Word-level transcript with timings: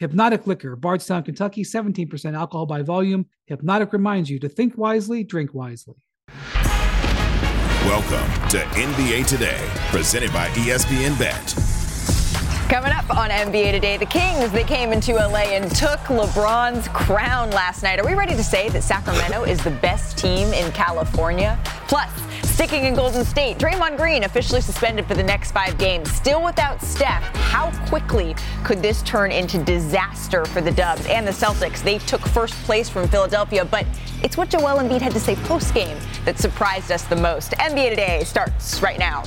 Hpnotiq 0.00 0.46
Liquor, 0.46 0.76
Bardstown, 0.76 1.24
Kentucky, 1.24 1.64
17% 1.64 2.34
alcohol 2.36 2.66
by 2.66 2.82
volume. 2.82 3.26
Hpnotiq 3.50 3.92
reminds 3.92 4.30
you 4.30 4.38
to 4.38 4.48
think 4.48 4.78
wisely, 4.78 5.24
drink 5.24 5.54
wisely. 5.54 5.96
Welcome 7.84 8.48
to 8.50 8.58
NBA 8.58 9.26
Today, 9.26 9.58
presented 9.90 10.32
by 10.32 10.46
ESPN 10.48 11.18
Bet. 11.18 11.77
Coming 12.68 12.92
up 12.92 13.08
on 13.16 13.30
NBA 13.30 13.72
Today, 13.72 13.96
the 13.96 14.04
Kings, 14.04 14.52
they 14.52 14.62
came 14.62 14.92
into 14.92 15.14
LA 15.14 15.54
and 15.54 15.74
took 15.74 16.00
LeBron's 16.00 16.86
crown 16.88 17.50
last 17.50 17.82
night. 17.82 17.98
Are 17.98 18.04
we 18.04 18.12
ready 18.12 18.34
to 18.34 18.44
say 18.44 18.68
that 18.68 18.82
Sacramento 18.82 19.44
is 19.44 19.64
the 19.64 19.70
best 19.70 20.18
team 20.18 20.52
in 20.52 20.70
California? 20.72 21.58
Plus, 21.88 22.10
sticking 22.42 22.84
in 22.84 22.94
Golden 22.94 23.24
State, 23.24 23.56
Draymond 23.56 23.96
Green 23.96 24.24
officially 24.24 24.60
suspended 24.60 25.06
for 25.06 25.14
the 25.14 25.22
next 25.22 25.52
five 25.52 25.78
games. 25.78 26.12
Still 26.12 26.44
without 26.44 26.82
Steph, 26.82 27.24
how 27.36 27.70
quickly 27.86 28.36
could 28.64 28.82
this 28.82 29.00
turn 29.00 29.32
into 29.32 29.56
disaster 29.64 30.44
for 30.44 30.60
the 30.60 30.72
Dubs 30.72 31.06
and 31.06 31.26
the 31.26 31.32
Celtics? 31.32 31.82
They 31.82 31.96
took 31.96 32.20
first 32.20 32.52
place 32.64 32.90
from 32.90 33.08
Philadelphia, 33.08 33.64
but 33.64 33.86
it's 34.22 34.36
what 34.36 34.50
Joel 34.50 34.82
Embiid 34.82 35.00
had 35.00 35.12
to 35.12 35.20
say 35.20 35.36
post-game 35.36 35.96
that 36.26 36.38
surprised 36.38 36.92
us 36.92 37.04
the 37.04 37.16
most. 37.16 37.52
NBA 37.52 37.88
Today 37.88 38.24
starts 38.24 38.82
right 38.82 38.98
now. 38.98 39.24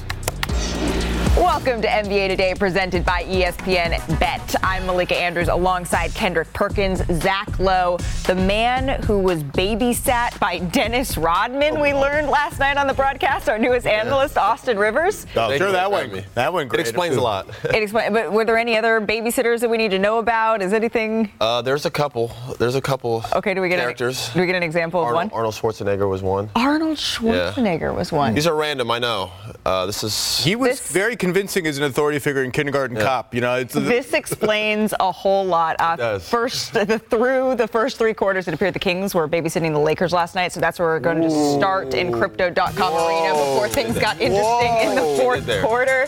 Welcome 1.38 1.82
to 1.82 1.88
NBA 1.88 2.28
Today, 2.28 2.54
presented 2.54 3.06
by 3.06 3.24
ESPN 3.24 4.20
Bet. 4.20 4.54
I'm 4.64 4.86
Malika 4.86 5.16
Andrews 5.18 5.48
alongside 5.48 6.14
Kendrick 6.14 6.52
Perkins, 6.52 7.02
Zach 7.22 7.58
Lowe, 7.58 7.98
the 8.28 8.36
man 8.36 9.02
who 9.04 9.18
was 9.18 9.42
babysat 9.42 10.38
by 10.42 10.60
Dennis 10.60 11.18
Rodman. 11.18 11.80
We 11.80 11.94
learned 11.94 12.28
last 12.28 12.60
night 12.60 12.76
on 12.76 12.86
the 12.86 12.94
broadcast. 12.94 13.48
Our 13.48 13.58
newest 13.58 13.88
analyst, 13.88 14.38
Austin 14.38 14.78
Rivers. 14.78 15.26
Oh, 15.38 15.56
sure, 15.58 15.72
that 15.72 15.90
went 15.90 16.26
that 16.36 16.52
went 16.52 16.70
great. 16.70 16.82
It 16.82 16.90
explains 16.90 17.16
a 17.16 17.22
lot. 17.22 17.48
It 17.64 17.76
explain, 17.84 18.12
but 18.12 18.34
were 18.34 18.44
there 18.44 18.58
any 18.58 18.78
other 18.78 19.00
babysitters 19.00 19.62
that 19.62 19.70
we 19.70 19.78
need 19.78 19.92
to 19.92 20.00
know 20.00 20.20
about? 20.20 20.62
Is 20.62 20.74
anything? 20.74 21.32
Uh, 21.40 21.62
there's 21.62 21.86
a 21.86 21.92
couple. 21.92 22.36
There's 22.60 22.76
a 22.76 22.82
couple. 22.82 23.24
Okay, 23.34 23.54
do 23.54 23.62
we 23.62 23.70
get 23.70 23.80
characters? 23.80 24.28
An, 24.28 24.34
do 24.34 24.40
we 24.42 24.48
get 24.48 24.56
an 24.56 24.64
example 24.64 25.00
of 25.00 25.08
Arnold, 25.08 25.32
one? 25.32 25.38
Arnold 25.38 25.56
Schwarzenegger 25.56 26.10
was 26.10 26.22
one. 26.22 26.50
Arnold 26.58 26.98
Schwarzenegger 26.98 27.96
was 27.96 28.12
one. 28.12 28.34
These 28.36 28.48
are 28.48 28.56
random, 28.56 28.92
I 28.92 29.00
know. 29.00 29.32
Uh, 29.66 29.86
this 29.86 30.04
is. 30.04 30.44
He 30.44 30.58
was 30.58 30.72
This- 30.82 30.92
very 30.92 31.16
convincing 31.22 31.68
as 31.68 31.78
an 31.78 31.84
authority 31.84 32.18
figure 32.18 32.44
in 32.44 32.52
Kindergarten 32.52 32.98
Cop. 32.98 33.36
You 33.36 33.42
know, 33.42 33.56
it's 33.56 33.76
This 33.76 34.12
explains 34.14 34.92
a 35.00 35.12
whole 35.12 35.46
lot. 35.46 35.76
Uh, 35.80 35.96
does. 35.96 36.28
First, 36.28 36.74
the, 36.74 36.98
through 36.98 37.56
the 37.56 37.68
first 37.68 37.98
three 37.98 38.16
quarters, 38.16 38.48
it 38.48 38.56
appeared 38.56 38.74
the 38.74 38.80
Kings 38.80 39.14
were 39.14 39.30
babysitting 39.30 39.72
the 39.72 39.80
Lakers 39.80 40.14
last 40.14 40.34
night, 40.34 40.52
so 40.52 40.60
that's 40.60 40.80
where 40.80 40.88
we're 40.88 41.00
going 41.00 41.22
to 41.22 41.30
start 41.30 41.94
in 41.94 42.12
Crypto.com 42.12 42.94
arena 42.94 43.34
before 43.34 43.70
things 43.70 43.98
got 44.00 44.20
interesting 44.20 44.90
in 44.90 44.96
the 44.96 45.18
fourth 45.22 45.48
quarter. 45.62 46.08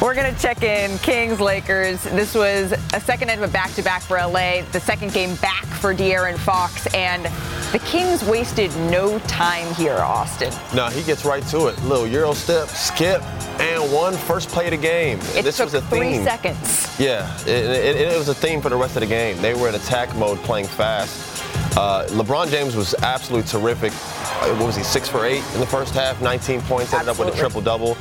We're 0.00 0.14
going 0.14 0.32
to 0.32 0.40
check 0.40 0.62
in 0.62 0.96
Kings 0.98 1.40
Lakers. 1.40 2.04
This 2.04 2.32
was 2.32 2.70
a 2.94 3.00
second 3.00 3.30
end 3.30 3.42
of 3.42 3.50
a 3.50 3.52
back 3.52 3.72
to 3.74 3.82
back 3.82 4.00
for 4.00 4.16
LA, 4.16 4.62
the 4.70 4.78
second 4.78 5.12
game 5.12 5.34
back 5.36 5.64
for 5.66 5.92
De'Aaron 5.92 6.38
Fox, 6.38 6.86
and 6.94 7.24
the 7.72 7.80
Kings 7.80 8.22
wasted 8.24 8.70
no 8.92 9.18
time 9.20 9.66
here, 9.74 9.96
Austin. 9.98 10.52
No, 10.72 10.86
he 10.86 11.02
gets 11.02 11.24
right 11.24 11.42
to 11.48 11.66
it. 11.66 11.82
Little 11.82 12.06
Euro 12.06 12.32
step, 12.32 12.68
skip, 12.68 13.20
and 13.60 13.92
one 13.92 14.14
first 14.14 14.50
play 14.50 14.66
of 14.66 14.70
the 14.70 14.76
game. 14.76 15.18
It 15.34 15.42
this 15.42 15.56
took 15.56 15.66
was 15.66 15.74
a 15.74 15.80
three 15.82 16.12
theme. 16.12 16.22
seconds. 16.24 16.96
Yeah, 17.00 17.36
it, 17.40 17.48
it, 17.48 17.96
it 17.96 18.16
was 18.16 18.28
a 18.28 18.34
theme 18.34 18.60
for 18.62 18.68
the 18.68 18.76
rest 18.76 18.94
of 18.94 19.00
the 19.00 19.06
game. 19.08 19.42
They 19.42 19.54
were 19.54 19.68
in 19.68 19.74
attack 19.74 20.14
mode, 20.14 20.38
playing 20.38 20.66
fast. 20.68 21.44
Uh, 21.76 22.06
LeBron 22.10 22.50
James 22.50 22.76
was 22.76 22.94
absolutely 23.02 23.48
terrific. 23.48 23.92
Uh, 23.92 24.54
What 24.58 24.66
was 24.66 24.76
he, 24.76 24.84
six 24.84 25.08
for 25.08 25.26
eight 25.26 25.42
in 25.54 25.60
the 25.60 25.66
first 25.66 25.92
half? 25.92 26.20
19 26.22 26.60
points, 26.62 26.92
ended 26.92 27.08
up 27.08 27.18
with 27.18 27.34
a 27.34 27.36
triple 27.36 27.60
double. 27.60 27.96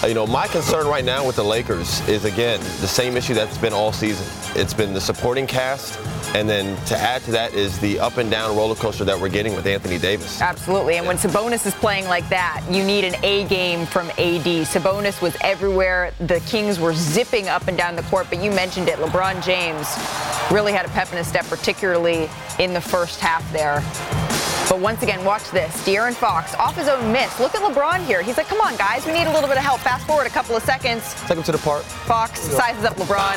Uh, 0.00 0.06
you 0.06 0.14
know, 0.14 0.26
my 0.26 0.46
concern 0.46 0.86
right 0.86 1.04
now 1.04 1.26
with 1.26 1.34
the 1.34 1.42
Lakers 1.42 2.06
is 2.08 2.24
again 2.24 2.60
the 2.80 2.86
same 2.86 3.16
issue 3.16 3.34
that's 3.34 3.58
been 3.58 3.72
all 3.72 3.92
season. 3.92 4.24
It's 4.54 4.72
been 4.72 4.94
the 4.94 5.00
supporting 5.00 5.44
cast, 5.44 5.98
and 6.36 6.48
then 6.48 6.76
to 6.86 6.96
add 6.96 7.22
to 7.22 7.32
that 7.32 7.52
is 7.52 7.80
the 7.80 7.98
up 7.98 8.16
and 8.16 8.30
down 8.30 8.56
roller 8.56 8.76
coaster 8.76 9.04
that 9.04 9.18
we're 9.18 9.28
getting 9.28 9.56
with 9.56 9.66
Anthony 9.66 9.98
Davis. 9.98 10.40
Absolutely. 10.40 10.98
And 10.98 11.06
when 11.06 11.16
Sabonis 11.16 11.66
is 11.66 11.74
playing 11.74 12.04
like 12.04 12.28
that, 12.28 12.64
you 12.70 12.84
need 12.84 13.02
an 13.02 13.16
A 13.24 13.48
game 13.48 13.86
from 13.86 14.08
AD. 14.10 14.46
Sabonis 14.66 15.20
was 15.20 15.36
everywhere. 15.40 16.12
The 16.20 16.38
Kings 16.46 16.78
were 16.78 16.94
zipping 16.94 17.48
up 17.48 17.66
and 17.66 17.76
down 17.76 17.96
the 17.96 18.02
court, 18.02 18.28
but 18.30 18.40
you 18.40 18.52
mentioned 18.52 18.88
it. 18.88 18.98
LeBron 18.98 19.44
James 19.44 19.88
really 20.52 20.72
had 20.72 20.86
a 20.86 20.90
pep 20.90 21.10
in 21.10 21.18
his 21.18 21.26
step, 21.26 21.44
particularly 21.46 22.30
in 22.60 22.72
the 22.72 22.80
first 22.80 23.18
half 23.18 23.52
there. 23.52 23.82
But 24.68 24.80
once 24.80 25.02
again, 25.02 25.24
watch 25.24 25.50
this. 25.50 25.72
De'Aaron 25.86 26.12
Fox 26.14 26.54
off 26.56 26.76
his 26.76 26.88
own 26.88 27.10
miss. 27.10 27.40
Look 27.40 27.54
at 27.54 27.62
LeBron 27.62 28.04
here. 28.04 28.20
He's 28.22 28.36
like, 28.36 28.48
come 28.48 28.60
on, 28.60 28.76
guys, 28.76 29.06
we 29.06 29.12
need 29.12 29.24
a 29.26 29.32
little 29.32 29.48
bit 29.48 29.56
of 29.56 29.62
help. 29.62 29.80
Fast 29.80 30.06
forward 30.06 30.26
a 30.26 30.30
couple 30.30 30.54
of 30.56 30.62
seconds. 30.62 31.14
Take 31.26 31.38
him 31.38 31.42
to 31.44 31.52
the 31.52 31.58
park. 31.58 31.84
Fox 31.84 32.40
sizes 32.40 32.84
up 32.84 32.94
LeBron, 32.96 33.36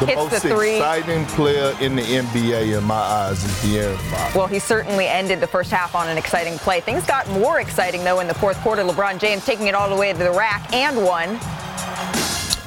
The 0.00 0.06
hits 0.06 0.16
most 0.16 0.30
the 0.32 0.40
three. 0.40 0.76
exciting 0.76 1.24
player 1.26 1.76
in 1.80 1.94
the 1.94 2.02
NBA 2.02 2.76
in 2.76 2.82
my 2.82 2.94
eyes 2.96 3.44
is 3.44 3.50
De'Aaron 3.62 3.96
Fox. 4.10 4.34
Well, 4.34 4.46
he 4.48 4.58
certainly 4.58 5.06
ended 5.06 5.38
the 5.38 5.46
first 5.46 5.70
half 5.70 5.94
on 5.94 6.08
an 6.08 6.18
exciting 6.18 6.58
play. 6.58 6.80
Things 6.80 7.06
got 7.06 7.28
more 7.30 7.60
exciting, 7.60 8.02
though, 8.02 8.18
in 8.18 8.26
the 8.26 8.34
fourth 8.34 8.58
quarter. 8.58 8.82
LeBron 8.82 9.20
James 9.20 9.44
taking 9.46 9.68
it 9.68 9.76
all 9.76 9.88
the 9.88 9.94
way 9.96 10.12
to 10.12 10.18
the 10.18 10.32
rack 10.32 10.72
and 10.74 10.96
one. 11.04 11.38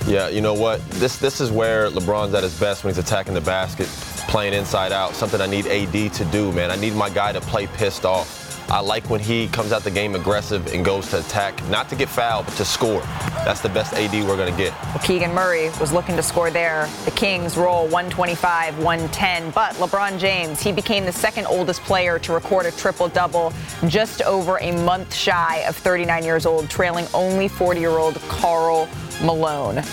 Yeah, 0.08 0.30
you 0.30 0.40
know 0.40 0.54
what? 0.54 0.88
This 0.92 1.18
this 1.18 1.42
is 1.42 1.52
where 1.52 1.90
LeBron's 1.90 2.34
at 2.36 2.44
his 2.44 2.58
best 2.60 2.84
when 2.84 2.94
he's 2.94 3.04
attacking 3.04 3.34
the 3.34 3.42
basket, 3.42 3.88
playing 4.28 4.54
inside 4.54 4.92
out. 4.92 5.14
Something 5.14 5.42
I 5.42 5.48
need 5.48 5.68
AD 5.68 6.14
to 6.14 6.26
do, 6.26 6.52
man. 6.52 6.72
I 6.72 6.76
need 6.76 6.94
my 6.94 7.10
guy 7.10 7.32
to 7.32 7.42
play 7.42 7.68
pissed 7.68 8.06
off. 8.06 8.46
I 8.70 8.80
like 8.80 9.08
when 9.12 9.20
he 9.20 9.48
comes 9.50 9.72
out 9.72 9.84
the 9.84 9.92
game 9.92 10.16
aggressive 10.16 10.74
and 10.74 10.84
goes 10.84 11.10
to 11.12 11.20
attack, 11.20 11.64
not 11.70 11.88
to 11.90 11.96
get 11.96 12.10
fouled, 12.10 12.48
but 12.48 12.56
to 12.56 12.66
score. 12.66 13.02
That's 13.46 13.62
the 13.62 13.70
best 13.70 13.94
AD 13.94 14.12
we're 14.28 14.38
gonna 14.38 14.58
get. 14.58 14.74
Well, 14.86 15.00
Keegan 15.04 15.34
Murray 15.36 15.70
was 15.80 15.94
looking 15.94 16.16
to 16.16 16.24
score 16.24 16.50
there. 16.50 16.90
The 17.06 17.12
Kings 17.12 17.58
roll 17.58 17.84
125, 17.84 18.80
110. 18.80 19.52
But 19.52 19.74
LeBron 19.76 20.18
James, 20.18 20.62
he 20.62 20.72
became 20.72 21.06
the 21.06 21.12
second 21.12 21.46
oldest 21.46 21.84
player 21.84 22.18
to 22.20 22.34
record 22.34 22.66
a 22.66 22.72
triple 22.72 23.08
double, 23.08 23.54
just 23.88 24.24
over 24.24 24.58
a 24.60 24.72
month 24.84 25.14
shy 25.14 25.58
of 25.68 25.76
39 25.76 26.24
years 26.24 26.48
old, 26.48 26.68
trailing 26.68 27.06
only 27.14 27.48
40 27.48 27.80
year 27.80 27.92
old 27.92 28.16
Karl 28.30 28.90
Malone. 29.22 29.84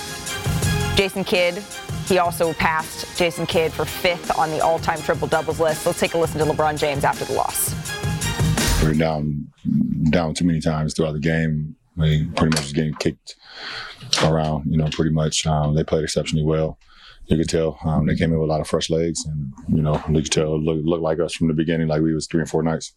Jason 0.94 1.24
Kidd, 1.24 1.62
he 2.12 2.18
also 2.18 2.52
passed 2.52 3.16
Jason 3.16 3.46
Kidd 3.46 3.72
for 3.72 3.86
fifth 3.86 4.36
on 4.36 4.50
the 4.50 4.60
all 4.60 4.78
time 4.78 5.00
triple 5.00 5.26
doubles 5.26 5.58
list. 5.58 5.86
Let's 5.86 5.98
take 5.98 6.12
a 6.12 6.18
listen 6.18 6.38
to 6.40 6.44
LeBron 6.44 6.78
James 6.78 7.04
after 7.04 7.24
the 7.24 7.32
loss. 7.32 7.72
we 8.82 8.88
were 8.88 8.94
down 8.94 9.48
down 10.10 10.34
too 10.34 10.44
many 10.44 10.60
times 10.60 10.92
throughout 10.92 11.12
the 11.12 11.20
game. 11.20 11.74
We 11.96 12.26
pretty 12.36 12.54
much 12.54 12.64
was 12.64 12.72
getting 12.74 12.92
kicked 12.96 13.36
around, 14.22 14.70
you 14.70 14.76
know, 14.76 14.88
pretty 14.92 15.10
much. 15.10 15.46
Um, 15.46 15.74
they 15.74 15.84
played 15.84 16.04
exceptionally 16.04 16.44
well. 16.44 16.78
You 17.28 17.38
could 17.38 17.48
tell 17.48 17.78
um, 17.82 18.06
they 18.06 18.14
came 18.14 18.30
in 18.30 18.38
with 18.38 18.46
a 18.46 18.52
lot 18.52 18.60
of 18.60 18.66
fresh 18.68 18.90
legs, 18.90 19.24
and 19.24 19.50
you 19.74 19.80
know, 19.80 19.94
you 20.10 20.20
could 20.20 20.32
tell 20.32 20.56
it 20.56 20.58
looked, 20.58 20.84
looked 20.84 21.02
like 21.02 21.18
us 21.18 21.32
from 21.32 21.48
the 21.48 21.54
beginning, 21.54 21.88
like 21.88 22.02
we 22.02 22.12
was 22.12 22.26
three 22.26 22.40
and 22.40 22.50
four 22.50 22.62
nights. 22.62 22.92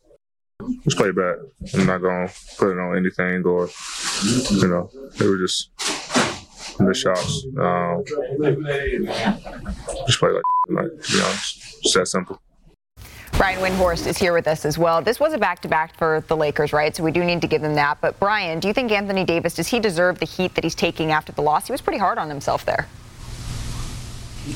just 0.84 0.98
play 0.98 1.12
bad. 1.12 1.36
I'm 1.74 1.86
not 1.86 2.02
gonna 2.02 2.30
put 2.58 2.74
it 2.74 2.80
on 2.80 2.98
anything 2.98 3.46
or 3.46 3.70
you 4.52 4.68
know, 4.68 4.90
they 5.18 5.26
were 5.26 5.38
just 5.38 5.70
missed 6.80 7.02
shots. 7.02 7.46
Um, 7.58 8.04
just 10.06 10.20
play 10.20 10.30
like 10.32 10.44
like 10.70 11.02
to 11.02 11.14
be 11.14 11.22
honest. 11.22 11.82
Just 11.84 11.96
that 11.96 12.08
simple. 12.08 12.42
Brian 13.38 13.60
Windhorst 13.60 14.08
is 14.08 14.18
here 14.18 14.32
with 14.32 14.48
us 14.48 14.64
as 14.64 14.78
well. 14.78 15.02
This 15.02 15.20
was 15.20 15.34
a 15.34 15.38
back-to-back 15.38 15.98
for 15.98 16.24
the 16.30 16.38
Lakers, 16.38 16.72
right? 16.72 16.96
So 16.96 17.04
we 17.04 17.12
do 17.12 17.22
need 17.22 17.42
to 17.42 17.48
give 17.48 17.62
them 17.62 17.76
that. 17.76 18.00
But 18.00 18.18
Brian, 18.18 18.62
do 18.62 18.70
you 18.70 18.74
think 18.74 18.94
Anthony 18.94 19.26
Davis 19.26 19.56
does 19.56 19.68
he 19.68 19.82
deserve 19.82 20.20
the 20.20 20.26
heat 20.26 20.56
that 20.56 20.64
he's 20.64 20.74
taking 20.74 21.12
after 21.12 21.34
the 21.34 21.42
loss? 21.42 21.68
He 21.68 21.74
was 21.74 21.82
pretty 21.82 22.00
hard 22.00 22.18
on 22.18 22.30
himself 22.30 22.66
there. 22.66 22.88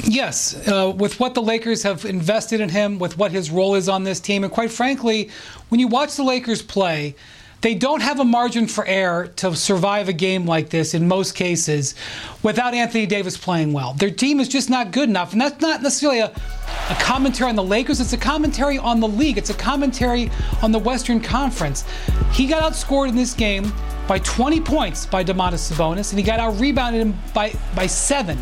Yes, 0.03 0.65
uh, 0.67 0.94
with 0.95 1.19
what 1.19 1.33
the 1.33 1.41
Lakers 1.41 1.83
have 1.83 2.05
invested 2.05 2.61
in 2.61 2.69
him, 2.69 2.99
with 2.99 3.17
what 3.17 3.31
his 3.31 3.51
role 3.51 3.75
is 3.75 3.89
on 3.89 4.05
this 4.05 4.21
team, 4.21 4.44
and 4.45 4.53
quite 4.53 4.71
frankly, 4.71 5.29
when 5.67 5.79
you 5.79 5.88
watch 5.88 6.15
the 6.15 6.23
Lakers 6.23 6.61
play, 6.61 7.15
they 7.61 7.75
don't 7.75 8.01
have 8.01 8.19
a 8.19 8.25
margin 8.25 8.67
for 8.67 8.85
error 8.85 9.27
to 9.38 9.56
survive 9.56 10.07
a 10.07 10.13
game 10.13 10.45
like 10.45 10.69
this 10.69 10.94
in 10.94 11.07
most 11.07 11.35
cases 11.35 11.95
without 12.41 12.73
Anthony 12.73 13.06
Davis 13.06 13.38
playing 13.38 13.73
well. 13.73 13.94
Their 13.94 14.11
team 14.11 14.39
is 14.39 14.47
just 14.47 14.69
not 14.69 14.91
good 14.91 15.09
enough, 15.09 15.33
and 15.33 15.41
that's 15.41 15.59
not 15.61 15.81
necessarily 15.81 16.19
a, 16.19 16.27
a 16.27 16.95
commentary 17.00 17.50
on 17.50 17.56
the 17.56 17.63
Lakers. 17.63 18.00
It's 18.00 18.13
a 18.13 18.17
commentary 18.17 18.77
on 18.77 19.00
the 19.00 19.07
league. 19.07 19.38
It's 19.38 19.50
a 19.50 19.56
commentary 19.56 20.31
on 20.61 20.71
the 20.71 20.79
Western 20.79 21.19
Conference. 21.19 21.83
He 22.31 22.47
got 22.47 22.63
outscored 22.63 23.09
in 23.09 23.15
this 23.15 23.33
game 23.33 23.73
by 24.07 24.19
20 24.19 24.61
points 24.61 25.06
by 25.06 25.23
Domantas 25.23 25.71
Sabonis, 25.71 26.11
and 26.11 26.19
he 26.19 26.25
got 26.25 26.39
out 26.39 26.59
rebounded 26.59 27.13
by 27.33 27.53
by 27.75 27.85
seven 27.85 28.38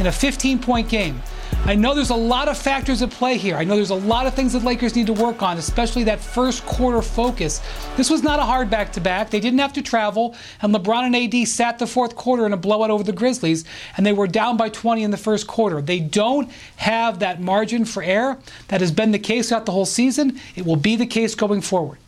in 0.00 0.06
a 0.06 0.12
15 0.12 0.58
point 0.58 0.88
game. 0.88 1.20
I 1.64 1.76
know 1.76 1.94
there's 1.94 2.10
a 2.10 2.14
lot 2.14 2.48
of 2.48 2.58
factors 2.58 3.02
at 3.02 3.10
play 3.10 3.36
here. 3.36 3.54
I 3.54 3.62
know 3.62 3.76
there's 3.76 3.90
a 3.90 3.94
lot 3.94 4.26
of 4.26 4.34
things 4.34 4.52
that 4.52 4.64
Lakers 4.64 4.96
need 4.96 5.06
to 5.06 5.12
work 5.12 5.42
on, 5.42 5.58
especially 5.58 6.02
that 6.04 6.18
first 6.18 6.66
quarter 6.66 7.00
focus. 7.00 7.60
This 7.96 8.10
was 8.10 8.24
not 8.24 8.40
a 8.40 8.42
hard 8.42 8.68
back 8.68 8.92
to 8.94 9.00
back. 9.00 9.30
They 9.30 9.38
didn't 9.38 9.60
have 9.60 9.72
to 9.74 9.82
travel, 9.82 10.34
and 10.60 10.74
LeBron 10.74 11.04
and 11.04 11.16
AD 11.16 11.46
sat 11.46 11.78
the 11.78 11.86
fourth 11.86 12.16
quarter 12.16 12.46
in 12.46 12.52
a 12.52 12.56
blowout 12.56 12.90
over 12.90 13.04
the 13.04 13.12
Grizzlies, 13.12 13.64
and 13.96 14.04
they 14.04 14.12
were 14.12 14.26
down 14.26 14.56
by 14.56 14.70
20 14.70 15.04
in 15.04 15.12
the 15.12 15.16
first 15.16 15.46
quarter. 15.46 15.80
They 15.80 16.00
don't 16.00 16.50
have 16.76 17.20
that 17.20 17.40
margin 17.40 17.84
for 17.84 18.02
error. 18.02 18.38
That 18.66 18.80
has 18.80 18.90
been 18.90 19.12
the 19.12 19.20
case 19.20 19.50
throughout 19.50 19.64
the 19.64 19.72
whole 19.72 19.86
season. 19.86 20.40
It 20.56 20.66
will 20.66 20.76
be 20.76 20.96
the 20.96 21.06
case 21.06 21.36
going 21.36 21.60
forward. 21.60 21.98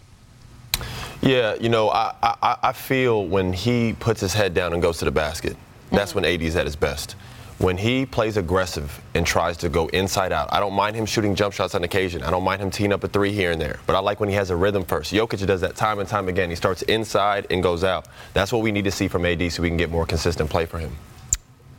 Yeah, 1.23 1.55
you 1.61 1.69
know, 1.69 1.91
I, 1.91 2.13
I, 2.23 2.57
I 2.61 2.73
feel 2.73 3.25
when 3.25 3.53
he 3.53 3.95
puts 4.01 4.21
his 4.21 4.35
head 4.35 4.53
down 4.53 4.73
and 4.73 4.83
goes 4.83 4.99
to 4.99 5.05
the 5.05 5.13
basket, 5.13 5.57
that's 5.93 6.11
mm-hmm. 6.11 6.23
when 6.23 6.35
AD 6.35 6.43
is 6.43 6.57
at 6.57 6.67
his 6.67 6.75
best 6.75 7.15
when 7.59 7.77
he 7.77 8.05
plays 8.05 8.37
aggressive 8.37 9.01
and 9.15 9.25
tries 9.27 9.57
to 9.59 9.69
go 9.69 9.87
inside 9.89 10.33
out, 10.33 10.53
I 10.53 10.59
don't 10.61 10.73
mind 10.75 10.97
him 10.97 11.07
shooting 11.07 11.35
jump 11.35 11.55
shots 11.55 11.75
on 11.75 11.85
occasion. 11.85 12.23
I 12.23 12.31
don't 12.31 12.43
mind 12.43 12.61
him 12.61 12.71
teeing 12.71 12.93
up 12.93 13.05
a 13.05 13.09
three 13.09 13.33
here 13.33 13.53
and 13.53 13.61
there. 13.61 13.79
But 13.87 13.95
I 13.97 14.01
like 14.01 14.19
when 14.21 14.29
he 14.29 14.35
has 14.35 14.51
a 14.51 14.57
rhythm 14.57 14.85
first. 14.85 15.13
Jokic 15.13 15.47
does 15.47 15.61
that 15.61 15.77
time 15.77 16.01
and 16.01 16.09
time 16.09 16.29
again. 16.29 16.51
He 16.51 16.57
starts 16.57 16.83
inside 16.83 17.47
and 17.51 17.63
goes 17.63 17.85
out. 17.85 18.09
That's 18.33 18.53
what 18.53 18.63
we 18.63 18.73
need 18.73 18.85
to 18.85 18.91
see 18.91 19.07
from 19.09 19.25
AD 19.25 19.53
so 19.53 19.63
we 19.63 19.69
can 19.69 19.77
get 19.77 19.91
more 19.91 20.05
consistent 20.05 20.51
play 20.51 20.67
for 20.67 20.79
him. 20.79 20.97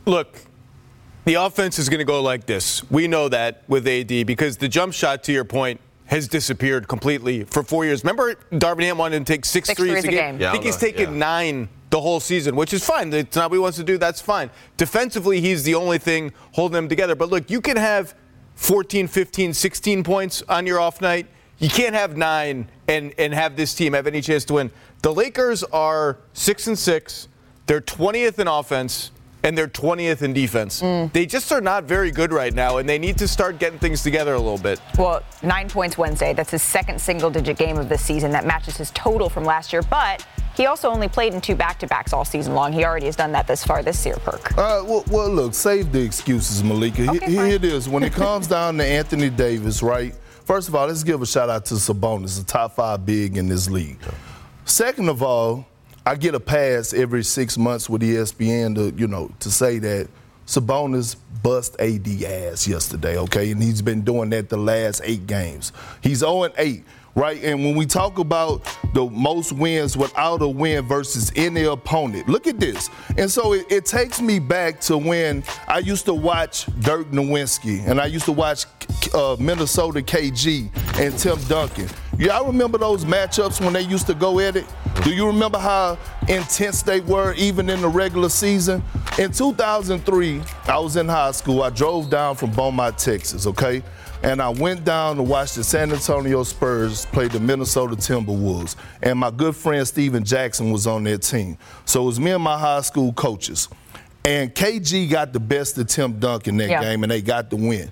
Look, 0.06 0.40
the 1.24 1.34
offense 1.34 1.78
is 1.78 1.88
going 1.88 1.98
to 1.98 2.04
go 2.04 2.22
like 2.22 2.46
this. 2.46 2.88
We 2.90 3.06
know 3.08 3.28
that 3.28 3.62
with 3.68 3.86
AD 3.86 4.26
because 4.26 4.56
the 4.56 4.68
jump 4.68 4.94
shot, 4.94 5.24
to 5.24 5.32
your 5.32 5.44
point, 5.44 5.80
has 6.06 6.28
disappeared 6.28 6.86
completely 6.88 7.42
for 7.44 7.62
four 7.64 7.84
years. 7.84 8.04
Remember, 8.04 8.34
Darvin 8.52 8.82
Ham 8.84 8.96
wanted 8.96 9.18
to 9.18 9.24
take 9.24 9.44
six, 9.44 9.66
Six 9.66 9.78
threes 9.78 9.90
threes 9.92 10.04
a 10.04 10.08
a 10.08 10.10
game. 10.10 10.20
game. 10.34 10.40
Yeah, 10.40 10.50
I 10.50 10.52
think 10.52 10.64
he's 10.64 10.76
taken 10.76 11.12
Yeah. 11.14 11.18
nine 11.18 11.68
the 11.90 12.00
whole 12.00 12.20
season, 12.20 12.56
which 12.56 12.72
is 12.72 12.84
fine. 12.84 13.12
It's 13.12 13.36
not 13.36 13.50
what 13.50 13.56
he 13.56 13.60
wants 13.60 13.78
to 13.78 13.84
do. 13.84 13.98
That's 13.98 14.20
fine. 14.20 14.50
Defensively, 14.76 15.40
he's 15.40 15.62
the 15.62 15.74
only 15.74 15.98
thing 15.98 16.32
holding 16.52 16.74
them 16.74 16.88
together. 16.88 17.14
But 17.14 17.30
look, 17.30 17.50
you 17.50 17.60
can 17.60 17.76
have 17.76 18.14
14, 18.56 19.06
15, 19.06 19.54
16 19.54 20.04
points 20.04 20.42
on 20.48 20.66
your 20.66 20.80
off 20.80 21.00
night. 21.00 21.26
You 21.58 21.68
can't 21.68 21.94
have 21.94 22.16
nine 22.16 22.68
and, 22.88 23.14
and 23.18 23.32
have 23.32 23.56
this 23.56 23.74
team 23.74 23.92
have 23.92 24.06
any 24.06 24.20
chance 24.20 24.44
to 24.46 24.54
win. 24.54 24.70
The 25.02 25.12
Lakers 25.12 25.62
are 25.64 26.18
six 26.32 26.66
and 26.66 26.78
six. 26.78 27.28
They're 27.66 27.80
20th 27.80 28.38
in 28.38 28.48
offense 28.48 29.10
and 29.46 29.56
they're 29.56 29.68
20th 29.68 30.22
in 30.22 30.32
defense. 30.32 30.80
They 31.12 31.24
just 31.24 31.52
are 31.52 31.60
not 31.60 31.84
very 31.84 32.10
good 32.10 32.32
right 32.32 32.52
now, 32.52 32.78
and 32.78 32.88
they 32.88 32.98
need 32.98 33.16
to 33.18 33.28
start 33.28 33.60
getting 33.60 33.78
things 33.78 34.02
together 34.02 34.34
a 34.34 34.38
little 34.38 34.58
bit. 34.58 34.80
Well, 34.98 35.22
nine 35.42 35.68
points 35.70 35.96
Wednesday. 35.96 36.34
That's 36.34 36.50
his 36.50 36.62
second 36.62 37.00
single 37.00 37.30
digit 37.30 37.56
game 37.56 37.78
of 37.78 37.88
the 37.88 37.96
season. 37.96 38.32
That 38.32 38.44
matches 38.44 38.76
his 38.76 38.90
total 38.90 39.30
from 39.30 39.44
last 39.44 39.72
year. 39.72 39.82
But 39.82 40.26
he 40.56 40.66
also 40.66 40.88
only 40.90 41.06
played 41.08 41.32
in 41.32 41.40
two 41.40 41.54
back 41.54 41.78
to 41.78 41.86
backs 41.86 42.12
all 42.12 42.24
season 42.24 42.54
long. 42.54 42.72
He 42.72 42.84
already 42.84 43.06
has 43.06 43.14
done 43.14 43.30
that 43.32 43.46
this 43.46 43.62
far 43.62 43.84
this 43.84 44.04
year, 44.04 44.16
Perk. 44.16 44.50
Uh, 44.58 44.82
well, 44.84 45.04
well, 45.10 45.28
look, 45.30 45.54
save 45.54 45.92
the 45.92 46.02
excuses, 46.02 46.64
Malika. 46.64 47.02
He- 47.02 47.08
Okay, 47.16 47.30
Here 47.30 47.46
it 47.46 47.64
is. 47.64 47.88
When 47.88 48.02
it 48.02 48.12
comes 48.24 48.48
down 48.48 48.76
to 48.78 48.84
Anthony 48.84 49.30
Davis, 49.30 49.80
right? 49.80 50.12
First 50.44 50.68
of 50.68 50.74
all, 50.74 50.88
let's 50.88 51.04
give 51.04 51.22
a 51.22 51.26
shout 51.26 51.48
out 51.50 51.64
to 51.66 51.74
Sabonis, 51.74 52.36
the 52.38 52.44
top 52.44 52.74
five 52.74 53.06
big 53.06 53.36
in 53.36 53.48
this 53.48 53.70
league. 53.70 53.98
Second 54.64 55.08
of 55.08 55.22
all, 55.22 55.66
I 56.06 56.14
get 56.14 56.36
a 56.36 56.40
pass 56.40 56.94
every 56.94 57.24
six 57.24 57.58
months 57.58 57.90
with 57.90 58.00
ESPN 58.00 58.76
to, 58.76 58.96
you 58.96 59.08
know, 59.08 59.32
to 59.40 59.50
say 59.50 59.80
that 59.80 60.08
Sabonis 60.46 61.16
bust 61.42 61.74
AD 61.80 62.06
ass 62.22 62.68
yesterday, 62.68 63.18
okay? 63.18 63.50
And 63.50 63.60
he's 63.60 63.82
been 63.82 64.02
doing 64.02 64.30
that 64.30 64.48
the 64.48 64.56
last 64.56 65.00
eight 65.02 65.26
games. 65.26 65.72
He's 66.00 66.18
0 66.18 66.48
8, 66.56 66.84
right? 67.16 67.42
And 67.42 67.64
when 67.64 67.74
we 67.74 67.86
talk 67.86 68.18
about 68.18 68.62
the 68.94 69.06
most 69.10 69.52
wins 69.52 69.96
without 69.96 70.42
a 70.42 70.48
win 70.48 70.86
versus 70.86 71.32
any 71.34 71.64
opponent, 71.64 72.28
look 72.28 72.46
at 72.46 72.60
this. 72.60 72.90
And 73.16 73.28
so 73.30 73.54
it, 73.54 73.66
it 73.72 73.86
takes 73.86 74.20
me 74.20 74.38
back 74.38 74.80
to 74.82 74.98
when 74.98 75.42
I 75.66 75.78
used 75.78 76.04
to 76.04 76.14
watch 76.14 76.66
Dirk 76.80 77.10
Nowitzki 77.10 77.88
and 77.88 78.00
I 78.00 78.06
used 78.06 78.26
to 78.26 78.32
watch 78.32 78.66
uh, 79.14 79.36
Minnesota 79.40 80.00
KG 80.00 80.70
and 81.00 81.18
Tim 81.18 81.38
Duncan. 81.48 81.88
Y'all 82.18 82.46
remember 82.46 82.78
those 82.78 83.04
matchups 83.04 83.60
when 83.62 83.72
they 83.72 83.82
used 83.82 84.06
to 84.06 84.14
go 84.14 84.38
at 84.40 84.56
it? 84.56 84.66
Do 85.02 85.14
you 85.14 85.26
remember 85.26 85.58
how 85.58 85.98
intense 86.28 86.82
they 86.82 87.00
were 87.00 87.34
even 87.34 87.68
in 87.68 87.82
the 87.82 87.88
regular 87.88 88.30
season? 88.30 88.82
In 89.18 89.32
2003, 89.32 90.42
I 90.66 90.78
was 90.78 90.96
in 90.96 91.08
high 91.08 91.32
school. 91.32 91.62
I 91.62 91.70
drove 91.70 92.08
down 92.08 92.36
from 92.36 92.52
Beaumont, 92.52 92.96
Texas, 92.96 93.46
okay? 93.46 93.82
And 94.22 94.40
I 94.42 94.48
went 94.48 94.84
down 94.84 95.16
to 95.16 95.22
watch 95.22 95.52
the 95.54 95.62
San 95.62 95.92
Antonio 95.92 96.42
Spurs 96.42 97.06
play 97.06 97.28
the 97.28 97.38
Minnesota 97.38 97.94
Timberwolves. 97.96 98.74
And 99.02 99.18
my 99.18 99.30
good 99.30 99.54
friend 99.54 99.86
Stephen 99.86 100.24
Jackson 100.24 100.70
was 100.72 100.86
on 100.86 101.04
their 101.04 101.18
team. 101.18 101.58
So 101.84 102.02
it 102.02 102.06
was 102.06 102.20
me 102.20 102.32
and 102.32 102.42
my 102.42 102.58
high 102.58 102.80
school 102.80 103.12
coaches. 103.12 103.68
And 104.24 104.52
KG 104.54 105.08
got 105.08 105.32
the 105.32 105.38
best 105.40 105.78
of 105.78 105.86
Tim 105.86 106.18
Duncan 106.18 106.56
that 106.56 106.68
Yeah. 106.68 106.80
game, 106.82 107.04
and 107.04 107.10
they 107.12 107.22
got 107.22 107.50
the 107.50 107.56
win. 107.56 107.90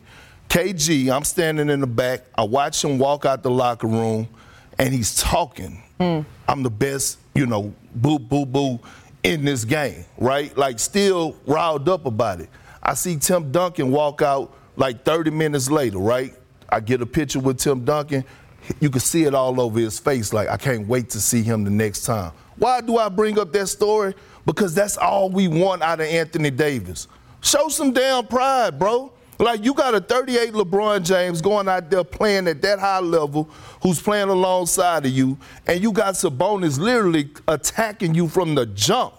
KG, 0.49 1.11
I'm 1.11 1.25
standing 1.25 1.69
in 1.69 1.81
the 1.81 1.87
back. 1.87 2.23
I 2.37 2.43
watch 2.43 2.83
him 2.83 2.99
walk 2.99 3.25
out 3.25 3.43
the 3.43 3.51
locker 3.51 3.87
room, 3.87 4.27
and 4.79 4.93
he's 4.93 5.15
talking. 5.15 5.81
Hmm. 6.01 6.21
I'm 6.49 6.63
the 6.65 6.71
best, 6.71 7.19
you 7.35 7.47
know, 7.47 7.73
boo, 7.95 8.19
boo, 8.19 8.45
boo 8.47 8.81
in 9.23 9.45
this 9.45 9.65
game, 9.65 10.05
right? 10.19 10.57
Like, 10.59 10.81
still 10.81 11.37
riled 11.47 11.89
up 11.89 12.05
about 12.07 12.41
it. 12.41 12.49
I 12.83 12.95
see 12.95 13.17
Tim 13.17 13.53
Duncan 13.53 13.91
walk 13.93 14.21
out 14.21 14.53
like 14.77 15.05
30 15.05 15.31
minutes 15.31 15.71
later, 15.71 15.99
right? 15.99 16.35
I 16.69 16.81
get 16.81 17.01
a 17.03 17.07
picture 17.07 17.41
with 17.41 17.59
Tim 17.59 17.85
Duncan. 17.85 18.25
You 18.81 18.91
can 18.91 19.01
see 19.01 19.25
it 19.25 19.35
all 19.35 19.61
over 19.61 19.79
his 19.79 19.99
face. 19.99 20.33
Like, 20.33 20.49
I 20.49 20.57
can't 20.57 20.89
wait 20.89 21.11
to 21.11 21.21
see 21.21 21.43
him 21.43 21.65
the 21.65 21.71
next 21.71 22.05
time. 22.05 22.33
Why 22.57 22.81
do 22.81 22.97
I 22.99 23.09
bring 23.09 23.39
up 23.39 23.53
that 23.53 23.67
story? 23.67 24.15
Because 24.47 24.75
that's 24.75 24.97
all 24.97 25.31
we 25.31 25.49
want 25.49 25.83
out 25.83 26.01
of 26.01 26.07
Anthony 26.07 26.51
Davis. 26.51 27.09
Show 27.41 27.69
some 27.69 27.93
damn 27.93 28.27
pride, 28.27 28.79
bro. 28.79 29.13
Like 29.39 29.65
you 29.65 29.75
got 29.75 29.95
a 29.95 30.01
38 30.01 30.53
LeBron 30.53 31.05
James 31.05 31.41
going 31.41 31.69
out 31.69 31.91
there 31.91 32.05
playing 32.05 32.47
at 32.49 32.63
that 32.63 32.79
high 32.79 33.01
level, 33.01 33.51
who's 33.83 34.01
playing 34.01 34.29
alongside 34.29 35.05
of 35.05 35.13
you, 35.13 35.37
and 35.67 35.83
you 35.83 35.93
got 35.93 36.15
Sabonis 36.15 36.79
literally 36.79 37.31
attacking 37.49 38.15
you 38.15 38.29
from 38.29 38.55
the 38.55 38.67
jump. 38.67 39.15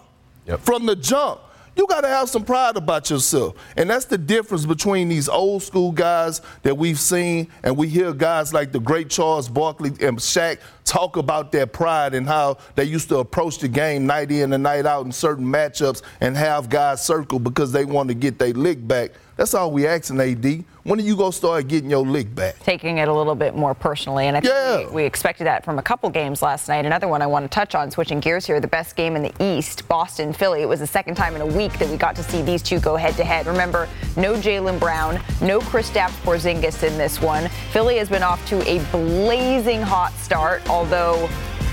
Yep. 0.46 0.60
From 0.60 0.86
the 0.86 0.96
jump. 0.96 1.40
You 1.76 1.86
got 1.86 2.00
to 2.00 2.08
have 2.08 2.30
some 2.30 2.44
pride 2.44 2.76
about 2.76 3.10
yourself. 3.10 3.54
And 3.76 3.90
that's 3.90 4.06
the 4.06 4.16
difference 4.16 4.64
between 4.64 5.08
these 5.08 5.28
old 5.28 5.62
school 5.62 5.92
guys 5.92 6.40
that 6.62 6.76
we've 6.76 6.98
seen, 6.98 7.48
and 7.62 7.76
we 7.76 7.88
hear 7.88 8.12
guys 8.14 8.54
like 8.54 8.72
the 8.72 8.80
great 8.80 9.10
Charles 9.10 9.48
Barkley 9.48 9.90
and 10.00 10.18
Shaq 10.18 10.58
talk 10.86 11.16
about 11.18 11.52
their 11.52 11.66
pride 11.66 12.14
and 12.14 12.26
how 12.26 12.56
they 12.76 12.84
used 12.84 13.08
to 13.10 13.18
approach 13.18 13.58
the 13.58 13.68
game 13.68 14.06
night 14.06 14.30
in 14.30 14.52
and 14.54 14.62
night 14.62 14.86
out 14.86 15.04
in 15.04 15.12
certain 15.12 15.44
matchups 15.44 16.00
and 16.22 16.36
have 16.36 16.70
guys 16.70 17.04
circle 17.04 17.38
because 17.38 17.72
they 17.72 17.84
want 17.84 18.08
to 18.08 18.14
get 18.14 18.38
their 18.38 18.54
lick 18.54 18.86
back. 18.86 19.10
That's 19.36 19.52
all 19.52 19.70
we 19.70 19.86
asking, 19.86 20.18
AD. 20.18 20.64
When 20.84 20.98
are 20.98 21.02
you 21.02 21.14
going 21.14 21.32
to 21.32 21.36
start 21.36 21.68
getting 21.68 21.90
your 21.90 22.06
lick 22.06 22.34
back? 22.34 22.58
taking 22.60 22.98
it 22.98 23.08
a 23.08 23.12
little 23.12 23.34
bit 23.34 23.54
more 23.54 23.74
personally. 23.74 24.28
And 24.28 24.36
I 24.36 24.40
think 24.40 24.54
Yeah. 24.54 24.86
we, 24.88 24.94
we 24.94 25.04
expected 25.04 25.44
that 25.46 25.62
from 25.62 25.78
a 25.78 25.82
couple 25.82 26.08
games 26.08 26.40
last 26.40 26.68
night. 26.68 26.86
Another 26.86 27.06
one 27.08 27.20
I 27.20 27.26
want 27.26 27.44
to 27.44 27.48
touch 27.54 27.74
on, 27.74 27.90
switching 27.90 28.18
gears 28.20 28.46
here, 28.46 28.60
the 28.60 28.68
best 28.68 28.96
game 28.96 29.14
in 29.14 29.22
the 29.22 29.32
East, 29.38 29.86
Boston 29.88 30.32
Philly. 30.32 30.62
It 30.62 30.68
was 30.68 30.80
the 30.80 30.86
second 30.86 31.16
time 31.16 31.34
in 31.34 31.42
a 31.42 31.46
week 31.46 31.76
that 31.80 31.88
we 31.90 31.96
got 31.98 32.16
to 32.16 32.22
see 32.22 32.40
these 32.40 32.62
two 32.62 32.78
go 32.80 32.96
head 32.96 33.14
to 33.16 33.24
head. 33.24 33.46
Remember, 33.46 33.88
no 34.16 34.34
Jaylen 34.36 34.80
Brown, 34.80 35.20
no 35.42 35.58
Kristaps 35.60 36.12
Porzingis 36.22 36.82
in 36.82 36.96
this 36.96 37.20
one. 37.20 37.48
Philly 37.72 37.98
has 37.98 38.08
been 38.08 38.22
off 38.22 38.46
to 38.48 38.56
a 38.66 38.78
blazing 38.90 39.82
hot 39.82 40.12
start, 40.14 40.62
although 40.76 41.26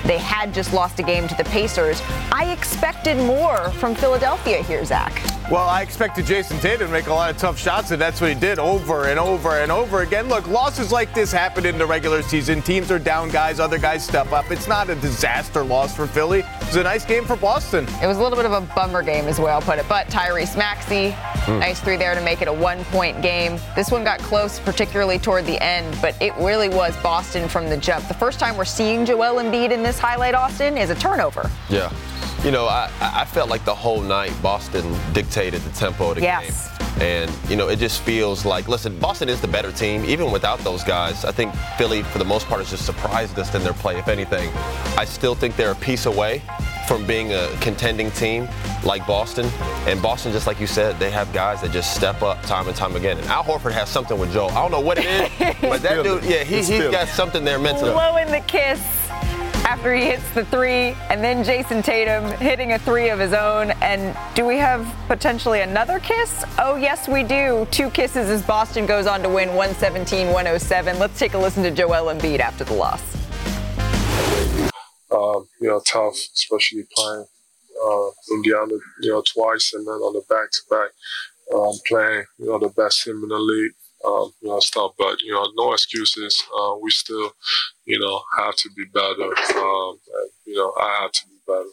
they 0.05 0.17
had 0.17 0.53
just 0.53 0.73
lost 0.73 0.99
a 0.99 1.03
game 1.03 1.27
to 1.27 1.35
the 1.35 1.45
Pacers. 1.45 2.01
I 2.31 2.51
expected 2.51 3.17
more 3.17 3.69
from 3.71 3.95
Philadelphia 3.95 4.61
here, 4.63 4.83
Zach. 4.85 5.21
Well, 5.51 5.67
I 5.67 5.81
expected 5.81 6.25
Jayson 6.25 6.57
Tatum 6.59 6.87
to 6.87 6.93
make 6.93 7.07
a 7.07 7.13
lot 7.13 7.29
of 7.29 7.37
tough 7.37 7.59
shots, 7.59 7.91
and 7.91 8.01
that's 8.01 8.21
what 8.21 8.29
he 8.29 8.39
did 8.39 8.59
over 8.59 9.07
and 9.07 9.19
over 9.19 9.59
and 9.59 9.71
over 9.71 10.01
again. 10.01 10.29
Look, 10.29 10.47
losses 10.47 10.91
like 10.91 11.13
this 11.13 11.33
happen 11.33 11.65
in 11.65 11.77
the 11.77 11.85
regular 11.85 12.21
season. 12.21 12.61
Teams 12.61 12.89
are 12.91 12.97
down 12.97 13.29
guys, 13.29 13.59
other 13.59 13.77
guys 13.77 14.05
step 14.05 14.31
up. 14.31 14.49
It's 14.51 14.69
not 14.69 14.89
a 14.89 14.95
disaster 14.95 15.63
loss 15.63 15.95
for 15.95 16.07
Philly. 16.07 16.39
It 16.39 16.67
was 16.67 16.77
a 16.77 16.83
nice 16.83 17.05
game 17.05 17.25
for 17.25 17.35
Boston. 17.35 17.85
It 18.01 18.07
was 18.07 18.17
a 18.17 18.23
little 18.23 18.37
bit 18.37 18.45
of 18.45 18.53
a 18.53 18.61
bummer 18.73 19.03
game, 19.03 19.27
is 19.27 19.35
the 19.35 19.43
way 19.43 19.51
I'll 19.51 19.61
put 19.61 19.79
it. 19.79 19.85
But 19.89 20.07
Tyrese 20.07 20.57
Maxey, 20.57 21.11
hmm. 21.11 21.59
nice 21.59 21.81
three 21.81 21.97
there 21.97 22.15
to 22.15 22.21
make 22.21 22.41
it 22.41 22.47
a 22.47 22.53
one 22.53 22.83
point 22.85 23.21
game. 23.21 23.59
This 23.75 23.91
one 23.91 24.05
got 24.05 24.19
close, 24.19 24.59
particularly 24.61 25.19
toward 25.19 25.45
the 25.45 25.61
end, 25.61 25.97
but 26.01 26.19
it 26.21 26.33
really 26.39 26.69
was 26.69 26.95
Boston 27.03 27.49
from 27.49 27.69
the 27.69 27.77
jump. 27.77 28.07
The 28.07 28.13
first 28.13 28.39
time 28.39 28.55
we're 28.55 28.65
seeing 28.65 29.05
Joel 29.05 29.35
Embiid 29.43 29.71
in 29.71 29.83
this 29.83 29.92
highlight, 29.99 30.33
Austin, 30.35 30.77
is 30.77 30.89
a 30.89 30.95
turnover. 30.95 31.49
Yeah. 31.69 31.91
You 32.43 32.51
know, 32.51 32.65
I, 32.67 32.89
I 32.99 33.21
I 33.21 33.25
felt 33.25 33.49
like 33.49 33.63
the 33.63 33.73
whole 33.75 34.01
night 34.01 34.33
Boston 34.41 34.83
dictated 35.13 35.61
the 35.61 35.69
tempo 35.71 36.09
of 36.09 36.15
the 36.15 36.21
Yes. 36.21 36.67
game. 36.67 36.69
And, 37.01 37.31
you 37.49 37.55
know, 37.55 37.69
it 37.69 37.79
just 37.79 38.01
feels 38.01 38.45
like, 38.45 38.67
listen, 38.67 38.99
Boston 38.99 39.27
is 39.27 39.41
the 39.41 39.47
better 39.47 39.71
team, 39.71 40.05
even 40.05 40.31
without 40.31 40.59
those 40.59 40.83
guys. 40.83 41.25
I 41.25 41.31
think 41.31 41.53
Philly, 41.77 42.03
for 42.03 42.19
the 42.19 42.25
most 42.25 42.45
part, 42.47 42.59
has 42.61 42.69
just 42.69 42.85
surprised 42.85 43.39
us 43.39 43.53
in 43.55 43.63
their 43.63 43.73
play, 43.73 43.97
if 43.97 44.07
anything. 44.07 44.51
I 44.95 45.05
still 45.05 45.33
think 45.33 45.55
they're 45.55 45.71
a 45.71 45.75
piece 45.75 46.05
away 46.05 46.43
from 46.87 47.03
being 47.07 47.33
a 47.33 47.47
contending 47.61 48.11
team 48.11 48.47
like 48.83 49.07
Boston. 49.07 49.49
And 49.87 50.01
Boston, 50.03 50.33
just 50.33 50.45
like 50.45 50.59
you 50.59 50.67
said, 50.67 50.99
they 50.99 51.09
have 51.09 51.31
guys 51.33 51.61
that 51.61 51.71
just 51.71 51.95
step 51.95 52.21
up 52.21 52.41
time 52.43 52.67
and 52.67 52.75
time 52.75 52.95
again. 52.95 53.17
And 53.17 53.25
Al 53.27 53.43
Horford 53.43 53.71
has 53.71 53.89
something 53.89 54.19
with 54.19 54.31
Joe. 54.31 54.47
I 54.49 54.55
don't 54.61 54.71
know 54.71 54.79
what 54.81 54.97
it 54.99 55.05
is, 55.05 55.55
but 55.61 55.81
that 55.81 56.03
dude, 56.03 56.23
yeah, 56.25 56.43
he, 56.43 56.57
It's 56.57 56.67
he's 56.67 56.77
Philly. 56.77 56.91
got 56.91 57.07
something 57.07 57.43
there 57.43 57.57
mentally. 57.57 57.91
Blowing 57.91 58.29
the 58.29 58.41
kiss 58.41 58.79
after 59.65 59.93
he 59.93 60.05
hits 60.05 60.29
the 60.31 60.45
three, 60.45 60.95
and 61.09 61.23
then 61.23 61.43
Jayson 61.43 61.81
Tatum 61.83 62.25
hitting 62.37 62.73
a 62.73 62.79
three 62.79 63.09
of 63.09 63.19
his 63.19 63.33
own. 63.33 63.71
And 63.81 64.15
do 64.35 64.45
we 64.45 64.57
have 64.57 64.93
potentially 65.07 65.61
another 65.61 65.99
kiss? 65.99 66.43
Oh, 66.59 66.75
yes, 66.75 67.07
we 67.07 67.23
do. 67.23 67.67
Two 67.71 67.89
kisses 67.89 68.29
as 68.29 68.41
Boston 68.43 68.85
goes 68.85 69.07
on 69.07 69.21
to 69.23 69.29
win 69.29 69.49
117 69.49 70.27
107. 70.27 70.99
Let's 70.99 71.17
take 71.17 71.33
a 71.33 71.37
listen 71.37 71.63
to 71.63 71.71
Joel 71.71 72.13
Embiid 72.13 72.39
after 72.39 72.63
the 72.63 72.73
loss. 72.73 73.01
Um, 75.11 75.47
you 75.61 75.69
know, 75.69 75.81
tough, 75.85 76.15
especially 76.15 76.83
playing 76.95 77.25
uh, 77.85 78.07
Indiana, 78.31 78.73
you 79.01 79.11
know, 79.11 79.21
twice 79.21 79.73
and 79.73 79.85
then 79.85 79.93
on 79.93 80.13
the 80.13 80.23
back 80.29 80.49
to 80.51 80.59
back, 80.69 80.89
playing, 81.87 82.25
you 82.39 82.47
know, 82.47 82.59
the 82.59 82.69
best 82.69 83.03
team 83.03 83.21
in 83.23 83.29
the 83.29 83.37
league. 83.37 83.73
Um, 84.05 84.33
you 84.41 84.49
know, 84.49 84.59
stuff, 84.59 84.91
but 84.97 85.21
you 85.21 85.31
know, 85.31 85.47
no 85.55 85.71
excuses. 85.71 86.43
Uh, 86.59 86.75
we 86.81 86.89
still, 86.91 87.31
you 87.85 87.99
know, 87.99 88.21
have 88.37 88.55
to 88.55 88.69
be 88.75 88.83
better. 88.93 89.31
Um, 89.57 89.97
and, 90.19 90.29
you 90.45 90.55
know, 90.55 90.73
I 90.77 90.99
have 91.01 91.11
to 91.11 91.27
be 91.27 91.35
better. 91.47 91.69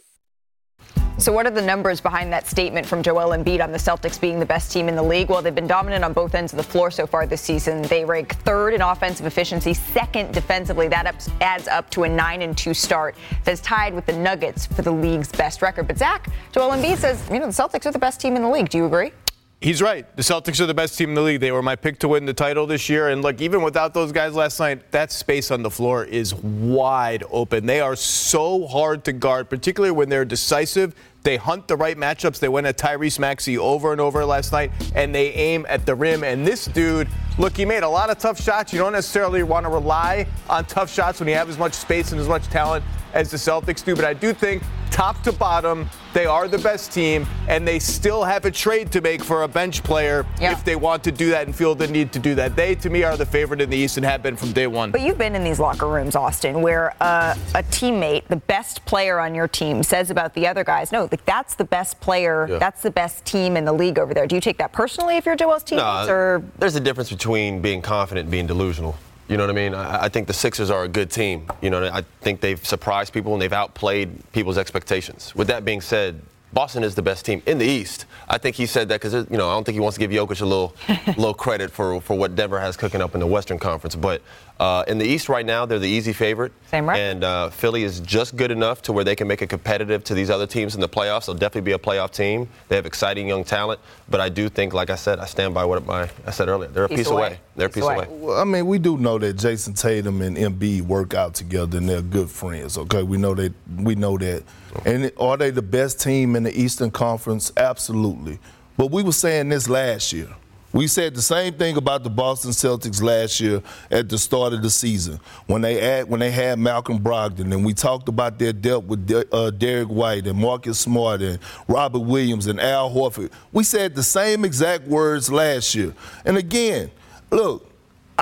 So, 1.21 1.33
what 1.33 1.45
are 1.45 1.51
the 1.51 1.61
numbers 1.61 2.01
behind 2.01 2.33
that 2.33 2.47
statement 2.47 2.87
from 2.87 3.03
Joel 3.03 3.37
Embiid 3.37 3.63
on 3.63 3.73
the 3.73 3.79
Celtics 3.79 4.19
being 4.19 4.41
the 4.41 4.47
best 4.47 4.73
team 4.73 4.89
in 4.89 4.97
the 4.97 5.03
league? 5.03 5.29
Well, 5.29 5.43
they've 5.43 5.55
been 5.55 5.67
dominant 5.67 6.03
on 6.03 6.15
both 6.15 6.35
ends 6.35 6.55
of 6.55 6.57
the 6.57 6.63
floor 6.63 6.91
so 6.91 7.07
far 7.07 7.27
this 7.27 7.43
season. 7.43 7.83
They 7.83 8.07
rank 8.07 8.37
third 8.37 8.73
in 8.73 8.81
offensive 8.81 9.27
efficiency, 9.27 9.75
second 9.75 10.33
defensively. 10.33 10.89
That 10.89 11.31
adds 11.43 11.69
up 11.69 11.91
to 11.91 12.05
a 12.05 12.09
9 12.09 12.41
and 12.41 12.57
2 12.57 12.73
start 12.73 13.17
that's 13.45 13.61
tied 13.61 13.93
with 13.93 14.07
the 14.07 14.17
Nuggets 14.17 14.65
for 14.65 14.81
the 14.81 14.93
league's 14.93 15.31
best 15.31 15.61
record. 15.61 15.87
But, 15.89 15.99
Zach, 15.99 16.29
Joel 16.53 16.71
Embiid 16.71 16.97
says, 16.97 17.23
you 17.31 17.39
know, 17.39 17.47
the 17.47 17.53
Celtics 17.53 17.85
are 17.85 17.93
the 17.93 17.99
best 17.99 18.19
team 18.19 18.35
in 18.35 18.41
the 18.41 18.49
league. 18.49 18.71
Do 18.71 18.79
you 18.79 18.87
agree? 18.87 19.13
He's 19.61 19.83
right. 19.83 20.07
The 20.17 20.23
Celtics 20.23 20.59
are 20.61 20.67
the 20.67 20.73
best 20.73 20.97
team 20.97 21.11
in 21.11 21.15
the 21.15 21.21
league. 21.21 21.41
They 21.41 21.53
were 21.53 21.61
my 21.61 21.77
pick 21.77 21.99
to 21.99 22.09
win 22.09 22.25
the 22.25 22.33
title 22.33 22.67
this 22.67 22.89
year. 22.89 23.11
And 23.11 23.21
look, 23.21 23.43
even 23.43 23.61
without 23.61 23.93
those 23.93 24.11
guys 24.11 24.35
last 24.35 24.59
night, 24.59 24.91
that 24.93 25.13
space 25.13 25.51
on 25.51 25.63
the 25.63 25.71
floor 25.71 26.03
is 26.03 26.35
wide 26.35 27.25
open. 27.31 27.67
They 27.67 27.81
are 27.81 27.95
so 27.95 28.67
hard 28.67 29.05
to 29.05 29.13
guard, 29.13 29.51
particularly 29.51 29.91
when 29.91 30.09
they're 30.09 30.25
decisive 30.25 30.95
they 31.23 31.37
hunt 31.37 31.69
the 31.69 31.77
right 31.77 31.97
matchups. 31.97 32.39
They 32.39 32.49
went 32.49 32.67
at 32.67 32.79
Tyrese 32.79 33.19
Maxey 33.19 33.59
over 33.59 33.93
and 33.93 34.01
over 34.01 34.25
last 34.25 34.53
night, 34.53 34.71
and 34.95 35.15
they 35.15 35.33
aim 35.33 35.67
at 35.69 35.85
the 35.85 35.95
rim. 35.95 36.25
And 36.25 36.47
this 36.47 36.65
dude, 36.65 37.09
look, 37.39 37.57
he 37.57 37.65
made 37.65 37.83
a 37.83 37.89
lot 37.89 38.11
of 38.11 38.19
tough 38.19 38.41
shots. 38.41 38.73
You 38.73 38.79
don't 38.79 38.93
necessarily 38.93 39.43
want 39.43 39.65
to 39.67 39.71
rely 39.71 40.27
on 40.49 40.65
tough 40.65 40.91
shots 40.91 41.21
when 41.21 41.29
you 41.29 41.35
have 41.35 41.51
as 41.51 41.59
much 41.59 41.75
space 41.75 42.13
and 42.13 42.21
as 42.21 42.29
much 42.29 42.45
talent 42.47 42.85
as 43.15 43.31
the 43.31 43.37
Celtics 43.37 43.85
do. 43.85 43.95
But 43.95 44.05
I 44.05 44.15
do 44.15 44.33
think 44.33 44.63
top 44.91 45.23
to 45.23 45.33
bottom, 45.33 45.89
they 46.13 46.27
are 46.27 46.49
the 46.49 46.59
best 46.59 46.93
team, 46.93 47.27
and 47.49 47.67
they 47.67 47.79
still 47.79 48.25
have 48.25 48.45
a 48.45 48.51
trade 48.51 48.91
to 48.93 49.01
make 49.01 49.23
for 49.23 49.45
a 49.45 49.49
bench 49.49 49.83
player 49.83 50.27
yeah. 50.41 50.53
if 50.53 50.65
they 50.65 50.77
want 50.77 51.05
to 51.05 51.13
do 51.13 51.31
that 51.31 51.47
and 51.47 51.55
feel 51.55 51.75
the 51.75 51.87
need 51.87 52.13
to 52.13 52.19
do 52.19 52.35
that. 52.35 52.57
They, 52.57 52.75
to 52.77 52.91
me, 52.91 53.03
are 53.05 53.17
the 53.17 53.27
favorite 53.27 53.61
in 53.61 53.71
the 53.71 53.77
East 53.77 53.97
and 53.97 54.05
have 54.05 54.23
been 54.23 54.37
from 54.37 54.53
day 54.53 54.67
one. 54.67 54.91
But 54.91 55.01
you've 55.03 55.19
been 55.19 55.35
in 55.35 55.45
these 55.45 55.61
locker 55.61 55.87
rooms, 55.87 56.17
Austin, 56.17 56.61
where 56.61 56.95
uh, 57.01 57.35
a 57.55 57.63
teammate, 57.63 58.27
the 58.29 58.37
best 58.37 58.85
player 58.85 59.21
on 59.21 59.35
your 59.35 59.49
team, 59.49 59.83
says 59.83 60.11
about 60.11 60.35
the 60.35 60.47
other 60.47 60.65
guys, 60.65 60.93
no, 60.93 61.09
like 61.11 61.25
that's 61.25 61.55
the 61.55 61.65
best 61.65 62.01
player, 62.01 62.47
yeah. 62.51 62.59
that's 62.59 62.83
the 62.83 62.91
best 62.91 63.25
team 63.25 63.57
in 63.57 63.65
the 63.65 63.73
league 63.73 63.99
over 63.99 64.13
there. 64.13 64.27
Do 64.27 64.35
you 64.35 64.41
take 64.41 64.59
that 64.59 64.73
personally 64.73 65.17
if 65.17 65.27
you're 65.27 65.37
Joel's 65.37 65.63
team? 65.63 65.79
No, 65.79 66.07
or? 66.09 66.43
there's 66.59 66.77
a 66.77 66.81
difference 66.81 67.11
between 67.11 67.63
being 67.63 67.81
confident 67.81 68.25
and 68.25 68.31
being 68.31 68.47
delusional. 68.47 68.97
You 69.31 69.37
know 69.37 69.45
what 69.45 69.51
I 69.51 69.55
mean? 69.55 69.75
I, 69.75 70.07
I, 70.07 70.09
think 70.09 70.27
the 70.27 70.33
Sixers 70.33 70.71
are 70.71 70.83
a 70.83 70.89
good 70.89 71.09
team. 71.09 71.47
You 71.63 71.71
know, 71.71 71.85
I 71.85 72.03
think 72.21 72.41
they've 72.41 72.65
surprised 72.67 73.13
people 73.13 73.33
and 73.33 73.41
they've 73.41 73.53
outplayed 73.53 74.11
people's 74.33 74.59
expectations. 74.59 75.37
With 75.37 75.47
that 75.47 75.65
being 75.65 75.81
said, 75.81 76.21
Boston 76.53 76.83
is 76.83 76.97
the 76.97 77.03
best 77.03 77.25
team 77.25 77.41
in 77.47 77.59
the 77.59 77.65
East. 77.65 78.07
I 78.29 78.39
think 78.39 78.57
he 78.57 78.67
said 78.67 78.89
that 78.89 79.01
because 79.01 79.31
you 79.31 79.37
know 79.37 79.49
I 79.49 79.55
don't 79.55 79.63
think 79.63 79.75
he 79.75 79.81
wants 79.81 79.97
to 79.99 80.07
give 80.07 80.11
Jokic 80.11 80.43
a 80.43 80.45
little 80.45 80.75
little 81.07 81.33
credit 81.33 81.71
for 81.71 82.01
for 82.01 82.19
what 82.19 82.35
Denver 82.35 82.59
has 82.59 82.77
cooking 82.77 83.01
up 83.01 83.15
in 83.15 83.21
the 83.21 83.27
Western 83.27 83.61
Conference. 83.61 83.95
But 83.95 84.21
uh, 84.61 84.85
in 84.87 84.99
the 84.99 85.07
East 85.07 85.31
right 85.31 85.47
now, 85.47 85.65
they're 85.65 85.79
the 85.79 85.89
easy 85.89 86.13
favorite. 86.13 86.53
Same 86.67 86.87
right. 86.87 87.01
And 87.01 87.25
uh, 87.25 87.49
Philly 87.49 87.83
is 87.83 87.99
just 88.01 88.37
good 88.37 88.51
enough 88.51 88.83
to 88.83 88.93
where 88.93 89.05
they 89.05 89.17
can 89.17 89.27
make 89.27 89.41
it 89.41 89.49
competitive 89.49 90.05
to 90.05 90.15
these 90.15 90.29
other 90.29 90.47
teams 90.47 90.75
in 90.75 90.83
the 90.83 90.89
playoffs. 90.89 91.25
They'll 91.25 91.35
definitely 91.35 91.63
be 91.63 91.73
a 91.73 91.79
playoff 91.79 92.11
team. 92.11 92.47
They 92.69 92.77
have 92.77 92.85
exciting 92.85 93.27
young 93.27 93.43
talent. 93.43 93.81
But 94.11 94.21
I 94.21 94.29
do 94.29 94.51
think, 94.51 94.75
like 94.75 94.91
I 94.91 94.97
said, 94.97 95.19
I 95.19 95.25
stand 95.25 95.55
by 95.55 95.65
what 95.65 95.87
my, 95.87 96.11
I 96.27 96.31
said 96.31 96.49
earlier. 96.49 96.69
They're 96.69 96.85
a 96.85 96.89
piece, 96.89 96.99
piece 96.99 97.07
away. 97.07 97.27
away. 97.27 97.41
They're 97.57 97.69
a 97.69 97.71
piece 97.71 97.85
away. 97.85 97.95
away. 97.95 98.07
Well, 98.11 98.39
I 98.39 98.45
mean, 98.45 98.67
we 98.67 98.79
do 98.79 98.99
know 98.99 99.19
that 99.19 99.39
Jayson 99.39 99.73
Tatum 99.73 100.21
and 100.21 100.37
Embiid 100.37 100.83
work 100.83 101.15
out 101.15 101.33
together, 101.33 101.79
and 101.79 101.89
they're 101.89 102.03
good 102.03 102.29
friends. 102.31 102.77
Okay, 102.77 103.03
we 103.03 103.17
know 103.17 103.35
that. 103.35 103.55
We 103.79 103.95
know 103.95 104.19
that. 104.19 104.43
And 104.85 105.11
are 105.17 105.39
they 105.39 105.49
the 105.49 105.63
best 105.63 106.03
team 106.03 106.37
in 106.37 106.43
the 106.43 106.53
Eastern 106.53 106.91
Conference? 106.91 107.51
Absolutely. 107.57 108.39
But 108.77 108.91
we 108.91 109.03
were 109.03 109.13
saying 109.13 109.49
this 109.49 109.71
last 109.71 110.13
year. 110.13 110.29
We 110.73 110.87
said 110.87 111.15
the 111.15 111.23
same 111.23 111.55
thing 111.55 111.77
about 111.77 112.05
the 112.05 112.11
Boston 112.11 112.53
Celtics 112.53 113.03
last 113.03 113.41
year 113.41 113.61
at 113.91 114.09
the 114.09 114.17
start 114.19 114.53
of 114.53 114.63
the 114.63 114.71
season 114.71 115.19
when 115.47 115.63
they 115.63 115.81
had 115.81 116.09
when 116.09 116.21
they 116.21 116.31
had 116.31 116.59
Malcolm 116.59 117.01
Brogdon, 117.01 117.53
and 117.53 117.65
we 117.65 117.75
talked 117.75 118.09
about 118.09 118.39
their 118.39 118.53
depth 118.53 118.85
with 118.85 119.07
De- 119.07 119.35
uh, 119.35 119.51
Derrick 119.51 119.89
White 119.89 120.27
and 120.27 120.39
Marcus 120.39 120.79
Smart 120.79 121.23
and 121.23 121.39
Robert 121.67 122.01
Williams 122.01 122.47
and 122.47 122.61
Al 122.61 122.91
Horford. 122.91 123.33
We 123.53 123.65
said 123.65 123.95
the 123.95 124.03
same 124.03 124.45
exact 124.45 124.87
words 124.87 125.31
last 125.31 125.75
year. 125.75 125.93
And 126.25 126.37
again, 126.37 126.91
look, 127.31 127.70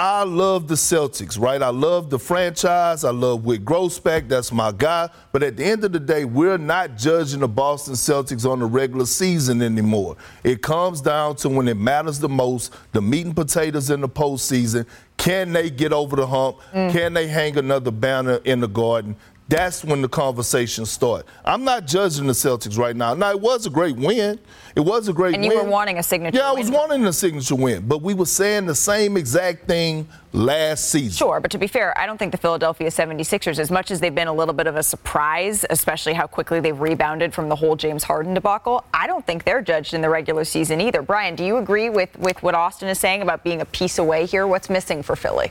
I 0.01 0.23
love 0.23 0.69
the 0.69 0.77
Celtics, 0.77 1.37
right? 1.41 1.61
I 1.61 1.71
love 1.71 2.09
the 2.09 2.21
franchise. 2.21 3.03
I 3.03 3.11
love 3.11 3.41
Wyc 3.41 3.65
Grousbeck. 3.65 4.29
That's 4.29 4.53
my 4.53 4.71
guy. 4.71 5.09
But 5.33 5.43
at 5.43 5.57
the 5.57 5.65
end 5.65 5.83
of 5.83 5.91
the 5.91 5.99
day, 5.99 6.25
we're 6.25 6.57
not 6.57 6.97
judging 6.97 7.41
the 7.41 7.49
Boston 7.49 7.95
Celtics 7.95 8.49
on 8.49 8.61
the 8.61 8.67
regular 8.67 9.07
season 9.07 9.61
anymore. 9.61 10.17
It 10.45 10.63
comes 10.63 11.01
down 11.01 11.35
to 11.39 11.49
when 11.49 11.67
it 11.67 11.77
matters 11.77 12.21
the 12.21 12.29
most, 12.29 12.73
the 12.93 13.03
meat 13.03 13.27
and 13.27 13.35
potatoes 13.35 13.91
in 13.91 14.01
the 14.01 14.09
postseason. 14.09 14.87
Can 15.17 15.53
they 15.53 15.69
get 15.69 15.93
over 15.93 16.15
the 16.15 16.29
hump? 16.29 16.59
Mm. 16.73 16.93
Can 16.93 17.13
they 17.15 17.27
hang 17.27 17.59
another 17.59 17.91
banner 17.91 18.37
in 18.45 18.61
the 18.61 18.69
garden? 18.69 19.17
That's 19.49 19.83
when 19.83 20.03
the 20.03 20.09
conversation 20.09 20.85
start. 20.85 21.25
I'm 21.43 21.65
not 21.65 21.87
judging 21.87 22.27
the 22.27 22.35
Celtics 22.35 22.79
right 22.79 22.95
now. 22.95 23.15
Now 23.15 23.31
it 23.31 23.41
was 23.41 23.67
a 23.67 23.71
great 23.71 23.97
win. 23.97 24.39
It 24.77 24.81
was 24.81 25.09
a 25.09 25.13
great 25.13 25.33
win. 25.33 25.37
and 25.37 25.45
you 25.45 25.57
win. 25.57 25.65
were 25.65 25.71
wanting 25.71 25.99
a 25.99 26.03
signature. 26.03 26.37
Win. 26.37 26.45
Yeah, 26.45 26.51
I 26.51 26.53
was 26.53 26.71
wanting 26.71 27.05
a 27.07 27.13
signature 27.13 27.55
win, 27.55 27.89
but 27.89 28.03
we 28.03 28.13
were 28.13 28.27
saying 28.27 28.67
the 28.67 28.75
same 28.75 29.17
exact 29.17 29.67
thing 29.67 30.07
last 30.35 30.91
season. 30.91 31.13
Sure, 31.13 31.41
but 31.41 31.51
to 31.51 31.59
be 31.59 31.67
fair, 31.67 31.97
I 31.99 32.05
don't 32.05 32.19
think 32.19 32.33
the 32.33 32.39
Philadelphia 32.39 32.91
76ers, 32.91 33.59
as 33.59 33.71
much 33.71 33.91
as 33.91 34.01
they've 34.01 34.15
been 34.15 34.29
a 34.29 34.33
little 34.33 34.53
bit 34.53 34.67
of 34.67 34.77
a 34.77 34.83
surprise, 34.83 35.65
especially 35.71 36.13
how 36.13 36.27
quickly 36.27 36.61
they've 36.61 36.79
rebounded 36.79 37.33
from 37.33 37.49
the 37.49 37.57
whole 37.57 37.75
James 37.75 38.05
Harden 38.05 38.35
debacle, 38.35 38.85
I 38.93 39.07
don't 39.07 39.27
think 39.27 39.45
they're 39.45 39.63
judged 39.63 39.95
in 39.95 40.03
the 40.03 40.11
regular 40.11 40.45
season 40.45 40.83
either. 40.83 41.01
Brian, 41.01 41.35
do 41.35 41.45
you 41.45 41.57
agree 41.57 41.89
with, 41.89 42.17
with 42.19 42.43
what 42.43 42.55
Austin 42.55 42.91
is 42.91 42.99
saying 42.99 43.23
about 43.23 43.43
being 43.45 43.63
a 43.63 43.67
piece 43.67 43.99
away 43.99 44.27
here? 44.27 44.47
What's 44.47 44.69
missing 44.69 45.03
for 45.03 45.17
Philly? 45.17 45.51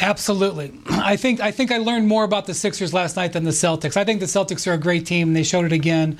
Absolutely. 0.00 0.72
I 0.88 1.16
think 1.16 1.40
I 1.40 1.50
think 1.50 1.72
I 1.72 1.78
learned 1.78 2.06
more 2.06 2.24
about 2.24 2.46
the 2.46 2.54
Sixers 2.54 2.92
last 2.92 3.16
night 3.16 3.32
than 3.32 3.44
the 3.44 3.50
Celtics. 3.50 3.96
I 3.96 4.04
think 4.04 4.20
the 4.20 4.26
Celtics 4.26 4.66
are 4.66 4.74
a 4.74 4.78
great 4.78 5.06
team 5.06 5.28
and 5.28 5.36
they 5.36 5.42
showed 5.42 5.64
it 5.64 5.72
again. 5.72 6.18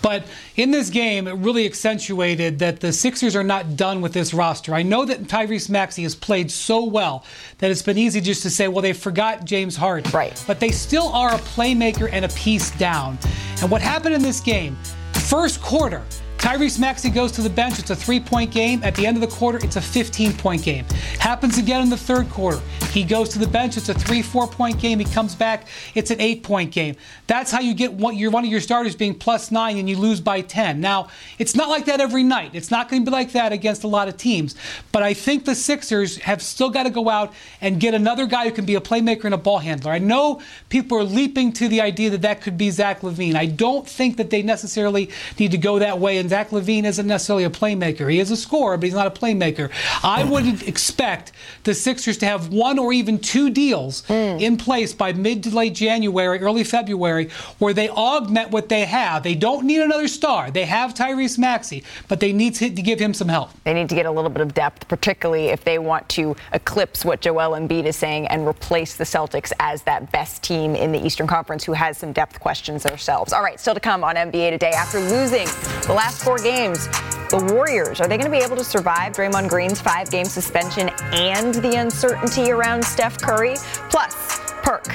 But 0.00 0.24
in 0.56 0.70
this 0.70 0.88
game, 0.90 1.28
it 1.28 1.32
really 1.32 1.66
accentuated 1.66 2.58
that 2.60 2.80
the 2.80 2.92
Sixers 2.92 3.36
are 3.36 3.44
not 3.44 3.76
done 3.76 4.00
with 4.00 4.12
this 4.12 4.32
roster. 4.32 4.74
I 4.74 4.82
know 4.82 5.04
that 5.04 5.24
Tyrese 5.24 5.68
Maxey 5.68 6.04
has 6.04 6.14
played 6.14 6.50
so 6.50 6.84
well 6.84 7.24
that 7.58 7.70
it's 7.70 7.82
been 7.82 7.98
easy 7.98 8.20
just 8.20 8.42
to 8.42 8.50
say, 8.50 8.68
well, 8.68 8.82
they 8.82 8.92
forgot 8.92 9.44
James 9.44 9.76
Harden. 9.76 10.10
Right. 10.12 10.42
But 10.46 10.60
they 10.60 10.70
still 10.70 11.08
are 11.08 11.34
a 11.34 11.38
playmaker 11.38 12.08
and 12.10 12.24
a 12.24 12.28
piece 12.30 12.70
down. 12.72 13.18
And 13.60 13.70
what 13.70 13.82
happened 13.82 14.14
in 14.14 14.22
this 14.22 14.40
game, 14.40 14.76
first 15.12 15.60
quarter, 15.60 16.02
Tyrese 16.38 16.78
Maxey 16.78 17.10
goes 17.10 17.32
to 17.32 17.42
the 17.42 17.50
bench. 17.50 17.80
It's 17.80 17.90
a 17.90 17.96
three 17.96 18.20
point 18.20 18.52
game. 18.52 18.82
At 18.84 18.94
the 18.94 19.06
end 19.06 19.16
of 19.16 19.20
the 19.20 19.36
quarter, 19.36 19.58
it's 19.62 19.74
a 19.74 19.80
15 19.80 20.32
point 20.34 20.62
game. 20.62 20.84
Happens 21.18 21.58
again 21.58 21.82
in 21.82 21.90
the 21.90 21.96
third 21.96 22.30
quarter. 22.30 22.60
He 22.92 23.02
goes 23.02 23.28
to 23.30 23.40
the 23.40 23.46
bench. 23.46 23.76
It's 23.76 23.88
a 23.88 23.94
three, 23.94 24.22
four 24.22 24.46
point 24.46 24.78
game. 24.78 25.00
He 25.00 25.04
comes 25.04 25.34
back. 25.34 25.66
It's 25.96 26.12
an 26.12 26.20
eight 26.20 26.44
point 26.44 26.70
game. 26.70 26.94
That's 27.26 27.50
how 27.50 27.60
you 27.60 27.74
get 27.74 27.92
one, 27.92 28.14
of 28.14 28.50
your 28.50 28.60
starters 28.60 28.94
being 28.94 29.14
plus 29.14 29.50
nine 29.50 29.78
and 29.78 29.90
you 29.90 29.98
lose 29.98 30.20
by 30.20 30.40
10. 30.40 30.80
Now, 30.80 31.08
it's 31.38 31.54
not 31.54 31.68
like 31.68 31.86
that 31.86 32.00
every 32.00 32.22
night. 32.22 32.52
It's 32.54 32.70
not 32.70 32.88
going 32.88 33.04
to 33.04 33.10
be 33.10 33.12
like 33.12 33.32
that 33.32 33.52
against 33.52 33.82
a 33.82 33.88
lot 33.88 34.08
of 34.08 34.16
teams. 34.16 34.54
But 34.92 35.02
I 35.02 35.14
think 35.14 35.44
the 35.44 35.54
Sixers 35.54 36.18
have 36.18 36.40
still 36.40 36.70
got 36.70 36.84
to 36.84 36.90
go 36.90 37.08
out 37.08 37.34
and 37.60 37.80
get 37.80 37.94
another 37.94 38.26
guy 38.26 38.44
who 38.44 38.52
can 38.52 38.64
be 38.64 38.76
a 38.76 38.80
playmaker 38.80 39.24
and 39.24 39.34
a 39.34 39.38
ball 39.38 39.58
handler. 39.58 39.90
I 39.90 39.98
know 39.98 40.40
people 40.68 40.98
are 40.98 41.04
leaping 41.04 41.52
to 41.54 41.68
the 41.68 41.80
idea 41.80 42.10
that 42.10 42.22
that 42.22 42.40
could 42.40 42.56
be 42.56 42.70
Zach 42.70 43.00
LaVine. 43.00 43.34
I 43.34 43.46
don't 43.46 43.86
think 43.86 44.16
that 44.16 44.30
they 44.30 44.42
necessarily 44.42 45.10
need 45.38 45.50
to 45.50 45.58
go 45.58 45.78
that 45.78 45.98
way 45.98 46.18
and 46.18 46.27
Zach 46.28 46.50
LaVine 46.50 46.84
isn't 46.84 47.06
necessarily 47.06 47.44
a 47.44 47.50
playmaker. 47.50 48.10
He 48.10 48.20
is 48.20 48.30
a 48.30 48.36
scorer, 48.36 48.76
but 48.76 48.84
he's 48.84 48.94
not 48.94 49.06
a 49.06 49.10
playmaker. 49.10 49.70
I 50.02 50.24
wouldn't 50.24 50.66
expect 50.66 51.32
the 51.64 51.74
Sixers 51.74 52.18
to 52.18 52.26
have 52.26 52.48
one 52.48 52.78
or 52.78 52.92
even 52.92 53.18
two 53.18 53.50
deals 53.50 54.02
mm. 54.02 54.40
in 54.40 54.56
place 54.56 54.92
by 54.92 55.12
mid 55.12 55.42
to 55.44 55.54
late 55.54 55.74
January, 55.74 56.38
early 56.40 56.64
February, 56.64 57.30
where 57.58 57.74
they 57.74 57.88
augment 57.88 58.50
what 58.50 58.68
they 58.68 58.84
have. 58.84 59.22
They 59.22 59.34
don't 59.34 59.66
need 59.66 59.80
another 59.80 60.08
star. 60.08 60.50
They 60.50 60.64
have 60.64 60.94
Tyrese 60.94 61.38
Maxey, 61.38 61.84
but 62.08 62.20
they 62.20 62.32
need 62.32 62.54
to, 62.56 62.70
to 62.70 62.82
give 62.82 62.98
him 62.98 63.14
some 63.14 63.28
help. 63.28 63.50
They 63.64 63.74
need 63.74 63.88
to 63.88 63.94
get 63.94 64.06
a 64.06 64.10
little 64.10 64.30
bit 64.30 64.42
of 64.42 64.54
depth, 64.54 64.88
particularly 64.88 65.46
if 65.46 65.64
they 65.64 65.78
want 65.78 66.08
to 66.10 66.36
eclipse 66.52 67.04
what 67.04 67.20
Joel 67.20 67.52
Embiid 67.58 67.84
is 67.84 67.96
saying 67.96 68.26
and 68.28 68.46
replace 68.46 68.96
the 68.96 69.04
Celtics 69.04 69.52
as 69.60 69.82
that 69.82 70.10
best 70.12 70.42
team 70.42 70.74
in 70.74 70.92
the 70.92 71.04
Eastern 71.04 71.26
Conference 71.26 71.64
who 71.64 71.72
has 71.72 71.98
some 71.98 72.12
depth 72.12 72.40
questions 72.40 72.82
themselves. 72.82 73.32
All 73.32 73.42
right, 73.42 73.58
still 73.58 73.74
to 73.74 73.80
come 73.80 74.04
on 74.04 74.16
NBA 74.16 74.50
today. 74.50 74.70
After 74.70 75.00
losing 75.00 75.46
the 75.86 75.94
last 75.94 76.17
four 76.22 76.38
games. 76.38 76.86
The 77.30 77.52
Warriors, 77.52 78.00
are 78.00 78.08
they 78.08 78.16
going 78.16 78.30
to 78.30 78.36
be 78.36 78.42
able 78.42 78.56
to 78.56 78.64
survive 78.64 79.12
Draymond 79.12 79.48
Green's 79.48 79.80
five 79.80 80.10
game 80.10 80.24
suspension 80.24 80.88
and 81.12 81.54
the 81.54 81.76
uncertainty 81.76 82.50
around 82.50 82.84
Steph 82.84 83.20
Curry? 83.20 83.56
Plus, 83.90 84.14
Perk. 84.62 84.86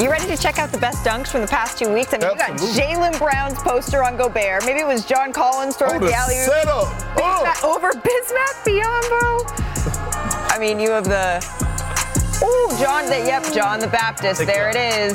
You 0.00 0.10
ready 0.10 0.26
to 0.26 0.36
check 0.36 0.58
out 0.58 0.72
the 0.72 0.78
best 0.78 1.04
dunks 1.04 1.28
from 1.28 1.42
the 1.42 1.46
past 1.46 1.78
two 1.78 1.92
weeks? 1.92 2.12
I 2.14 2.18
mean, 2.18 2.30
Absolutely. 2.38 2.68
you 2.68 2.96
got 2.96 3.12
Jaylen 3.12 3.18
Brown's 3.18 3.58
poster 3.58 4.02
on 4.02 4.16
Gobert. 4.16 4.64
Maybe 4.64 4.80
it 4.80 4.86
was 4.86 5.04
John 5.04 5.32
Collins 5.32 5.76
throwing 5.76 6.02
oh, 6.02 6.06
the 6.06 6.12
alley 6.12 6.34
setup 6.36 6.88
oh. 7.18 7.76
over 7.76 7.92
Bismack 7.92 8.64
Biyombo. 8.64 9.44
I 10.50 10.58
mean, 10.58 10.80
you 10.80 10.90
have 10.90 11.04
the 11.04 11.44
Oh, 12.42 12.76
John, 12.80 13.06
the, 13.06 13.18
yep, 13.18 13.44
John 13.52 13.80
the 13.80 13.86
Baptist. 13.86 14.46
There 14.46 14.70
it 14.70 14.76
is. 14.76 15.12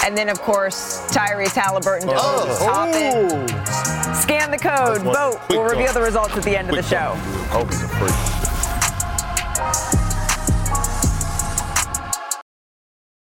and 0.04 0.16
then, 0.16 0.28
of 0.28 0.40
course, 0.40 1.06
Tyrese 1.12 1.54
Halliburton 1.54 2.08
just 2.08 2.24
oh. 2.24 2.56
oh. 2.62 3.99
Scan 4.14 4.50
the 4.50 4.58
code, 4.58 5.02
vote. 5.02 5.40
We'll 5.50 5.62
reveal 5.62 5.92
the 5.92 6.02
results 6.02 6.36
at 6.36 6.42
the 6.42 6.56
end 6.56 6.68
of 6.68 6.76
the 6.76 6.82
show. 6.82 7.16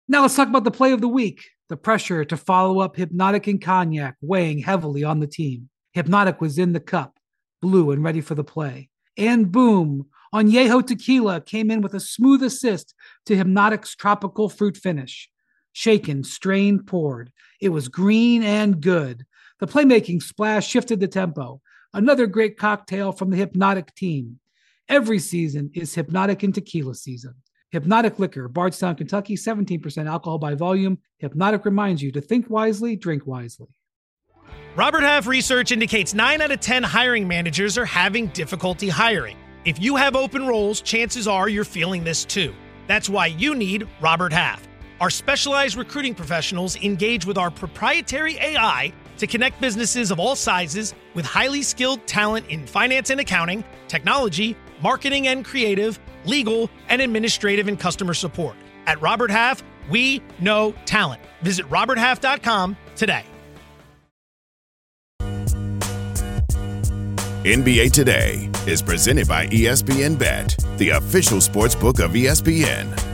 Now 0.09 0.23
let's 0.23 0.37
talk 0.37 0.49
about 0.49 0.64
the 0.64 0.71
play 0.71 0.93
of 0.93 1.00
the 1.00 1.09
week. 1.09 1.49
The 1.69 1.76
pressure 1.76 2.25
to 2.25 2.37
follow 2.37 2.81
up 2.81 2.97
Hpnotiq 2.97 3.47
and 3.47 3.62
Cognac 3.62 4.17
weighing 4.21 4.59
heavily 4.59 5.05
on 5.05 5.21
the 5.21 5.26
team. 5.26 5.71
Hpnotiq 5.97 6.41
was 6.41 6.59
in 6.59 6.73
the 6.73 6.81
cup, 6.81 7.19
blue 7.61 7.91
and 7.91 8.02
ready 8.02 8.21
for 8.21 8.35
the 8.35 8.45
play. 8.45 8.91
And 9.17 9.50
boom, 9.52 10.07
Añejo 10.35 10.87
Tequila 10.87 11.41
came 11.41 11.71
in 11.71 11.83
with 11.83 11.95
a 11.95 12.00
smooth 12.00 12.43
assist 12.43 12.95
to 13.26 13.37
Hpnotiq's 13.37 13.95
tropical 13.95 14.49
fruit 14.49 14.76
finish. 14.76 15.31
Shaken, 15.73 16.25
strained, 16.25 16.87
poured. 16.87 17.33
It 17.61 17.71
was 17.71 17.88
green 17.88 18.43
and 18.43 18.81
good. 18.81 19.25
The 19.62 19.69
playmaking 19.69 20.25
splash 20.25 20.66
shifted 20.66 20.99
the 20.99 21.07
tempo. 21.07 21.61
Another 21.95 22.26
great 22.26 22.59
cocktail 22.59 23.12
from 23.12 23.31
the 23.31 23.47
Hpnotiq 23.47 23.95
team. 23.95 24.40
Every 24.88 25.21
season 25.21 25.71
is 25.73 25.95
Hpnotiq 25.95 26.42
and 26.42 26.52
Tequila 26.52 26.97
season. 26.97 27.35
Hpnotiq 27.73 28.19
Liquor, 28.19 28.49
Bardstown, 28.49 28.97
Kentucky, 28.97 29.37
17% 29.37 30.09
alcohol 30.09 30.38
by 30.38 30.57
volume. 30.57 30.99
Hpnotiq 31.23 31.64
reminds 31.64 32.02
you 32.02 32.11
to 32.11 32.21
think 32.21 32.50
wisely, 32.50 32.97
drink 32.97 33.25
wisely. 33.25 33.69
Robert 34.75 35.04
Half 35.04 35.28
research 35.28 35.71
indicates 35.71 36.12
9 36.12 36.42
out 36.42 36.50
of 36.50 36.59
10 36.59 36.83
hiring 36.83 37.28
managers 37.28 37.78
are 37.78 37.85
having 37.85 38.26
difficulty 38.28 38.88
hiring. 38.88 39.37
If 39.64 39.81
you 39.81 39.95
have 39.95 40.16
open 40.16 40.45
roles, 40.45 40.81
chances 40.81 41.28
are 41.28 41.49
you're 41.49 41.62
feeling 41.62 42.02
this 42.02 42.25
too. 42.25 42.52
That's 42.88 43.09
why 43.09 43.26
you 43.26 43.54
need 43.54 43.87
Robert 44.00 44.33
Half. 44.33 44.66
Our 45.00 45.11
specialized 45.11 45.76
recruiting 45.76 46.16
professionals 46.16 46.75
engage 46.83 47.25
with 47.25 47.38
our 47.38 47.52
proprietary 47.52 48.38
AI 48.38 48.92
to 49.23 49.26
connect 49.29 49.61
businesses 49.61 50.11
of 50.11 50.19
all 50.19 50.35
sizes 50.35 50.95
with 51.14 51.25
highly 51.25 51.62
skilled 51.62 52.05
talent 52.09 52.45
in 52.49 52.67
finance 52.67 53.09
and 53.09 53.21
accounting, 53.21 53.62
technology, 53.87 54.57
marketing 54.83 55.29
and 55.29 55.45
creative, 55.45 56.00
legal, 56.25 56.69
and 56.88 57.00
administrative 57.00 57.69
and 57.69 57.79
customer 57.79 58.14
support. 58.14 58.57
At 58.87 59.00
Robert 59.00 59.31
Half, 59.31 59.62
we 59.88 60.21
know 60.41 60.75
talent. 60.87 61.23
Visit 61.43 61.71
RobertHalf.com 61.71 62.76
today. 62.97 63.25
NBA 67.45 67.93
Today 67.93 68.50
is 68.67 68.83
presented 68.83 69.29
by 69.29 69.47
ESPN 69.49 70.19
Bet, 70.19 70.57
the 70.79 70.91
official 70.91 71.41
sports 71.41 71.76
book 71.76 72.00
of 72.00 72.11
ESPN. 72.11 73.12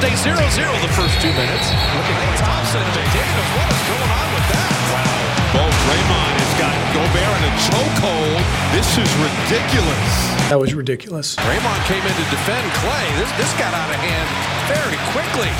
Stay 0.00 0.16
0 0.16 0.32
0 0.32 0.72
the 0.80 0.88
first 0.96 1.12
two 1.20 1.28
minutes. 1.28 1.66
Look 1.92 2.08
at 2.08 2.38
Thompson 2.40 2.80
and 2.80 2.88
McDaniels. 2.96 3.50
What 3.52 3.68
is 3.68 3.84
going 3.84 4.08
on 4.16 4.28
with 4.32 4.46
that? 4.48 4.72
Wow. 4.96 5.60
Both 5.60 5.76
Draymond 5.84 6.34
has 6.40 6.52
got 6.56 6.72
Gobert 6.96 7.36
in 7.36 7.44
a 7.44 7.54
chokehold. 7.68 8.40
This 8.72 8.88
is 8.96 9.10
ridiculous. 9.20 10.08
That 10.48 10.56
was 10.56 10.72
ridiculous. 10.72 11.36
Draymond 11.36 11.84
came 11.84 12.00
in 12.00 12.16
to 12.16 12.26
defend 12.32 12.64
Klay. 12.80 13.04
This, 13.20 13.28
this 13.36 13.52
got 13.60 13.76
out 13.76 13.92
of 13.92 14.00
hand 14.00 14.24
very 14.72 14.96
quickly. 15.12 15.52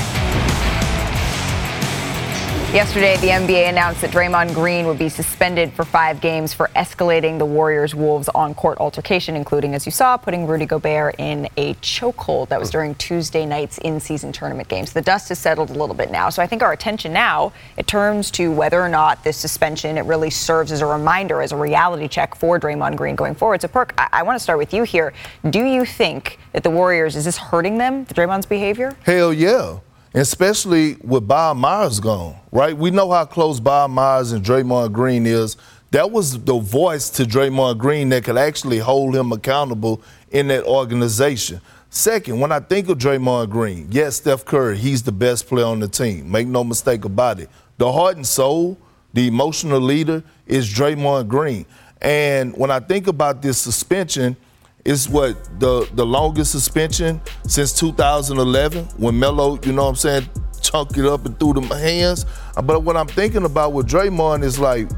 Yesterday, 2.73 3.17
the 3.17 3.27
NBA 3.27 3.69
announced 3.69 4.00
that 4.00 4.12
Draymond 4.12 4.55
Green 4.55 4.87
would 4.87 4.97
be 4.97 5.09
suspended 5.09 5.73
for 5.73 5.85
five 5.85 6.21
games 6.21 6.55
for 6.55 6.69
escalating 6.77 7.37
the 7.37 7.45
Warriors 7.45 7.97
Wolves 7.97 8.29
on 8.29 8.55
court 8.55 8.79
altercation, 8.79 9.35
including, 9.35 9.75
as 9.75 9.87
you 9.87 9.91
saw, 9.91 10.17
putting 10.17 10.47
Rudy 10.47 10.67
Gobert 10.67 11.17
in 11.19 11.49
a 11.57 11.75
chokehold. 11.75 12.47
That 12.47 12.61
was 12.61 12.71
during 12.71 12.95
Tuesday 12.95 13.45
night's 13.45 13.79
in 13.79 13.99
season 13.99 14.31
tournament 14.31 14.69
games. 14.69 14.93
The 14.93 15.03
dust 15.03 15.31
has 15.31 15.40
settled 15.40 15.71
a 15.71 15.73
little 15.73 15.97
bit 15.97 16.12
now. 16.12 16.31
So 16.31 16.44
I 16.44 16.47
think 16.47 16.62
our 16.62 16.73
attention 16.73 17.12
now 17.12 17.53
it 17.77 17.88
turns 17.88 18.31
to 18.33 18.53
whether 18.53 18.81
or 18.81 18.88
not 18.88 19.25
this 19.25 19.37
suspension 19.37 19.99
it 19.99 20.05
really 20.05 20.31
serves 20.31 20.71
as 20.71 20.81
a 20.81 20.87
reminder, 20.87 21.42
as 21.42 21.51
a 21.51 21.57
reality 21.57 22.07
check 22.07 22.37
for 22.37 22.61
Draymond 22.61 22.94
Green 22.94 23.16
going 23.16 23.35
forward. 23.35 23.62
So, 23.62 23.66
Perk, 23.66 23.94
I, 23.99 24.09
I 24.12 24.23
want 24.23 24.37
to 24.37 24.40
start 24.40 24.61
with 24.61 24.73
you 24.73 24.85
here. 24.85 25.12
Do 25.51 25.64
you 25.64 25.85
think 25.85 26.38
that 26.53 26.62
the 26.62 26.71
Warriors, 26.71 27.16
is 27.16 27.25
this 27.25 27.37
hurting 27.37 27.79
them, 27.79 28.07
Draymond's 28.07 28.47
behavior? 28.47 28.97
Hell 29.03 29.33
yeah 29.33 29.81
especially 30.14 30.96
with 31.03 31.27
Bob 31.27 31.57
Myers 31.57 32.01
gone, 32.01 32.37
right? 32.51 32.77
We 32.77 32.90
know 32.90 33.11
how 33.11 33.25
close 33.25 33.61
Bob 33.61 33.90
Myers 33.90 34.33
and 34.33 34.44
Draymond 34.44 34.92
Green 34.92 35.27
is. 35.27 35.57
That 35.92 36.11
was 36.11 36.38
the 36.42 36.59
voice 36.59 37.11
to 37.11 37.25
Draymond 37.25 37.79
Green 37.79 38.09
that 38.11 38.25
could 38.25 38.37
actually 38.37 38.79
hold 38.79 39.14
him 39.14 39.33
accountable 39.33 40.03
in 40.31 40.49
that 40.49 40.64
organization. 40.64 41.61
Second, 41.90 42.38
when 42.38 42.53
I 42.53 42.61
think 42.61 42.88
of 42.88 42.99
Draymond 42.99 43.51
Green, 43.51 43.88
yes, 43.90 44.16
Steph 44.16 44.44
Curry, 44.44 44.79
he's 44.79 45.03
the 45.03 45.12
best 45.12 45.49
player 45.49 45.66
on 45.66 45.81
the 45.81 45.88
team. 45.88 46.31
Make 46.31 46.46
no 46.46 46.62
mistake 46.62 47.05
about 47.05 47.40
it. 47.40 47.49
The 47.79 47.90
heart 47.90 48.16
and 48.16 48.27
soul, 48.27 48.79
the 49.12 49.27
emotional 49.27 49.81
leader 49.81 50.23
is 50.46 50.68
Draymond 50.68 51.27
Green. 51.29 51.66
And 52.01 52.57
when 52.57 52.70
I 52.70 52.81
think 52.81 53.07
about 53.07 53.42
this 53.42 53.59
suspension– 53.59 54.37
it's 54.85 55.09
what 55.09 55.37
the 55.61 55.88
the 55.95 56.05
longest 56.05 56.53
suspension 56.53 57.21
since 57.47 57.73
2011 57.73 58.85
when 58.97 59.19
Melo, 59.19 59.59
you 59.64 59.73
know 59.73 59.85
what 59.85 59.90
I'm 59.90 59.97
saying, 59.97 60.29
chunked 60.61 60.97
it 60.97 61.07
up 61.07 61.27
and 61.27 61.38
threw 61.38 61.53
them 61.53 61.64
hands. 61.64 62.27
But 62.64 62.83
what 62.83 62.97
I'm 62.97 63.09
thinking 63.09 63.45
about 63.45 63.73
with 63.73 63.88
Draymond 63.88 64.43
is 64.43 64.59
like, 64.59 64.88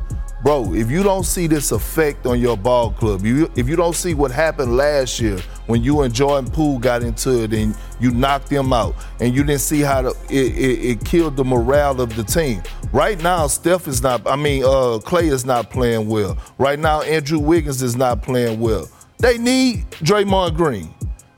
bro, 0.42 0.72
if 0.74 0.90
you 0.90 1.02
don't 1.02 1.24
see 1.24 1.46
this 1.46 1.72
effect 1.72 2.26
on 2.26 2.40
your 2.40 2.56
ball 2.56 2.92
club, 2.92 3.24
you, 3.24 3.50
if 3.56 3.68
you 3.68 3.76
don't 3.76 3.94
see 3.94 4.14
what 4.14 4.30
happened 4.30 4.76
last 4.76 5.20
year 5.20 5.38
when 5.66 5.82
you 5.82 6.02
and 6.02 6.12
Jordan 6.12 6.50
Poole 6.50 6.78
got 6.78 7.02
into 7.02 7.44
it 7.44 7.52
and 7.52 7.76
you 8.00 8.10
knocked 8.10 8.48
them 8.48 8.72
out, 8.72 8.94
and 9.20 9.34
you 9.34 9.44
didn't 9.44 9.60
see 9.60 9.80
how 9.80 10.02
the, 10.02 10.10
it, 10.28 10.56
it, 10.56 10.84
it, 10.90 11.04
killed 11.04 11.36
the 11.36 11.44
morale 11.44 12.00
of 12.00 12.14
the 12.16 12.24
team. 12.24 12.62
Right 12.92 13.20
now, 13.22 13.46
Steph 13.46 13.86
is 13.86 14.02
not. 14.02 14.26
I 14.26 14.34
mean, 14.36 14.64
uh, 14.64 14.98
Klay 14.98 15.30
is 15.30 15.46
not 15.46 15.70
playing 15.70 16.08
well. 16.08 16.36
Right 16.58 16.78
now, 16.78 17.02
Andrew 17.02 17.38
Wiggins 17.38 17.80
is 17.80 17.96
not 17.96 18.22
playing 18.22 18.58
well. 18.58 18.88
They 19.22 19.38
need 19.38 19.88
Draymond 20.02 20.56
Green. 20.56 20.92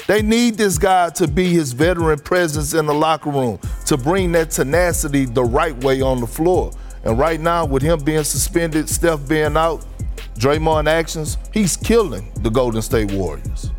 They 0.06 0.22
need 0.22 0.54
this 0.54 0.78
guy 0.78 1.10
to 1.10 1.28
be 1.28 1.50
his 1.50 1.74
veteran 1.74 2.18
presence 2.18 2.72
in 2.72 2.86
the 2.86 2.94
locker 2.94 3.28
room 3.28 3.58
to 3.84 3.98
bring 3.98 4.32
that 4.32 4.52
tenacity 4.52 5.26
the 5.26 5.44
right 5.44 5.76
way 5.84 6.00
on 6.00 6.22
the 6.22 6.26
floor. 6.26 6.72
And 7.04 7.18
right 7.18 7.38
now, 7.38 7.66
with 7.66 7.82
him 7.82 8.02
being 8.02 8.24
suspended, 8.24 8.88
Steph 8.88 9.28
being 9.28 9.54
out, 9.54 9.84
Draymond 10.38 10.88
actions, 10.88 11.36
he's 11.52 11.76
killing 11.76 12.32
the 12.40 12.48
Golden 12.48 12.80
State 12.80 13.12
Warriors. 13.12 13.70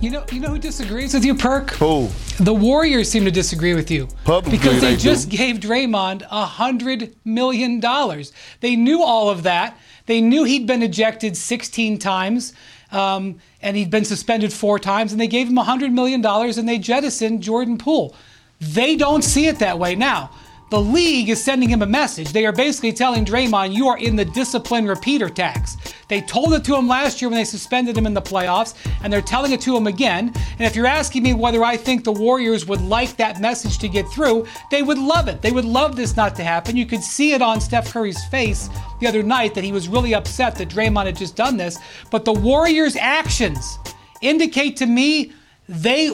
You 0.00 0.10
know, 0.10 0.24
you 0.30 0.38
know 0.38 0.50
who 0.50 0.58
disagrees 0.58 1.12
with 1.12 1.24
you, 1.24 1.34
Perk? 1.34 1.70
Who? 1.72 2.08
The 2.38 2.54
Warriors 2.54 3.10
seem 3.10 3.24
to 3.24 3.32
disagree 3.32 3.74
with 3.74 3.90
you 3.90 4.06
Publicly, 4.22 4.56
because 4.56 4.80
they, 4.80 4.94
they 4.94 4.96
just 4.96 5.30
do. 5.30 5.36
gave 5.36 5.56
Draymond 5.56 6.24
a 6.30 6.44
hundred 6.44 7.16
million 7.24 7.80
dollars. 7.80 8.32
They 8.60 8.76
knew 8.76 9.02
all 9.02 9.28
of 9.30 9.42
that. 9.42 9.76
They 10.06 10.20
knew 10.20 10.44
he'd 10.44 10.68
been 10.68 10.84
ejected 10.84 11.36
16 11.36 11.98
times. 11.98 12.52
Um, 12.90 13.40
and 13.60 13.76
he'd 13.76 13.90
been 13.90 14.04
suspended 14.04 14.52
four 14.52 14.78
times, 14.78 15.12
and 15.12 15.20
they 15.20 15.26
gave 15.26 15.48
him 15.48 15.56
$100 15.56 15.92
million 15.92 16.24
and 16.24 16.68
they 16.68 16.78
jettisoned 16.78 17.42
Jordan 17.42 17.78
Poole. 17.78 18.14
They 18.60 18.96
don't 18.96 19.22
see 19.22 19.46
it 19.46 19.58
that 19.58 19.78
way. 19.78 19.94
Now, 19.94 20.30
the 20.70 20.80
league 20.80 21.30
is 21.30 21.42
sending 21.42 21.68
him 21.68 21.82
a 21.82 21.86
message. 21.86 22.32
They 22.32 22.44
are 22.44 22.52
basically 22.52 22.92
telling 22.92 23.24
Draymond, 23.24 23.72
you 23.72 23.88
are 23.88 23.98
in 23.98 24.16
the 24.16 24.24
discipline 24.24 24.86
repeater 24.86 25.28
tax. 25.28 25.76
They 26.08 26.20
told 26.20 26.52
it 26.54 26.64
to 26.64 26.76
him 26.76 26.86
last 26.86 27.20
year 27.20 27.30
when 27.30 27.38
they 27.38 27.44
suspended 27.44 27.96
him 27.96 28.06
in 28.06 28.14
the 28.14 28.22
playoffs, 28.22 28.74
and 29.02 29.12
they're 29.12 29.22
telling 29.22 29.52
it 29.52 29.60
to 29.62 29.76
him 29.76 29.86
again. 29.86 30.28
And 30.28 30.60
if 30.60 30.76
you're 30.76 30.86
asking 30.86 31.22
me 31.22 31.34
whether 31.34 31.64
I 31.64 31.76
think 31.76 32.04
the 32.04 32.12
Warriors 32.12 32.66
would 32.66 32.82
like 32.82 33.16
that 33.16 33.40
message 33.40 33.78
to 33.78 33.88
get 33.88 34.08
through, 34.08 34.46
they 34.70 34.82
would 34.82 34.98
love 34.98 35.28
it. 35.28 35.40
They 35.40 35.52
would 35.52 35.64
love 35.64 35.96
this 35.96 36.16
not 36.16 36.34
to 36.36 36.44
happen. 36.44 36.76
You 36.76 36.86
could 36.86 37.02
see 37.02 37.32
it 37.32 37.42
on 37.42 37.60
Steph 37.60 37.92
Curry's 37.92 38.22
face 38.26 38.68
the 39.00 39.06
other 39.06 39.22
night 39.22 39.54
that 39.54 39.64
he 39.64 39.72
was 39.72 39.88
really 39.88 40.14
upset 40.14 40.56
that 40.56 40.68
Draymond 40.68 41.06
had 41.06 41.16
just 41.16 41.36
done 41.36 41.56
this. 41.56 41.78
But 42.10 42.24
the 42.24 42.32
Warriors' 42.32 42.96
actions 42.96 43.78
indicate 44.20 44.76
to 44.78 44.86
me 44.86 45.32
they 45.68 46.08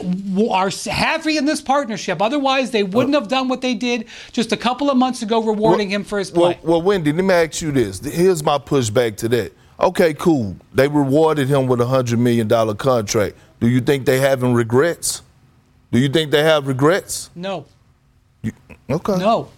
are 0.49 0.69
happy 0.69 1.37
in 1.37 1.45
this 1.45 1.61
partnership. 1.61 2.21
Otherwise, 2.21 2.71
they 2.71 2.83
wouldn't 2.83 3.15
uh, 3.15 3.21
have 3.21 3.29
done 3.29 3.47
what 3.47 3.61
they 3.61 3.73
did 3.73 4.05
just 4.31 4.51
a 4.51 4.57
couple 4.57 4.89
of 4.89 4.97
months 4.97 5.21
ago, 5.21 5.41
rewarding 5.41 5.89
well, 5.89 5.95
him 5.95 6.03
for 6.03 6.19
his 6.19 6.29
play. 6.29 6.59
Well, 6.61 6.79
well, 6.79 6.81
Windy, 6.81 7.13
let 7.13 7.23
me 7.23 7.33
ask 7.33 7.61
you 7.61 7.71
this. 7.71 7.99
Here's 7.99 8.43
my 8.43 8.57
pushback 8.57 9.15
to 9.17 9.29
that. 9.29 9.53
Okay, 9.79 10.13
cool. 10.13 10.55
They 10.73 10.87
rewarded 10.87 11.47
him 11.47 11.67
with 11.67 11.79
a 11.81 11.85
hundred 11.85 12.19
million 12.19 12.47
dollar 12.47 12.75
contract. 12.75 13.37
Do 13.59 13.67
you 13.67 13.81
think 13.81 14.05
they 14.05 14.19
having 14.19 14.53
regrets? 14.53 15.21
Do 15.91 15.99
you 15.99 16.09
think 16.09 16.31
they 16.31 16.43
have 16.43 16.67
regrets? 16.67 17.29
No. 17.35 17.65
You, 18.41 18.51
okay. 18.89 19.17
No. 19.17 19.49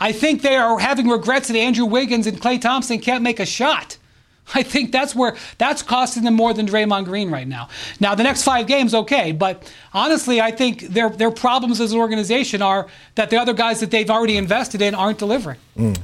I 0.00 0.12
think 0.12 0.42
they 0.42 0.56
are 0.56 0.78
having 0.78 1.08
regrets 1.08 1.48
that 1.48 1.56
Andrew 1.56 1.86
Wiggins 1.86 2.26
and 2.26 2.40
Klay 2.40 2.60
Thompson 2.60 2.98
can't 2.98 3.22
make 3.22 3.38
a 3.38 3.46
shot. 3.46 3.96
I 4.54 4.62
think 4.62 4.92
that's 4.92 5.14
where 5.14 5.36
that's 5.58 5.82
costing 5.82 6.24
them 6.24 6.34
more 6.34 6.52
than 6.52 6.66
Draymond 6.66 7.04
Green 7.04 7.30
right 7.30 7.48
now. 7.48 7.68
Now 8.00 8.14
the 8.14 8.22
next 8.22 8.42
five 8.42 8.66
games, 8.66 8.94
okay, 8.94 9.32
but 9.32 9.70
honestly, 9.92 10.40
I 10.40 10.50
think 10.50 10.80
their 10.80 11.10
their 11.10 11.30
problems 11.30 11.80
as 11.80 11.92
an 11.92 11.98
organization 11.98 12.62
are 12.62 12.86
that 13.14 13.30
the 13.30 13.36
other 13.36 13.54
guys 13.54 13.80
that 13.80 13.90
they've 13.90 14.10
already 14.10 14.36
invested 14.36 14.82
in 14.82 14.94
aren't 14.94 15.18
delivering. 15.18 15.58
Mm. 15.76 15.98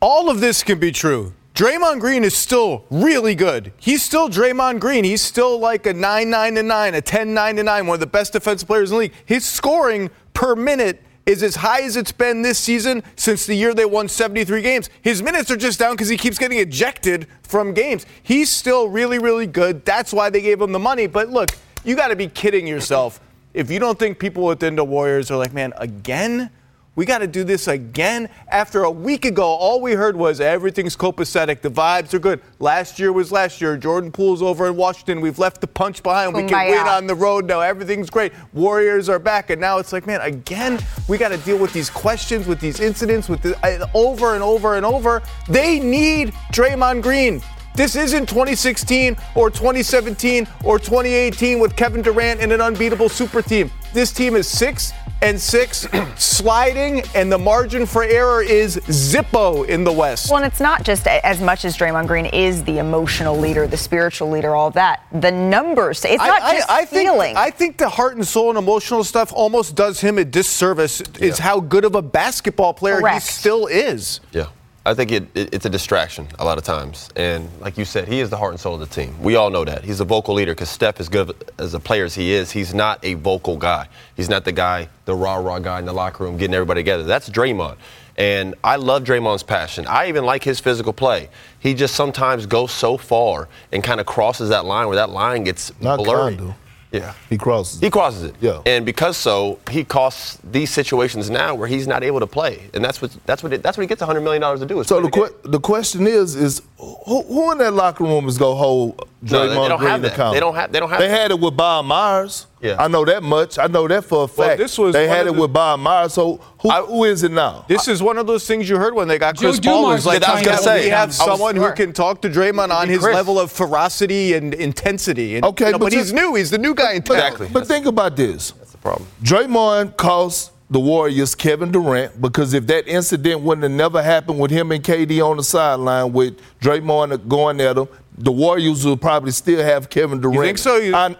All 0.00 0.30
of 0.30 0.40
this 0.40 0.62
can 0.62 0.78
be 0.78 0.92
true. 0.92 1.32
Draymond 1.54 2.00
Green 2.00 2.22
is 2.22 2.36
still 2.36 2.84
really 2.90 3.34
good. 3.34 3.72
He's 3.78 4.02
still 4.02 4.28
Draymond 4.28 4.78
Green. 4.78 5.04
He's 5.04 5.22
still 5.22 5.58
like 5.58 5.86
a 5.86 5.94
9 5.94 6.28
9 6.28 6.54
9, 6.54 6.94
a 6.94 7.00
10 7.00 7.34
9 7.34 7.56
9, 7.56 7.86
one 7.86 7.94
of 7.94 8.00
the 8.00 8.06
best 8.06 8.34
defensive 8.34 8.68
players 8.68 8.90
in 8.90 8.96
the 8.96 9.00
league. 9.00 9.14
His 9.24 9.46
scoring 9.46 10.10
per 10.34 10.54
minute 10.54 11.02
is 11.26 11.42
as 11.42 11.56
high 11.56 11.82
as 11.82 11.96
it's 11.96 12.12
been 12.12 12.42
this 12.42 12.58
season 12.58 13.02
since 13.16 13.46
the 13.46 13.54
year 13.54 13.74
they 13.74 13.84
won 13.84 14.08
73 14.08 14.62
games. 14.62 14.88
His 15.02 15.22
minutes 15.22 15.50
are 15.50 15.56
just 15.56 15.78
down 15.78 15.92
because 15.94 16.08
he 16.08 16.16
keeps 16.16 16.38
getting 16.38 16.58
ejected 16.58 17.26
from 17.42 17.74
games. 17.74 18.06
He's 18.22 18.50
still 18.50 18.88
really, 18.88 19.18
really 19.18 19.46
good. 19.46 19.84
That's 19.84 20.12
why 20.12 20.30
they 20.30 20.40
gave 20.40 20.60
him 20.60 20.72
the 20.72 20.78
money. 20.78 21.08
But 21.08 21.28
look, 21.28 21.50
you 21.84 21.96
got 21.96 22.08
to 22.08 22.16
be 22.16 22.28
kidding 22.28 22.66
yourself 22.66 23.20
if 23.54 23.70
you 23.70 23.78
don't 23.78 23.98
think 23.98 24.18
people 24.18 24.44
within 24.44 24.76
the 24.76 24.84
Warriors 24.84 25.30
are 25.30 25.36
like, 25.36 25.52
man, 25.52 25.72
again? 25.78 26.50
We 26.96 27.04
got 27.04 27.18
to 27.18 27.26
do 27.26 27.44
this 27.44 27.68
again. 27.68 28.30
After 28.48 28.84
a 28.84 28.90
week 28.90 29.26
ago, 29.26 29.44
all 29.44 29.82
we 29.82 29.92
heard 29.92 30.16
was 30.16 30.40
everything's 30.40 30.96
copacetic. 30.96 31.60
The 31.60 31.70
vibes 31.70 32.14
are 32.14 32.18
good. 32.18 32.40
Last 32.58 32.98
year 32.98 33.12
was 33.12 33.30
last 33.30 33.60
year. 33.60 33.76
Jordan 33.76 34.10
Poole's 34.10 34.40
over 34.40 34.66
in 34.66 34.76
Washington. 34.76 35.20
We've 35.20 35.38
left 35.38 35.60
the 35.60 35.66
punch 35.66 36.02
behind. 36.02 36.34
We 36.34 36.44
can 36.44 36.70
win 36.70 36.88
on 36.88 37.06
the 37.06 37.14
road 37.14 37.44
now. 37.44 37.60
Everything's 37.60 38.08
great. 38.08 38.32
Warriors 38.54 39.10
are 39.10 39.18
back. 39.18 39.50
And 39.50 39.60
now 39.60 39.76
it's 39.76 39.92
like, 39.92 40.06
man, 40.06 40.22
again, 40.22 40.82
we 41.06 41.18
got 41.18 41.28
to 41.28 41.36
deal 41.38 41.58
with 41.58 41.74
these 41.74 41.90
questions, 41.90 42.46
with 42.46 42.60
these 42.60 42.80
incidents, 42.80 43.28
with 43.28 43.42
the, 43.42 43.90
over 43.92 44.32
and 44.32 44.42
over 44.42 44.76
and 44.76 44.86
over. 44.86 45.22
They 45.50 45.78
need 45.78 46.32
Draymond 46.50 47.02
Green. 47.02 47.42
This 47.74 47.94
isn't 47.94 48.26
2016 48.26 49.18
or 49.34 49.50
2017 49.50 50.48
or 50.64 50.78
2018 50.78 51.60
with 51.60 51.76
Kevin 51.76 52.00
Durant 52.00 52.40
and 52.40 52.50
an 52.50 52.62
unbeatable 52.62 53.10
super 53.10 53.42
team. 53.42 53.70
This 53.92 54.12
team 54.12 54.34
is 54.34 54.48
six 54.48 54.94
and 55.26 55.40
six, 55.40 55.88
sliding, 56.16 57.02
and 57.16 57.32
the 57.32 57.38
margin 57.38 57.84
for 57.84 58.04
error 58.04 58.42
is 58.42 58.76
Zippo 58.76 59.66
in 59.66 59.82
the 59.82 59.90
West. 59.90 60.30
Well, 60.30 60.42
and 60.42 60.46
it's 60.46 60.60
not 60.60 60.84
just 60.84 61.08
as 61.08 61.40
much 61.40 61.64
as 61.64 61.76
Draymond 61.76 62.06
Green 62.06 62.26
is 62.26 62.62
the 62.62 62.78
emotional 62.78 63.36
leader, 63.36 63.66
the 63.66 63.76
spiritual 63.76 64.30
leader, 64.30 64.54
all 64.54 64.70
that. 64.70 65.02
The 65.12 65.32
numbers, 65.32 66.04
it's 66.04 66.18
not 66.18 66.42
I, 66.42 66.56
just 66.56 66.70
I, 66.70 66.82
I 66.82 66.86
feeling. 66.86 67.34
Think, 67.34 67.38
I 67.38 67.50
think 67.50 67.76
the 67.76 67.88
heart 67.88 68.14
and 68.14 68.26
soul 68.26 68.50
and 68.50 68.58
emotional 68.58 69.02
stuff 69.02 69.32
almost 69.32 69.74
does 69.74 70.00
him 70.00 70.18
a 70.18 70.24
disservice, 70.24 71.02
yeah. 71.18 71.26
is 71.26 71.38
how 71.40 71.58
good 71.58 71.84
of 71.84 71.96
a 71.96 72.02
basketball 72.02 72.72
player 72.72 73.00
Correct. 73.00 73.26
he 73.26 73.32
still 73.32 73.66
is. 73.66 74.20
Yeah. 74.30 74.46
I 74.86 74.94
think 74.94 75.10
it, 75.10 75.26
it, 75.34 75.52
it's 75.52 75.66
a 75.66 75.70
distraction 75.70 76.28
a 76.38 76.44
lot 76.44 76.58
of 76.58 76.64
times. 76.64 77.08
And 77.16 77.50
like 77.60 77.76
you 77.76 77.84
said, 77.84 78.06
he 78.06 78.20
is 78.20 78.30
the 78.30 78.36
heart 78.36 78.52
and 78.52 78.60
soul 78.60 78.74
of 78.74 78.80
the 78.80 78.86
team. 78.86 79.20
We 79.20 79.34
all 79.34 79.50
know 79.50 79.64
that. 79.64 79.82
He's 79.82 79.98
a 79.98 80.04
vocal 80.04 80.34
leader 80.34 80.54
because 80.54 80.70
Steph, 80.70 81.00
as 81.00 81.08
good 81.08 81.34
as 81.58 81.74
a 81.74 81.80
player 81.80 82.04
as 82.04 82.14
he 82.14 82.30
is, 82.30 82.52
he's 82.52 82.72
not 82.72 83.04
a 83.04 83.14
vocal 83.14 83.56
guy. 83.56 83.88
He's 84.14 84.28
not 84.28 84.44
the 84.44 84.52
guy, 84.52 84.88
the 85.04 85.14
rah 85.14 85.36
rah 85.36 85.58
guy 85.58 85.80
in 85.80 85.86
the 85.86 85.92
locker 85.92 86.22
room 86.22 86.36
getting 86.36 86.54
everybody 86.54 86.78
together. 86.78 87.02
That's 87.02 87.28
Draymond. 87.28 87.76
And 88.16 88.54
I 88.62 88.76
love 88.76 89.02
Draymond's 89.02 89.42
passion. 89.42 89.86
I 89.88 90.08
even 90.08 90.24
like 90.24 90.44
his 90.44 90.60
physical 90.60 90.92
play. 90.92 91.30
He 91.58 91.74
just 91.74 91.96
sometimes 91.96 92.46
goes 92.46 92.70
so 92.70 92.96
far 92.96 93.48
and 93.72 93.82
kind 93.82 94.00
of 94.00 94.06
crosses 94.06 94.50
that 94.50 94.64
line 94.64 94.86
where 94.86 94.96
that 94.96 95.10
line 95.10 95.42
gets 95.42 95.72
not 95.80 95.98
blurry. 95.98 96.36
Kind 96.36 96.50
of. 96.50 96.54
Yeah. 96.92 97.14
He 97.28 97.36
crosses. 97.36 97.80
He 97.80 97.90
crosses 97.90 98.22
it. 98.24 98.34
Yeah. 98.40 98.62
And 98.66 98.86
because 98.86 99.16
so, 99.16 99.58
he 99.70 99.84
costs 99.84 100.38
these 100.44 100.70
situations 100.70 101.30
now 101.30 101.54
where 101.54 101.68
he's 101.68 101.86
not 101.86 102.02
able 102.04 102.20
to 102.20 102.26
play, 102.26 102.70
and 102.74 102.84
that's 102.84 103.02
what 103.02 103.16
that's 103.26 103.42
what 103.42 103.52
it, 103.52 103.62
that's 103.62 103.76
what 103.76 103.82
he 103.82 103.88
gets 103.88 104.00
100 104.00 104.20
million 104.20 104.40
dollars 104.40 104.60
to 104.60 104.66
do. 104.66 104.82
So 104.84 105.00
the 105.00 105.10
qu- 105.10 105.34
the 105.44 105.60
question 105.60 106.06
is 106.06 106.34
is 106.34 106.62
who, 106.78 107.22
who, 107.22 107.52
in 107.52 107.58
that 107.58 107.74
locker 107.74 108.04
room 108.04 108.28
is 108.28 108.38
gonna 108.38 108.56
hold 108.56 109.08
Draymond 109.24 109.68
no, 109.68 109.78
Green 109.78 110.04
accountable? 110.04 110.32
They 110.32 110.40
don't 110.40 110.54
have. 110.54 110.72
They 110.72 110.80
don't 110.80 110.90
have. 110.90 111.00
They 111.00 111.08
that. 111.08 111.20
had 111.20 111.30
it 111.32 111.40
with 111.40 111.56
Bob 111.56 111.84
Myers. 111.86 112.46
Yeah. 112.60 112.76
I 112.78 112.88
know 112.88 113.04
that 113.04 113.22
much. 113.22 113.58
I 113.58 113.66
know 113.66 113.86
that 113.86 114.04
for 114.04 114.24
a 114.24 114.28
fact. 114.28 114.38
Well, 114.38 114.56
this 114.56 114.78
was 114.78 114.94
they 114.94 115.06
had 115.06 115.26
it 115.26 115.34
the, 115.34 115.40
with 115.40 115.52
Bob 115.52 115.80
Myers. 115.80 116.14
So 116.14 116.36
who, 116.60 116.70
I, 116.70 116.82
who 116.82 117.04
is 117.04 117.22
it 117.22 117.30
now? 117.30 117.64
This 117.68 117.86
is 117.86 118.02
one 118.02 118.16
of 118.16 118.26
those 118.26 118.46
things 118.46 118.68
you 118.68 118.76
heard 118.76 118.94
when 118.94 119.08
they 119.08 119.18
got 119.18 119.36
Chris 119.36 119.58
Joe 119.58 119.72
Paul. 119.72 119.88
Was 119.88 120.06
like, 120.06 120.22
I 120.22 120.34
was 120.34 120.42
gonna 120.42 120.58
say, 120.58 120.84
we 120.84 120.90
have 120.90 121.14
someone 121.14 121.56
who 121.56 121.70
can 121.72 121.92
talk 121.92 122.22
to 122.22 122.30
Draymond 122.30 122.70
on 122.70 122.88
his 122.88 123.00
Chris. 123.00 123.14
level 123.14 123.38
of 123.38 123.52
ferocity 123.52 124.34
and 124.34 124.54
intensity. 124.54 125.36
And, 125.36 125.44
okay, 125.44 125.66
you 125.66 125.72
know, 125.72 125.78
but, 125.78 125.86
but 125.86 125.92
he's 125.92 126.12
new. 126.12 126.34
He's 126.34 126.50
the 126.50 126.58
new 126.58 126.74
guy 126.74 126.94
in 126.94 127.02
town. 127.02 127.16
Exactly. 127.16 127.48
But 127.52 127.66
think 127.66 127.86
about 127.86 128.16
this. 128.16 128.52
That's 128.52 128.72
the 128.72 128.78
problem. 128.78 129.08
Draymond 129.22 129.96
costs 129.96 130.52
the 130.68 130.80
Warriors 130.80 131.34
Kevin 131.34 131.70
Durant 131.70 132.20
because 132.20 132.52
if 132.52 132.66
that 132.66 132.88
incident 132.88 133.40
wouldn't 133.40 133.62
have 133.62 133.72
never 133.72 134.02
happened 134.02 134.40
with 134.40 134.50
him 134.50 134.72
and 134.72 134.82
KD 134.82 135.24
on 135.24 135.36
the 135.36 135.44
sideline 135.44 136.12
with 136.12 136.40
Draymond 136.60 137.28
going 137.28 137.60
at 137.60 137.78
him, 137.78 137.86
the 138.18 138.32
Warriors 138.32 138.84
would 138.84 139.00
probably 139.00 139.30
still 139.30 139.62
have 139.62 139.90
Kevin 139.90 140.20
Durant. 140.20 140.36
You 140.36 140.42
think 140.42 140.58
so? 140.58 140.76
You, 140.76 140.94
I, 140.94 141.14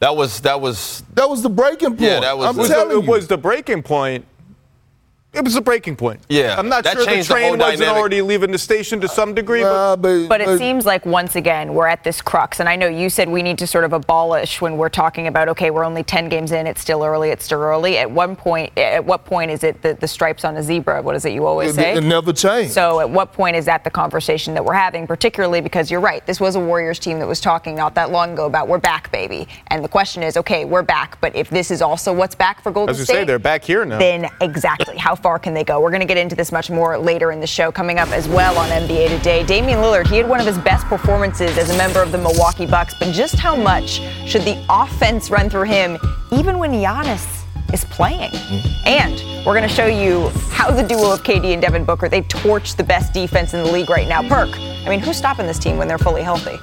that 0.00 0.16
was 0.16 0.40
that 0.40 0.60
was 0.60 1.02
that 1.14 1.28
was 1.28 1.42
the 1.42 1.50
breaking 1.50 1.90
point. 1.90 2.00
Yeah, 2.00 2.20
that 2.20 2.36
was. 2.36 2.48
I'm 2.48 2.56
the, 2.56 2.68
telling 2.68 2.98
it 2.98 3.04
you. 3.04 3.10
was 3.10 3.28
the 3.28 3.38
breaking 3.38 3.82
point. 3.82 4.26
It 5.32 5.44
was 5.44 5.54
a 5.54 5.60
breaking 5.60 5.94
point. 5.94 6.20
Yeah, 6.28 6.56
I'm 6.58 6.68
not 6.68 6.82
that 6.82 6.94
sure 6.94 7.04
the 7.04 7.10
changed 7.12 7.30
the 7.30 7.34
train 7.34 7.56
wasn't 7.56 7.78
dynamic. 7.80 8.00
already 8.00 8.20
leaving 8.20 8.50
the 8.50 8.58
station 8.58 9.00
to 9.00 9.06
some 9.08 9.32
degree. 9.32 9.62
Uh, 9.62 9.94
but, 9.94 10.26
but, 10.26 10.28
But 10.28 10.40
it 10.40 10.58
seems 10.58 10.84
like 10.84 11.06
once 11.06 11.36
again 11.36 11.72
we're 11.72 11.86
at 11.86 12.02
this 12.02 12.20
crux, 12.20 12.58
and 12.58 12.68
I 12.68 12.74
know 12.74 12.88
you 12.88 13.08
said 13.08 13.28
we 13.28 13.40
need 13.40 13.56
to 13.58 13.66
sort 13.66 13.84
of 13.84 13.92
abolish 13.92 14.60
when 14.60 14.76
we're 14.76 14.88
talking 14.88 15.28
about 15.28 15.48
okay, 15.50 15.70
we're 15.70 15.84
only 15.84 16.02
10 16.02 16.28
games 16.28 16.50
in, 16.50 16.66
it's 16.66 16.80
still 16.80 17.04
early, 17.04 17.30
it's 17.30 17.44
still 17.44 17.62
early. 17.62 17.96
At 17.98 18.10
one 18.10 18.34
point, 18.34 18.76
at 18.76 19.04
what 19.04 19.24
point 19.24 19.52
is 19.52 19.62
it 19.62 19.80
the, 19.82 19.94
the 19.94 20.08
stripes 20.08 20.44
on 20.44 20.56
a 20.56 20.62
zebra? 20.64 21.00
What 21.00 21.14
is 21.14 21.24
it 21.24 21.32
you 21.32 21.46
always 21.46 21.76
say? 21.76 21.92
it, 21.92 21.98
it 21.98 22.04
never 22.04 22.32
changed. 22.32 22.72
So 22.72 22.98
at 22.98 23.08
what 23.08 23.32
point 23.32 23.54
is 23.54 23.64
that 23.66 23.84
the 23.84 23.90
conversation 23.90 24.52
that 24.54 24.64
we're 24.64 24.74
having? 24.74 25.06
Particularly 25.06 25.60
because 25.60 25.92
you're 25.92 26.00
right, 26.00 26.26
this 26.26 26.40
was 26.40 26.56
a 26.56 26.60
Warriors 26.60 26.98
team 26.98 27.20
that 27.20 27.28
was 27.28 27.40
talking 27.40 27.76
not 27.76 27.94
that 27.94 28.10
long 28.10 28.32
ago 28.32 28.46
about 28.46 28.66
we're 28.66 28.78
back, 28.78 29.12
baby, 29.12 29.46
and 29.68 29.84
the 29.84 29.88
question 29.88 30.24
is 30.24 30.36
okay, 30.36 30.64
we're 30.64 30.82
back, 30.82 31.20
but 31.20 31.36
if 31.36 31.48
this 31.50 31.70
is 31.70 31.82
also 31.82 32.12
what's 32.12 32.34
back 32.34 32.60
for 32.64 32.72
Golden 32.72 32.90
as 32.92 32.98
you 32.98 33.04
State, 33.04 33.14
say, 33.14 33.24
they're 33.24 33.38
back 33.38 33.62
here 33.62 33.84
now. 33.84 33.98
then 33.98 34.28
exactly 34.40 34.96
how 34.96 35.14
far 35.22 35.38
can 35.38 35.54
they 35.54 35.64
go? 35.64 35.80
We're 35.80 35.90
going 35.90 36.00
to 36.00 36.06
get 36.06 36.16
into 36.16 36.34
this 36.34 36.52
much 36.52 36.70
more 36.70 36.98
later 36.98 37.32
in 37.32 37.40
the 37.40 37.46
show. 37.46 37.70
Coming 37.70 37.98
up 37.98 38.08
as 38.08 38.28
well 38.28 38.56
on 38.58 38.68
NBA 38.68 39.08
Today, 39.08 39.44
Damian 39.44 39.78
Lillard, 39.78 40.06
he 40.06 40.16
had 40.16 40.28
one 40.28 40.40
of 40.40 40.46
his 40.46 40.58
best 40.58 40.86
performances 40.86 41.56
as 41.58 41.70
a 41.70 41.76
member 41.76 42.02
of 42.02 42.12
the 42.12 42.18
Milwaukee 42.18 42.66
Bucks, 42.66 42.94
but 42.98 43.12
just 43.12 43.36
how 43.36 43.54
much 43.54 44.00
should 44.26 44.42
the 44.42 44.64
offense 44.68 45.30
run 45.30 45.50
through 45.50 45.64
him 45.64 45.98
even 46.32 46.58
when 46.58 46.72
Giannis 46.72 47.44
is 47.72 47.84
playing? 47.86 48.30
Mm-hmm. 48.30 48.88
And 48.88 49.46
we're 49.46 49.54
going 49.54 49.68
to 49.68 49.74
show 49.74 49.86
you 49.86 50.28
how 50.50 50.70
the 50.70 50.82
duo 50.82 51.12
of 51.12 51.22
KD 51.22 51.52
and 51.52 51.62
Devin 51.62 51.84
Booker, 51.84 52.08
they 52.08 52.22
torch 52.22 52.76
the 52.76 52.84
best 52.84 53.12
defense 53.12 53.54
in 53.54 53.62
the 53.64 53.70
league 53.70 53.90
right 53.90 54.08
now. 54.08 54.26
Perk, 54.28 54.50
I 54.58 54.88
mean, 54.88 55.00
who's 55.00 55.16
stopping 55.16 55.46
this 55.46 55.58
team 55.58 55.76
when 55.76 55.88
they're 55.88 55.98
fully 55.98 56.22
healthy? 56.22 56.58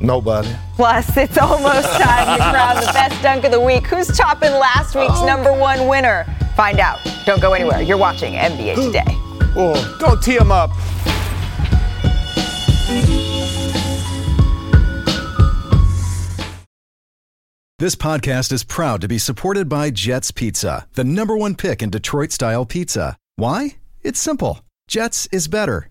Nobody. 0.00 0.54
Plus, 0.74 1.16
it's 1.16 1.38
almost 1.38 1.88
time 2.00 2.38
to 2.38 2.44
crown 2.44 2.76
the 2.76 2.90
best 2.92 3.22
dunk 3.22 3.44
of 3.44 3.50
the 3.50 3.60
week. 3.60 3.86
Who's 3.86 4.08
topping 4.08 4.52
last 4.52 4.94
week's 4.94 5.18
oh. 5.18 5.26
number 5.26 5.52
one 5.52 5.88
winner? 5.88 6.24
Find 6.54 6.80
out. 6.80 6.98
Don't 7.24 7.40
go 7.40 7.54
anywhere. 7.54 7.80
You're 7.80 7.96
watching 7.98 8.34
NBA 8.34 8.74
Today. 8.74 9.04
Oh, 9.58 9.96
don't 9.98 10.22
tee 10.22 10.36
him 10.36 10.52
up. 10.52 10.70
This 17.78 17.94
podcast 17.94 18.52
is 18.52 18.64
proud 18.64 19.02
to 19.02 19.08
be 19.08 19.18
supported 19.18 19.68
by 19.68 19.90
Jets 19.90 20.30
Pizza, 20.30 20.88
the 20.94 21.04
number 21.04 21.36
one 21.36 21.54
pick 21.54 21.82
in 21.82 21.90
Detroit 21.90 22.32
style 22.32 22.64
pizza. 22.64 23.18
Why? 23.36 23.76
It's 24.02 24.18
simple. 24.18 24.60
Jets 24.88 25.26
is 25.30 25.46
better. 25.46 25.90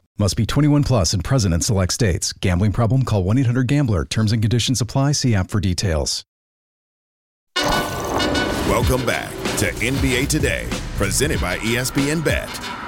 Must 0.17 0.35
be 0.35 0.45
21 0.45 0.83
plus 0.83 1.13
and 1.13 1.23
present 1.23 1.53
in 1.53 1.61
select 1.61 1.93
states. 1.93 2.33
Gambling 2.33 2.73
problem? 2.73 3.03
Call 3.03 3.23
1 3.23 3.37
800 3.39 3.67
Gambler. 3.67 4.05
Terms 4.05 4.31
and 4.31 4.41
conditions 4.41 4.81
apply. 4.81 5.13
See 5.13 5.33
app 5.33 5.49
for 5.49 5.59
details. 5.59 6.23
Welcome 7.55 9.05
back 9.05 9.29
to 9.57 9.71
NBA 9.81 10.27
Today, 10.27 10.67
presented 10.95 11.41
by 11.41 11.57
ESPN 11.57 12.23
Bet. 12.23 12.80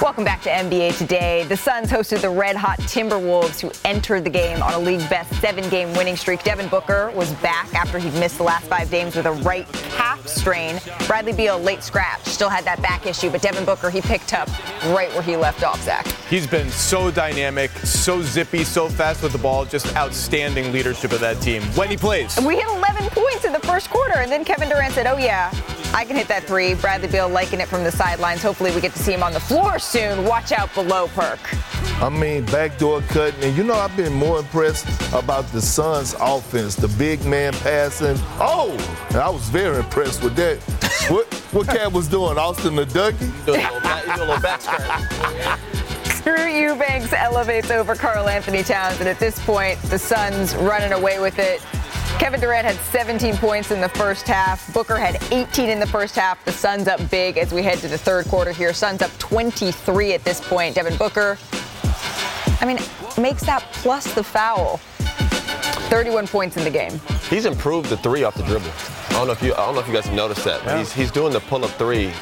Welcome 0.00 0.24
back 0.24 0.40
to 0.42 0.48
NBA 0.48 0.96
Today. 0.96 1.44
The 1.44 1.58
Suns 1.58 1.90
hosted 1.90 2.22
the 2.22 2.30
red 2.30 2.56
hot 2.56 2.78
Timberwolves, 2.80 3.60
who 3.60 3.70
entered 3.84 4.24
the 4.24 4.30
game 4.30 4.62
on 4.62 4.72
a 4.72 4.78
league 4.78 5.06
best 5.10 5.30
seven 5.42 5.68
game 5.68 5.92
winning 5.92 6.16
streak. 6.16 6.42
Devin 6.42 6.68
Booker 6.68 7.10
was 7.14 7.30
back 7.34 7.74
after 7.74 7.98
he'd 7.98 8.14
missed 8.14 8.38
the 8.38 8.42
last 8.42 8.66
five 8.66 8.90
games 8.90 9.14
with 9.14 9.26
a 9.26 9.32
right 9.32 9.70
calf 9.90 10.26
strain. 10.26 10.80
Bradley 11.06 11.34
Beal, 11.34 11.58
late 11.58 11.82
scratch, 11.82 12.24
still 12.24 12.48
had 12.48 12.64
that 12.64 12.80
back 12.80 13.04
issue, 13.04 13.28
but 13.28 13.42
Devin 13.42 13.66
Booker, 13.66 13.90
he 13.90 14.00
picked 14.00 14.32
up 14.32 14.48
right 14.86 15.12
where 15.12 15.22
he 15.22 15.36
left 15.36 15.62
off, 15.62 15.82
Zach. 15.82 16.06
He's 16.30 16.46
been 16.46 16.70
so 16.70 17.10
dynamic, 17.10 17.70
so 17.84 18.22
zippy, 18.22 18.64
so 18.64 18.88
fast 18.88 19.22
with 19.22 19.32
the 19.32 19.38
ball, 19.38 19.66
just 19.66 19.94
outstanding 19.96 20.72
leadership 20.72 21.12
of 21.12 21.20
that 21.20 21.42
team 21.42 21.62
when 21.74 21.90
he 21.90 21.98
plays. 21.98 22.38
And 22.38 22.46
we 22.46 22.56
hit 22.56 22.66
11 22.68 23.10
points 23.10 23.44
in 23.44 23.52
the 23.52 23.60
first 23.60 23.90
quarter, 23.90 24.16
and 24.16 24.32
then 24.32 24.46
Kevin 24.46 24.70
Durant 24.70 24.94
said, 24.94 25.06
Oh, 25.06 25.18
yeah, 25.18 25.50
I 25.92 26.04
can 26.04 26.16
hit 26.16 26.28
that 26.28 26.44
three. 26.44 26.74
Bradley 26.74 27.08
Beal 27.08 27.28
liking 27.28 27.60
it 27.60 27.68
from 27.68 27.82
the 27.82 27.90
sidelines. 27.90 28.42
Hopefully, 28.42 28.72
we 28.74 28.80
get 28.80 28.92
to 28.92 28.98
see 28.98 29.12
him 29.12 29.22
on 29.22 29.32
the 29.32 29.40
floor 29.40 29.78
soon. 29.78 30.24
Watch 30.24 30.52
out 30.52 30.72
below, 30.74 31.08
Perk. 31.08 31.40
I 32.00 32.08
mean, 32.08 32.44
backdoor 32.46 33.02
cutting. 33.02 33.42
And 33.42 33.56
you 33.56 33.64
know, 33.64 33.74
I've 33.74 33.96
been 33.96 34.12
more 34.12 34.38
impressed 34.38 34.86
about 35.12 35.46
the 35.52 35.60
Suns' 35.60 36.14
offense, 36.20 36.76
the 36.76 36.88
big 36.88 37.24
man 37.24 37.52
passing. 37.54 38.16
Oh, 38.38 38.70
and 39.08 39.18
I 39.18 39.28
was 39.28 39.48
very 39.48 39.78
impressed 39.78 40.22
with 40.22 40.36
that. 40.36 40.58
what 41.10 41.32
what 41.52 41.66
cat 41.66 41.92
was 41.92 42.08
doing? 42.08 42.38
Austin 42.38 42.76
the 42.76 42.86
Ducky? 42.86 43.30
Doing 43.44 43.60
a 43.60 43.64
little 43.64 43.80
back, 43.80 44.04
doing 44.04 44.16
a 44.16 44.20
little 44.20 44.40
back 44.40 44.60
scratch. 44.60 45.60
Drew 46.22 46.46
Eubanks 46.46 47.12
elevates 47.14 47.70
over 47.70 47.94
Karl-Anthony 47.94 48.62
Towns, 48.62 49.00
and 49.00 49.08
at 49.08 49.18
this 49.18 49.38
point, 49.44 49.80
the 49.84 49.98
Suns 49.98 50.54
running 50.54 50.92
away 50.92 51.18
with 51.18 51.38
it. 51.38 51.62
Kevin 52.20 52.38
Durant 52.38 52.66
had 52.66 52.76
17 52.92 53.38
points 53.38 53.70
in 53.70 53.80
the 53.80 53.88
first 53.88 54.26
half. 54.28 54.74
Booker 54.74 54.98
had 54.98 55.16
18 55.32 55.70
in 55.70 55.80
the 55.80 55.86
first 55.86 56.14
half. 56.14 56.44
The 56.44 56.52
Suns 56.52 56.86
up 56.86 57.00
big 57.10 57.38
as 57.38 57.50
we 57.50 57.62
head 57.62 57.78
to 57.78 57.88
the 57.88 57.96
third 57.96 58.26
quarter 58.26 58.52
here. 58.52 58.74
Suns 58.74 59.00
up 59.00 59.10
23 59.18 60.12
at 60.12 60.22
this 60.22 60.38
point. 60.38 60.74
Devin 60.74 60.98
Booker, 60.98 61.38
I 62.60 62.66
mean, 62.66 62.78
makes 63.18 63.42
that 63.46 63.62
plus 63.72 64.12
the 64.12 64.22
foul. 64.22 64.76
31 65.88 66.26
points 66.26 66.58
in 66.58 66.64
the 66.64 66.70
game. 66.70 67.00
He's 67.30 67.46
improved 67.46 67.88
the 67.88 67.96
three 67.96 68.22
off 68.22 68.34
the 68.34 68.42
dribble. 68.42 68.68
I 68.68 69.12
don't 69.14 69.26
know 69.26 69.32
if 69.32 69.42
you 69.42 69.54
I 69.54 69.64
don't 69.64 69.74
know 69.74 69.80
if 69.80 69.88
you 69.88 69.94
guys 69.94 70.04
have 70.04 70.14
noticed 70.14 70.44
that. 70.44 70.62
But 70.62 70.76
he's 70.76 70.92
he's 70.92 71.10
doing 71.10 71.32
the 71.32 71.40
pull 71.40 71.64
up 71.64 71.70
three 71.70 72.12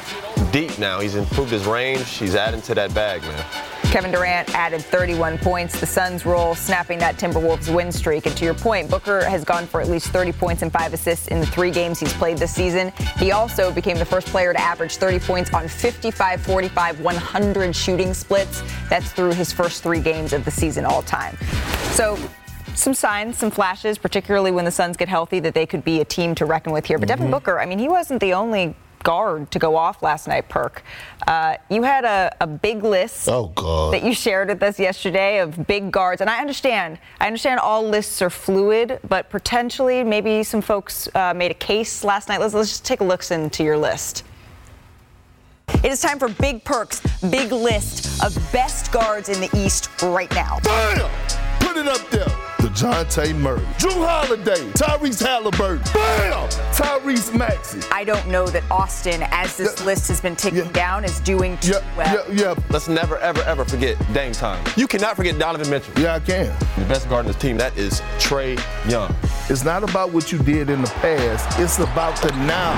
deep 0.51 0.79
now. 0.79 1.01
He's 1.01 1.15
improved 1.15 1.51
his 1.51 1.65
range. 1.65 2.07
He's 2.07 2.35
adding 2.35 2.61
to 2.61 2.73
that 2.73 2.93
bag, 2.93 3.21
man. 3.23 3.45
Kevin 3.89 4.11
Durant 4.11 4.53
added 4.53 4.83
31 4.83 5.39
points. 5.39 5.79
The 5.79 5.87
Suns 5.87 6.23
roll, 6.23 6.53
snapping 6.53 6.99
that 6.99 7.17
Timberwolves 7.17 7.73
win 7.73 7.91
streak. 7.91 8.27
And 8.27 8.37
to 8.37 8.45
your 8.45 8.53
point, 8.53 8.87
Booker 8.87 9.25
has 9.25 9.43
gone 9.43 9.65
for 9.65 9.81
at 9.81 9.89
least 9.89 10.09
30 10.09 10.31
points 10.33 10.61
and 10.61 10.71
five 10.71 10.93
assists 10.93 11.27
in 11.29 11.39
the 11.39 11.47
three 11.47 11.71
games 11.71 11.99
he's 11.99 12.13
played 12.13 12.37
this 12.37 12.53
season. 12.53 12.93
He 13.17 13.31
also 13.31 13.71
became 13.71 13.97
the 13.97 14.05
first 14.05 14.27
player 14.27 14.53
to 14.53 14.61
average 14.61 14.97
30 14.97 15.19
points 15.19 15.51
on 15.55 15.67
55, 15.67 16.39
45, 16.39 17.01
100 17.01 17.75
shooting 17.75 18.13
splits. 18.13 18.61
That's 18.91 19.11
through 19.11 19.33
his 19.33 19.51
first 19.51 19.81
three 19.81 20.01
games 20.01 20.33
of 20.33 20.45
the 20.45 20.51
season 20.51 20.85
all 20.85 21.01
time. 21.01 21.35
So 21.93 22.15
some 22.75 22.93
signs, 22.93 23.39
some 23.39 23.49
flashes, 23.49 23.97
particularly 23.97 24.51
when 24.51 24.65
the 24.65 24.71
Suns 24.71 24.97
get 24.97 25.09
healthy, 25.09 25.39
that 25.39 25.55
they 25.55 25.65
could 25.65 25.83
be 25.83 25.99
a 25.99 26.05
team 26.05 26.35
to 26.35 26.45
reckon 26.45 26.73
with 26.73 26.85
here. 26.85 26.99
But 26.99 27.07
Devin 27.07 27.25
mm-hmm. 27.25 27.31
Booker, 27.31 27.59
I 27.59 27.65
mean, 27.65 27.79
he 27.79 27.89
wasn't 27.89 28.19
the 28.19 28.33
only 28.33 28.75
guard 29.03 29.51
to 29.51 29.59
go 29.59 29.75
off 29.75 30.01
last 30.01 30.27
night, 30.27 30.49
Perk. 30.49 30.83
Uh, 31.27 31.55
you 31.69 31.83
had 31.83 32.05
a, 32.05 32.35
a 32.41 32.47
big 32.47 32.83
list 32.83 33.27
Oh, 33.29 33.47
God. 33.55 33.93
that 33.93 34.03
you 34.03 34.13
shared 34.13 34.49
with 34.49 34.61
us 34.63 34.79
yesterday 34.79 35.39
of 35.39 35.67
big 35.67 35.91
guards, 35.91 36.21
and 36.21 36.29
I 36.29 36.39
understand. 36.41 36.99
I 37.19 37.27
understand 37.27 37.59
all 37.59 37.87
lists 37.87 38.21
are 38.21 38.29
fluid, 38.29 38.99
but 39.07 39.29
potentially 39.29 40.03
maybe 40.03 40.43
some 40.43 40.61
folks 40.61 41.07
uh, 41.15 41.33
made 41.33 41.51
a 41.51 41.55
case 41.55 42.03
last 42.03 42.29
night. 42.29 42.39
Let's, 42.39 42.53
let's 42.53 42.69
just 42.69 42.85
take 42.85 43.01
a 43.01 43.03
look 43.03 43.19
into 43.31 43.63
your 43.63 43.77
list. 43.77 44.23
It 45.83 45.91
is 45.91 46.01
time 46.01 46.17
for 46.17 46.29
Big 46.29 46.63
Perks, 46.63 46.99
big 47.29 47.51
list 47.51 48.23
of 48.23 48.33
best 48.51 48.91
guards 48.91 49.29
in 49.29 49.39
the 49.39 49.49
East 49.55 49.89
right 50.01 50.29
now. 50.33 50.59
Bam! 50.63 51.09
Put 51.59 51.77
it 51.77 51.87
up 51.87 52.09
there. 52.09 52.48
Dejounte 52.59 53.33
Murray, 53.39 53.61
Jrue 53.77 54.05
Holiday, 54.05 54.69
Tyrese 54.73 55.25
Halliburton, 55.25 55.81
bam! 55.93 56.49
Tyrese 56.73 57.33
Maxey. 57.35 57.79
I 57.91 58.03
don't 58.03 58.27
know 58.27 58.45
that 58.47 58.63
Austin, 58.69 59.21
as 59.31 59.55
this 59.57 59.83
list 59.85 60.07
has 60.09 60.19
been 60.21 60.35
ticking 60.35 60.69
down, 60.71 61.05
is 61.05 61.19
doing 61.21 61.57
too 61.59 61.71
Yeah, 61.71 61.95
well. 61.97 62.25
yeah, 62.29 62.53
yeah. 62.53 62.55
Let's 62.69 62.87
never, 62.89 63.17
ever, 63.19 63.41
ever 63.43 63.63
forget 63.65 63.97
Dame 64.13 64.33
time. 64.33 64.63
You 64.75 64.87
cannot 64.87 65.15
forget 65.15 65.39
Donovan 65.39 65.69
Mitchell. 65.69 65.93
Yeah, 65.99 66.15
I 66.15 66.19
can. 66.19 66.47
The 66.77 66.85
best 66.85 67.07
guard 67.09 67.25
in 67.25 67.31
this 67.31 67.41
team, 67.41 67.57
that 67.57 67.77
is 67.77 68.01
Trae 68.19 68.59
Young. 68.89 69.15
It's 69.49 69.63
not 69.63 69.83
about 69.89 70.11
what 70.11 70.31
you 70.31 70.37
did 70.39 70.69
in 70.69 70.81
the 70.81 70.89
past, 70.89 71.59
it's 71.59 71.79
about 71.79 72.21
the 72.21 72.29
now. 72.45 72.75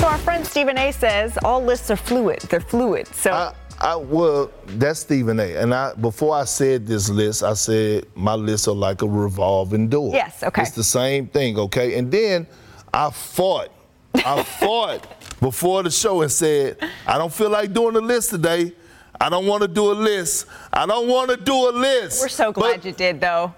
So 0.00 0.06
our 0.08 0.18
friend 0.18 0.46
Stephen 0.46 0.78
A 0.78 0.92
says 0.92 1.38
all 1.44 1.62
lists 1.62 1.90
are 1.90 1.96
fluid. 1.96 2.40
They're 2.42 2.60
fluid. 2.60 3.06
So 3.08 3.32
I, 3.32 3.54
I 3.86 3.94
well, 3.94 4.50
that's 4.66 4.98
Stephen 4.98 5.38
A. 5.38 5.54
And 5.54 5.72
I 5.72 5.94
before 5.94 6.34
I 6.34 6.42
said 6.42 6.88
this 6.88 7.08
list, 7.08 7.44
I 7.44 7.54
said 7.54 8.06
my 8.16 8.34
lists 8.34 8.66
are 8.66 8.74
like 8.74 9.02
a 9.02 9.06
revolving 9.06 9.88
door. 9.88 10.12
Yes, 10.12 10.42
okay. 10.42 10.62
It's 10.62 10.72
the 10.72 10.82
same 10.82 11.28
thing, 11.28 11.56
okay? 11.56 11.96
And 11.96 12.10
then 12.10 12.48
I 12.92 13.10
fought. 13.10 13.68
I 14.12 14.42
fought 14.60 15.06
before 15.40 15.84
the 15.84 15.90
show 15.92 16.22
and 16.22 16.32
said, 16.32 16.78
I 17.06 17.16
don't 17.16 17.32
feel 17.32 17.48
like 17.48 17.72
doing 17.72 17.94
a 17.94 18.00
list 18.00 18.30
today. 18.30 18.72
I 19.20 19.28
don't 19.28 19.46
want 19.46 19.62
to 19.62 19.68
do 19.68 19.92
a 19.92 19.94
list. 19.94 20.46
I 20.72 20.84
don't 20.84 21.06
want 21.06 21.30
to 21.30 21.36
do 21.36 21.68
a 21.68 21.70
list. 21.70 22.20
we're 22.20 22.28
so 22.28 22.50
glad 22.50 22.84
you 22.84 22.90
did, 22.90 23.20
though. 23.20 23.54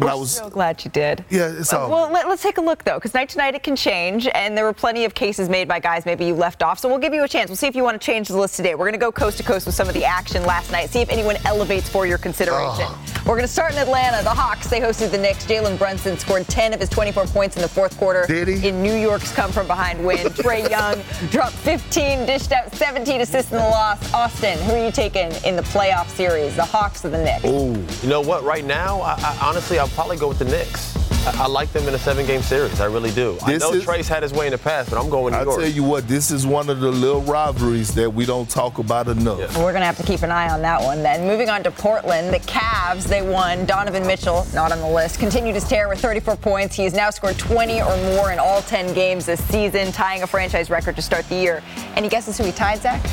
But 0.00 0.06
We're 0.06 0.12
I 0.12 0.14
was 0.14 0.36
so 0.36 0.48
glad 0.48 0.82
you 0.82 0.90
did. 0.90 1.26
Yeah, 1.28 1.52
it's 1.58 1.74
all 1.74 1.90
Well, 1.90 2.10
let, 2.10 2.24
us 2.24 2.42
take 2.42 2.56
a 2.56 2.62
look 2.62 2.84
though, 2.84 2.94
because 2.94 3.12
night 3.12 3.28
to 3.30 3.38
night 3.38 3.54
it 3.54 3.62
can 3.62 3.76
change, 3.76 4.26
and 4.34 4.56
there 4.56 4.64
were 4.64 4.72
plenty 4.72 5.04
of 5.04 5.12
cases 5.12 5.50
made 5.50 5.68
by 5.68 5.78
guys 5.78 6.06
maybe 6.06 6.24
you 6.24 6.34
left 6.34 6.62
off. 6.62 6.78
So 6.78 6.88
we'll 6.88 6.98
give 6.98 7.12
you 7.12 7.22
a 7.22 7.28
chance. 7.28 7.50
We'll 7.50 7.56
see 7.56 7.66
if 7.66 7.76
you 7.76 7.82
want 7.82 8.00
to 8.00 8.04
change 8.04 8.28
the 8.28 8.38
list 8.38 8.56
today. 8.56 8.74
We're 8.74 8.86
going 8.86 8.94
to 8.94 8.98
go 8.98 9.12
coast 9.12 9.36
to 9.36 9.42
coast 9.42 9.66
with 9.66 9.74
some 9.74 9.88
of 9.88 9.94
the 9.94 10.06
action 10.06 10.42
last 10.44 10.72
night. 10.72 10.88
See 10.88 11.00
if 11.00 11.10
anyone 11.10 11.36
elevates 11.44 11.86
for 11.86 12.06
your 12.06 12.16
consideration. 12.16 12.86
We're 13.26 13.36
going 13.36 13.42
to 13.42 13.52
start 13.52 13.72
in 13.72 13.78
Atlanta. 13.78 14.24
The 14.24 14.30
Hawks 14.30 14.68
they 14.68 14.80
hosted 14.80 15.10
the 15.10 15.18
Knicks. 15.18 15.44
Jalen 15.44 15.76
Brunson 15.76 16.16
scored 16.16 16.48
10 16.48 16.72
of 16.72 16.80
his 16.80 16.88
24 16.88 17.26
points 17.26 17.56
in 17.56 17.62
the 17.62 17.68
fourth 17.68 17.98
quarter. 17.98 18.24
Did 18.26 18.48
he? 18.48 18.68
In 18.68 18.82
New 18.82 18.94
York's 18.94 19.32
come 19.32 19.52
from 19.52 19.66
behind 19.66 20.02
win. 20.02 20.16
Trae 20.40 20.68
Young 20.70 21.02
dropped 21.30 21.56
15, 21.56 22.24
dished 22.24 22.52
out 22.52 22.74
17 22.74 23.20
assists 23.20 23.52
in 23.52 23.58
the 23.58 23.64
loss. 23.64 24.14
Austin, 24.14 24.58
who 24.60 24.72
are 24.72 24.84
you 24.84 24.90
taking 24.90 25.30
in 25.44 25.56
the 25.56 25.62
playoff 25.62 26.08
series? 26.08 26.56
The 26.56 26.64
Hawks 26.64 27.04
or 27.04 27.10
the 27.10 27.22
Knicks? 27.22 27.44
Ooh, 27.44 27.76
you 28.02 28.08
know 28.08 28.22
what? 28.22 28.42
Right 28.42 28.64
now, 28.64 29.02
I, 29.02 29.12
I, 29.18 29.38
honestly, 29.42 29.78
I'll 29.78 29.89
probably 29.94 30.16
go 30.16 30.28
with 30.28 30.38
the 30.38 30.44
Knicks. 30.46 30.96
I, 31.26 31.42
I 31.44 31.46
like 31.48 31.70
them 31.72 31.86
in 31.86 31.94
a 31.94 31.98
seven-game 31.98 32.40
series. 32.40 32.80
I 32.80 32.86
really 32.86 33.10
do. 33.10 33.36
I 33.42 33.56
know 33.58 33.72
is- 33.74 33.84
Trace 33.84 34.08
had 34.08 34.22
his 34.22 34.32
way 34.32 34.46
in 34.46 34.52
the 34.52 34.58
past, 34.58 34.88
but 34.90 34.98
I'm 34.98 35.10
going 35.10 35.24
with 35.24 35.34
New 35.34 35.40
I 35.40 35.42
York. 35.42 35.60
tell 35.60 35.68
you 35.68 35.84
what, 35.84 36.08
this 36.08 36.30
is 36.30 36.46
one 36.46 36.70
of 36.70 36.80
the 36.80 36.90
little 36.90 37.20
rivalries 37.22 37.92
that 37.94 38.08
we 38.08 38.24
don't 38.24 38.48
talk 38.48 38.78
about 38.78 39.06
enough. 39.08 39.38
We're 39.58 39.72
going 39.72 39.80
to 39.80 39.86
have 39.86 39.98
to 39.98 40.02
keep 40.02 40.22
an 40.22 40.30
eye 40.30 40.48
on 40.48 40.62
that 40.62 40.80
one 40.82 41.02
then. 41.02 41.26
Moving 41.26 41.50
on 41.50 41.62
to 41.64 41.70
Portland, 41.70 42.32
the 42.32 42.38
Cavs, 42.40 43.04
they 43.04 43.20
won. 43.20 43.66
Donovan 43.66 44.06
Mitchell, 44.06 44.46
not 44.54 44.72
on 44.72 44.78
the 44.80 44.88
list, 44.88 45.18
continued 45.20 45.54
his 45.56 45.68
tear 45.68 45.88
with 45.90 46.00
34 46.00 46.36
points. 46.36 46.74
He 46.74 46.84
has 46.84 46.94
now 46.94 47.10
scored 47.10 47.38
20 47.38 47.82
or 47.82 47.96
more 48.16 48.32
in 48.32 48.38
all 48.38 48.62
10 48.62 48.94
games 48.94 49.26
this 49.26 49.44
season, 49.44 49.92
tying 49.92 50.22
a 50.22 50.26
franchise 50.26 50.70
record 50.70 50.96
to 50.96 51.02
start 51.02 51.28
the 51.28 51.34
year. 51.36 51.62
Any 51.96 52.08
guesses 52.08 52.38
who 52.38 52.44
he 52.44 52.52
tied, 52.52 52.78
Zach? 52.80 53.04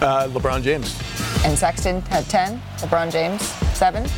Uh, 0.00 0.28
LeBron 0.28 0.62
James. 0.62 0.98
And 1.44 1.58
Sexton 1.58 2.00
had 2.02 2.24
10, 2.30 2.58
LeBron 2.78 3.12
James, 3.12 3.42
7. 3.76 4.08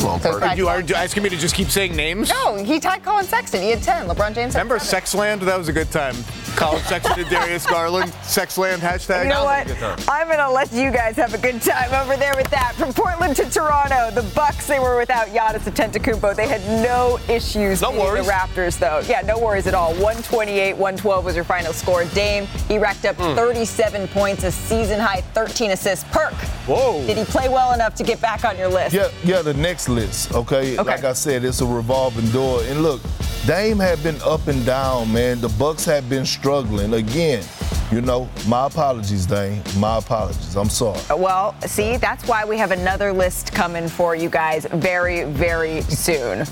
Come 0.00 0.08
on, 0.08 0.20
So 0.22 0.52
You 0.52 0.68
are 0.68 0.80
you 0.80 0.94
asking 0.94 1.22
me 1.22 1.28
to 1.28 1.36
just 1.36 1.54
keep 1.54 1.68
saying 1.68 1.94
names? 1.94 2.30
No, 2.30 2.56
he 2.62 2.80
tied 2.80 3.02
Collin 3.04 3.24
Sexton. 3.26 3.60
He 3.62 3.70
had 3.70 3.82
10. 3.82 4.08
LeBron 4.08 4.34
James 4.34 4.54
had 4.54 4.60
Remember 4.60 4.78
seven. 4.78 5.00
Sexland? 5.04 5.40
That 5.40 5.58
was 5.58 5.68
a 5.68 5.72
good 5.72 5.90
time. 5.90 6.14
Collin 6.56 6.82
Sexton 6.84 7.20
and 7.20 7.28
Darius 7.30 7.66
Garland. 7.66 8.10
Sexland 8.22 8.78
hashtag. 8.78 9.24
You 9.24 9.28
know 9.30 9.44
what? 9.44 9.68
I'm 10.08 10.28
gonna 10.28 10.50
let 10.50 10.72
you 10.72 10.90
guys 10.90 11.16
have 11.16 11.32
a 11.34 11.38
good 11.38 11.60
time 11.62 11.92
over 11.94 12.16
there 12.16 12.34
with 12.36 12.48
that. 12.50 12.74
From 12.76 12.92
Portland 12.92 13.36
to 13.36 13.44
Toronto, 13.50 14.10
the 14.10 14.22
Bucks 14.34 14.66
they 14.66 14.78
were 14.78 14.96
without 14.96 15.28
Giannis 15.28 15.60
Antetokounmpo. 15.70 16.34
They 16.34 16.48
had 16.48 16.62
no 16.82 17.18
issues 17.28 17.82
No 17.82 17.90
beating 17.90 18.04
worries. 18.04 18.26
the 18.26 18.32
Raptors 18.32 18.78
though. 18.78 19.00
Yeah, 19.06 19.20
no 19.22 19.38
worries 19.38 19.66
at 19.66 19.74
all. 19.74 19.92
128, 19.94 20.72
112 20.76 21.24
was 21.24 21.34
your 21.36 21.44
final 21.44 21.72
score. 21.72 22.04
Dame 22.06 22.46
he 22.68 22.78
racked 22.78 23.04
up 23.04 23.16
Hmm. 23.16 23.34
37 23.36 24.08
points, 24.08 24.44
a 24.44 24.50
season 24.50 24.98
high 24.98 25.20
13 25.34 25.70
assists. 25.72 26.04
Perk. 26.10 26.32
Whoa. 26.66 27.04
Did 27.06 27.16
he 27.16 27.24
play 27.24 27.48
well 27.48 27.72
enough 27.72 27.94
to 27.96 28.02
get 28.04 28.20
back 28.20 28.44
on 28.44 28.56
your 28.58 28.68
list? 28.68 28.94
Yeah, 28.94 29.08
yeah, 29.24 29.42
the 29.42 29.54
next 29.54 29.88
list, 29.90 30.32
okay? 30.32 30.78
Okay. 30.78 30.82
Like 30.82 31.04
I 31.04 31.12
said, 31.12 31.44
it's 31.44 31.60
a 31.60 31.66
revolving 31.66 32.28
door. 32.30 32.62
And 32.64 32.82
look, 32.82 33.00
Dame 33.46 33.78
had 33.78 34.02
been 34.02 34.20
up 34.22 34.46
and 34.48 34.64
down, 34.64 35.12
man. 35.12 35.40
The 35.40 35.48
Bucks 35.50 35.84
have 35.84 36.08
been 36.08 36.24
struggling. 36.24 36.94
Again, 36.94 37.44
you 37.90 38.00
know, 38.00 38.28
my 38.46 38.66
apologies, 38.66 39.26
Dame. 39.26 39.62
My 39.78 39.98
apologies. 39.98 40.56
I'm 40.56 40.68
sorry. 40.68 41.00
Well, 41.16 41.54
see, 41.62 41.96
that's 41.96 42.26
why 42.28 42.44
we 42.44 42.56
have 42.58 42.70
another 42.70 43.12
list 43.12 43.52
coming 43.52 43.88
for 43.88 44.14
you 44.14 44.28
guys 44.30 44.64
very, 44.66 45.24
very 45.24 45.82
soon. 45.82 46.46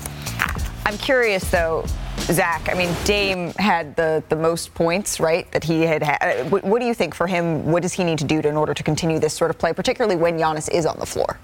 I'm 0.85 0.97
curious 0.97 1.49
though, 1.49 1.85
Zach. 2.17 2.67
I 2.69 2.73
mean, 2.73 2.93
Dame 3.05 3.53
had 3.53 3.95
the, 3.95 4.23
the 4.29 4.35
most 4.35 4.73
points, 4.73 5.19
right? 5.19 5.49
That 5.51 5.63
he 5.63 5.83
had. 5.83 6.03
had. 6.03 6.17
Uh, 6.21 6.49
What, 6.49 6.63
what 6.63 6.79
do 6.81 6.87
you 6.87 6.93
think 6.93 7.13
for 7.15 7.27
him? 7.27 7.71
What 7.71 7.83
does 7.83 7.93
he 7.93 8.03
need 8.03 8.17
to 8.19 8.25
do 8.25 8.41
to, 8.41 8.49
in 8.49 8.57
order 8.57 8.73
to 8.73 8.83
continue 8.83 9.19
this 9.19 9.33
sort 9.33 9.51
of 9.51 9.57
play, 9.57 9.71
particularly 9.71 10.15
when 10.15 10.37
Giannis 10.37 10.69
is 10.71 10.85
on 10.85 10.97
the 10.99 11.05
floor? 11.05 11.39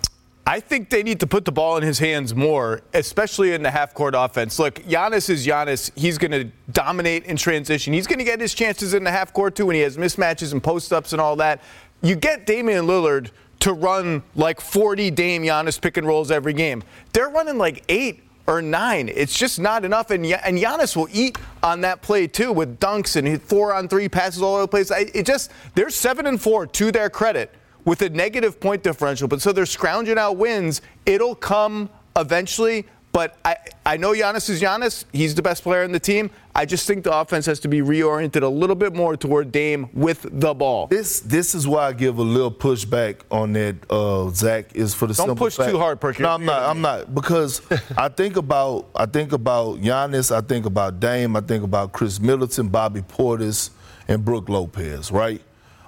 I 0.47 0.59
think 0.59 0.91
they 0.91 1.01
need 1.01 1.19
to 1.21 1.27
put 1.27 1.43
the 1.43 1.51
ball 1.51 1.77
in 1.77 1.83
his 1.83 1.97
hands 1.97 2.35
more, 2.35 2.81
especially 2.93 3.53
in 3.53 3.63
the 3.63 3.71
half 3.71 3.95
court 3.95 4.13
offense. 4.15 4.59
Look, 4.59 4.75
Giannis 4.83 5.27
is 5.29 5.45
Giannis. 5.45 5.91
He's 5.97 6.19
going 6.19 6.31
to 6.31 6.43
dominate 6.71 7.25
in 7.25 7.35
transition. 7.35 7.93
He's 7.93 8.05
going 8.05 8.19
to 8.19 8.25
get 8.25 8.39
his 8.39 8.53
chances 8.53 8.93
in 8.93 9.03
the 9.03 9.11
half 9.11 9.33
court 9.33 9.55
too 9.55 9.65
when 9.65 9.75
he 9.75 9.81
has 9.81 9.97
mismatches 9.97 10.51
and 10.51 10.61
post 10.61 10.93
ups 10.93 11.13
and 11.13 11.21
all 11.21 11.35
that. 11.37 11.63
You 12.03 12.15
get 12.15 12.45
Damian 12.45 12.85
Lillard 12.85 13.31
to 13.61 13.73
run 13.73 14.21
like 14.35 14.61
40 14.61 15.09
Dame 15.11 15.41
Giannis 15.41 15.81
pick 15.81 15.97
and 15.97 16.05
rolls 16.05 16.29
every 16.29 16.53
game. 16.53 16.83
They're 17.13 17.29
running 17.29 17.57
like 17.57 17.83
eight 17.89 18.21
or 18.45 18.61
nine. 18.61 19.09
It's 19.09 19.35
just 19.35 19.59
not 19.59 19.83
enough. 19.83 20.11
And, 20.11 20.23
and 20.23 20.59
Giannis 20.59 20.95
will 20.95 21.07
eat 21.11 21.39
on 21.63 21.81
that 21.81 22.03
play 22.03 22.27
too 22.27 22.51
with 22.51 22.79
dunks 22.79 23.15
and 23.15 23.41
four 23.41 23.73
on 23.73 23.87
three 23.87 24.07
passes 24.07 24.43
all 24.43 24.53
over 24.53 24.63
the 24.63 24.67
place. 24.67 24.91
It 24.91 25.25
just, 25.25 25.51
they're 25.73 25.89
seven 25.89 26.27
and 26.27 26.39
four 26.39 26.67
to 26.67 26.91
their 26.91 27.09
credit 27.09 27.51
with 27.85 28.01
a 28.01 28.09
negative 28.09 28.59
point 28.59 28.83
differential. 28.83 29.27
But 29.27 29.41
so 29.41 29.51
they're 29.51 29.65
scrounging 29.65 30.17
out 30.17 30.37
wins. 30.37 30.81
It'll 31.05 31.35
come 31.35 31.89
eventually. 32.15 32.85
But 33.15 33.37
I, 33.45 33.55
I 33.85 33.95
know 33.95 34.11
Giannis 34.11 34.49
is 34.49 34.61
Giannis. 34.61 35.05
He's 35.13 35.33
the 35.35 35.41
best 35.41 35.63
player 35.63 35.83
in 35.83 35.93
the 35.93 36.01
team. 36.01 36.29
I 36.53 36.65
just 36.65 36.85
think 36.85 37.05
the 37.05 37.17
offense 37.17 37.45
has 37.45 37.61
to 37.61 37.69
be 37.69 37.79
reoriented 37.79 38.41
a 38.41 38.47
little 38.47 38.75
bit 38.75 38.93
more 38.93 39.15
toward 39.15 39.53
Dame 39.53 39.87
with 39.93 40.27
the 40.29 40.53
ball. 40.53 40.87
This 40.87 41.21
this 41.21 41.55
is 41.55 41.65
why 41.65 41.87
I 41.87 41.93
give 41.93 42.17
a 42.17 42.21
little 42.21 42.51
pushback 42.51 43.21
on 43.31 43.53
that. 43.53 43.77
Uh, 43.89 44.31
Zach 44.31 44.75
is 44.75 44.93
for 44.93 45.07
the 45.07 45.13
don't 45.13 45.37
push 45.37 45.55
fact. 45.55 45.71
too 45.71 45.77
hard, 45.77 46.01
Perky. 46.01 46.23
No, 46.23 46.31
I'm 46.31 46.43
not. 46.43 46.63
I'm 46.63 46.81
not 46.81 47.15
because 47.15 47.61
I 47.97 48.09
think 48.09 48.35
about 48.35 48.89
I 48.93 49.05
think 49.05 49.31
about 49.31 49.79
Giannis. 49.79 50.35
I 50.35 50.41
think 50.41 50.65
about 50.65 50.99
Dame. 50.99 51.37
I 51.37 51.39
think 51.39 51.63
about 51.63 51.93
Khris 51.93 52.19
Middleton, 52.19 52.67
Bobby 52.67 52.99
Portis, 52.99 53.69
and 54.09 54.25
Brook 54.25 54.49
Lopez. 54.49 55.09
Right 55.09 55.41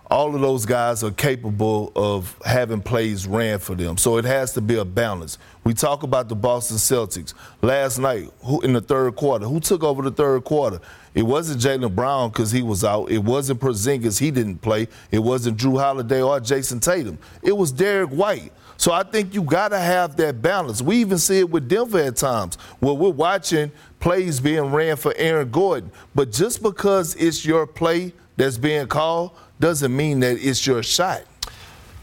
all 0.09 0.33
of 0.33 0.39
those 0.39 0.65
guys 0.65 1.03
are 1.03 1.11
capable 1.11 1.91
of 1.95 2.39
having 2.45 2.81
plays 2.81 3.27
ran 3.27 3.59
for 3.59 3.75
them. 3.75 3.97
So 3.97 4.17
it 4.17 4.25
has 4.25 4.53
to 4.53 4.61
be 4.61 4.77
a 4.77 4.85
balance. 4.85 5.37
We 5.65 5.73
talk 5.73 6.03
about 6.03 6.29
the 6.29 6.35
Boston 6.35 6.77
Celtics 6.77 7.33
last 7.61 7.99
night 7.99 8.29
who, 8.39 8.61
in 8.61 8.71
the 8.71 8.79
third 8.79 9.17
quarter. 9.17 9.45
Who 9.45 9.59
took 9.59 9.83
over 9.83 10.01
the 10.01 10.11
third 10.11 10.45
quarter? 10.45 10.79
It 11.13 11.23
wasn't 11.23 11.61
Jaylen 11.61 11.93
Brown 11.93 12.29
because 12.29 12.51
he 12.51 12.61
was 12.61 12.85
out. 12.85 13.11
It 13.11 13.17
wasn't 13.17 13.59
Porzingis. 13.59 14.17
He 14.17 14.31
didn't 14.31 14.59
play. 14.59 14.87
It 15.11 15.19
wasn't 15.19 15.57
Jrue 15.57 15.79
Holiday 15.79 16.21
or 16.21 16.39
Jayson 16.39 16.79
Tatum. 16.79 17.17
It 17.41 17.57
was 17.57 17.73
Derrick 17.73 18.11
White. 18.11 18.53
So 18.77 18.93
I 18.93 19.03
think 19.03 19.33
you 19.33 19.41
got 19.41 19.69
to 19.69 19.79
have 19.79 20.15
that 20.17 20.41
balance. 20.41 20.81
We 20.81 20.97
even 20.97 21.17
see 21.17 21.39
it 21.39 21.49
with 21.49 21.67
Denver 21.67 21.99
at 21.99 22.15
times 22.15 22.55
where 22.79 22.93
we're 22.93 23.09
watching 23.09 23.71
plays 23.99 24.39
being 24.39 24.71
ran 24.71 24.95
for 24.95 25.13
Aaron 25.17 25.49
Gordon. 25.49 25.91
But 26.15 26.31
just 26.31 26.61
because 26.61 27.15
it's 27.15 27.43
your 27.43 27.67
play 27.67 28.13
that's 28.37 28.57
being 28.57 28.87
called– 28.87 29.31
doesn't 29.59 29.95
mean 29.95 30.19
that 30.21 30.37
it's 30.37 30.65
your 30.65 30.83
shot. 30.83 31.23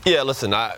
Yeah, 0.04 0.22
listen, 0.22 0.52
I, 0.52 0.76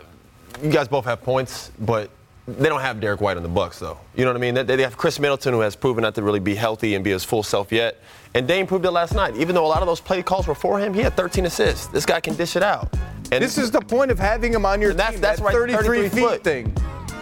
you 0.63 0.71
guys 0.71 0.89
both 0.89 1.05
have 1.05 1.23
points, 1.23 1.73
but 1.81 2.11
they 2.47 2.69
don't 2.69 2.81
have 2.81 3.01
Derrick 3.01 3.21
White 3.21 3.37
on 3.37 3.43
the 3.43 3.49
Bucks, 3.49 3.79
though. 3.79 3.99
You 4.15 4.25
know 4.25 4.31
what 4.31 4.37
I 4.37 4.41
mean? 4.41 4.55
They, 4.55 4.63
they 4.63 4.83
have 4.83 4.97
Khris 4.97 5.19
Middleton, 5.19 5.53
who 5.53 5.61
has 5.61 5.75
proven 5.75 6.03
not 6.03 6.15
to 6.15 6.23
really 6.23 6.39
be 6.39 6.55
healthy 6.55 6.95
and 6.95 7.03
be 7.03 7.11
his 7.11 7.25
full 7.25 7.43
self 7.43 7.73
yet. 7.73 8.01
And 8.35 8.47
Dame 8.47 8.67
proved 8.67 8.85
it 8.85 8.91
last 8.91 9.15
night. 9.15 9.37
Even 9.37 9.55
though 9.55 9.67
a 9.67 9.69
lot 9.69 9.83
of 9.83 9.87
those 9.87 10.01
play 10.01 10.23
calls 10.23 10.47
were 10.47 10.55
for 10.55 10.79
him, 10.79 10.95
he 10.95 11.01
had 11.01 11.17
13 11.17 11.47
assists. 11.47 11.89
This 11.89 12.07
guy 12.07 12.21
can 12.21 12.37
dish 12.37 12.55
it 12.55 12.63
out. 12.63 12.95
And 13.33 13.43
this 13.43 13.59
is 13.59 13.71
the 13.71 13.81
point 13.81 14.11
of 14.11 14.19
having 14.19 14.53
him 14.53 14.65
on 14.65 14.81
your 14.81 14.95
that's, 14.95 15.13
team. 15.13 15.21
That's 15.21 15.41
that 15.41 15.47
right, 15.47 15.53
33, 15.53 15.87
33 15.87 16.09
feet 16.09 16.21
foot. 16.21 16.45
thing. 16.45 16.77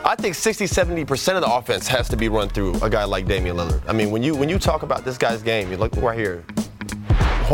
I 0.05 0.14
think 0.14 0.35
60, 0.35 0.67
70% 0.67 1.37
of 1.37 1.40
the 1.40 1.51
offense 1.51 1.88
has 1.88 2.11
to 2.11 2.17
be 2.17 2.29
run 2.29 2.51
through 2.51 2.75
a 2.83 2.90
guy 2.90 3.05
like 3.05 3.27
Damian 3.27 3.57
Lillard. 3.57 3.81
I 3.88 3.93
mean, 3.95 4.11
when 4.11 4.23
you 4.23 4.37
when 4.37 4.51
you 4.51 4.59
talk 4.59 4.83
about 4.83 5.03
this 5.03 5.17
guy's 5.17 5.43
game, 5.43 5.71
you 5.71 5.79
look 5.79 5.97
right 5.97 6.19
here 6.19 6.45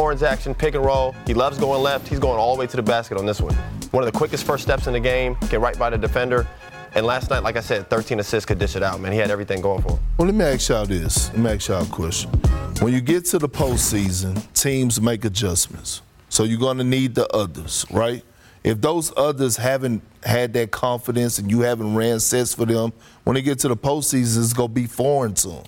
horns 0.00 0.22
action, 0.22 0.54
pick 0.54 0.74
and 0.74 0.82
roll. 0.82 1.14
He 1.26 1.34
loves 1.34 1.58
going 1.58 1.82
left. 1.82 2.08
He's 2.08 2.18
going 2.18 2.38
all 2.38 2.54
the 2.54 2.60
way 2.60 2.66
to 2.66 2.76
the 2.76 2.82
basket 2.82 3.18
on 3.18 3.26
this 3.26 3.38
one. 3.38 3.54
One 3.90 4.02
of 4.02 4.10
the 4.10 4.16
quickest 4.16 4.44
first 4.44 4.62
steps 4.62 4.86
in 4.86 4.94
the 4.94 5.00
game, 5.00 5.36
get 5.50 5.60
right 5.60 5.78
by 5.78 5.90
the 5.90 5.98
defender. 5.98 6.46
And 6.94 7.04
last 7.04 7.28
night, 7.28 7.42
like 7.42 7.56
I 7.56 7.60
said, 7.60 7.90
13 7.90 8.18
assists 8.18 8.46
could 8.46 8.58
dish 8.58 8.76
it 8.76 8.82
out, 8.82 8.98
man. 8.98 9.12
He 9.12 9.18
had 9.18 9.30
everything 9.30 9.60
going 9.60 9.82
for 9.82 9.92
him. 9.92 9.98
Well, 10.16 10.26
let 10.26 10.34
me 10.34 10.44
ask 10.46 10.70
y'all 10.70 10.86
this. 10.86 11.28
Let 11.28 11.38
me 11.38 11.50
ask 11.50 11.68
y'all 11.68 11.82
a 11.82 11.86
question. 11.86 12.30
When 12.80 12.94
you 12.94 13.02
get 13.02 13.26
to 13.26 13.38
the 13.38 13.48
postseason, 13.48 14.42
teams 14.54 15.02
make 15.02 15.26
adjustments. 15.26 16.00
So 16.30 16.44
you're 16.44 16.58
going 16.58 16.78
to 16.78 16.84
need 16.84 17.14
the 17.14 17.28
others, 17.36 17.84
right? 17.90 18.24
If 18.64 18.80
those 18.80 19.12
others 19.18 19.58
haven't 19.58 20.02
had 20.22 20.54
that 20.54 20.70
confidence 20.70 21.38
and 21.38 21.50
you 21.50 21.60
haven't 21.60 21.94
ran 21.94 22.20
sets 22.20 22.54
for 22.54 22.64
them, 22.64 22.94
when 23.24 23.34
they 23.34 23.42
get 23.42 23.58
to 23.60 23.68
the 23.68 23.76
postseason, 23.76 24.42
it's 24.42 24.54
going 24.54 24.70
to 24.70 24.74
be 24.74 24.86
foreign 24.86 25.34
to 25.34 25.48
them. 25.48 25.64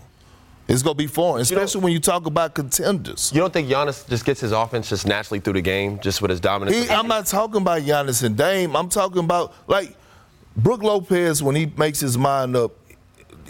It's 0.68 0.82
going 0.82 0.94
to 0.94 0.98
be 0.98 1.08
foreign, 1.08 1.42
especially 1.42 1.80
you 1.80 1.84
when 1.84 1.92
you 1.92 2.00
talk 2.00 2.26
about 2.26 2.54
contenders. 2.54 3.32
You 3.34 3.40
don't 3.40 3.52
think 3.52 3.68
Giannis 3.68 4.08
just 4.08 4.24
gets 4.24 4.40
his 4.40 4.52
offense 4.52 4.88
just 4.88 5.06
naturally 5.06 5.40
through 5.40 5.54
the 5.54 5.60
game, 5.60 5.98
just 6.00 6.22
with 6.22 6.30
his 6.30 6.40
dominance? 6.40 6.88
He, 6.88 6.90
I'm 6.90 7.08
not 7.08 7.26
talking 7.26 7.60
about 7.60 7.82
Giannis 7.82 8.22
and 8.22 8.36
Dame. 8.36 8.76
I'm 8.76 8.88
talking 8.88 9.24
about, 9.24 9.54
like, 9.66 9.96
Brook 10.56 10.82
Lopez, 10.82 11.42
when 11.42 11.56
he 11.56 11.66
makes 11.76 12.00
his 12.00 12.16
mind 12.16 12.56
up, 12.56 12.72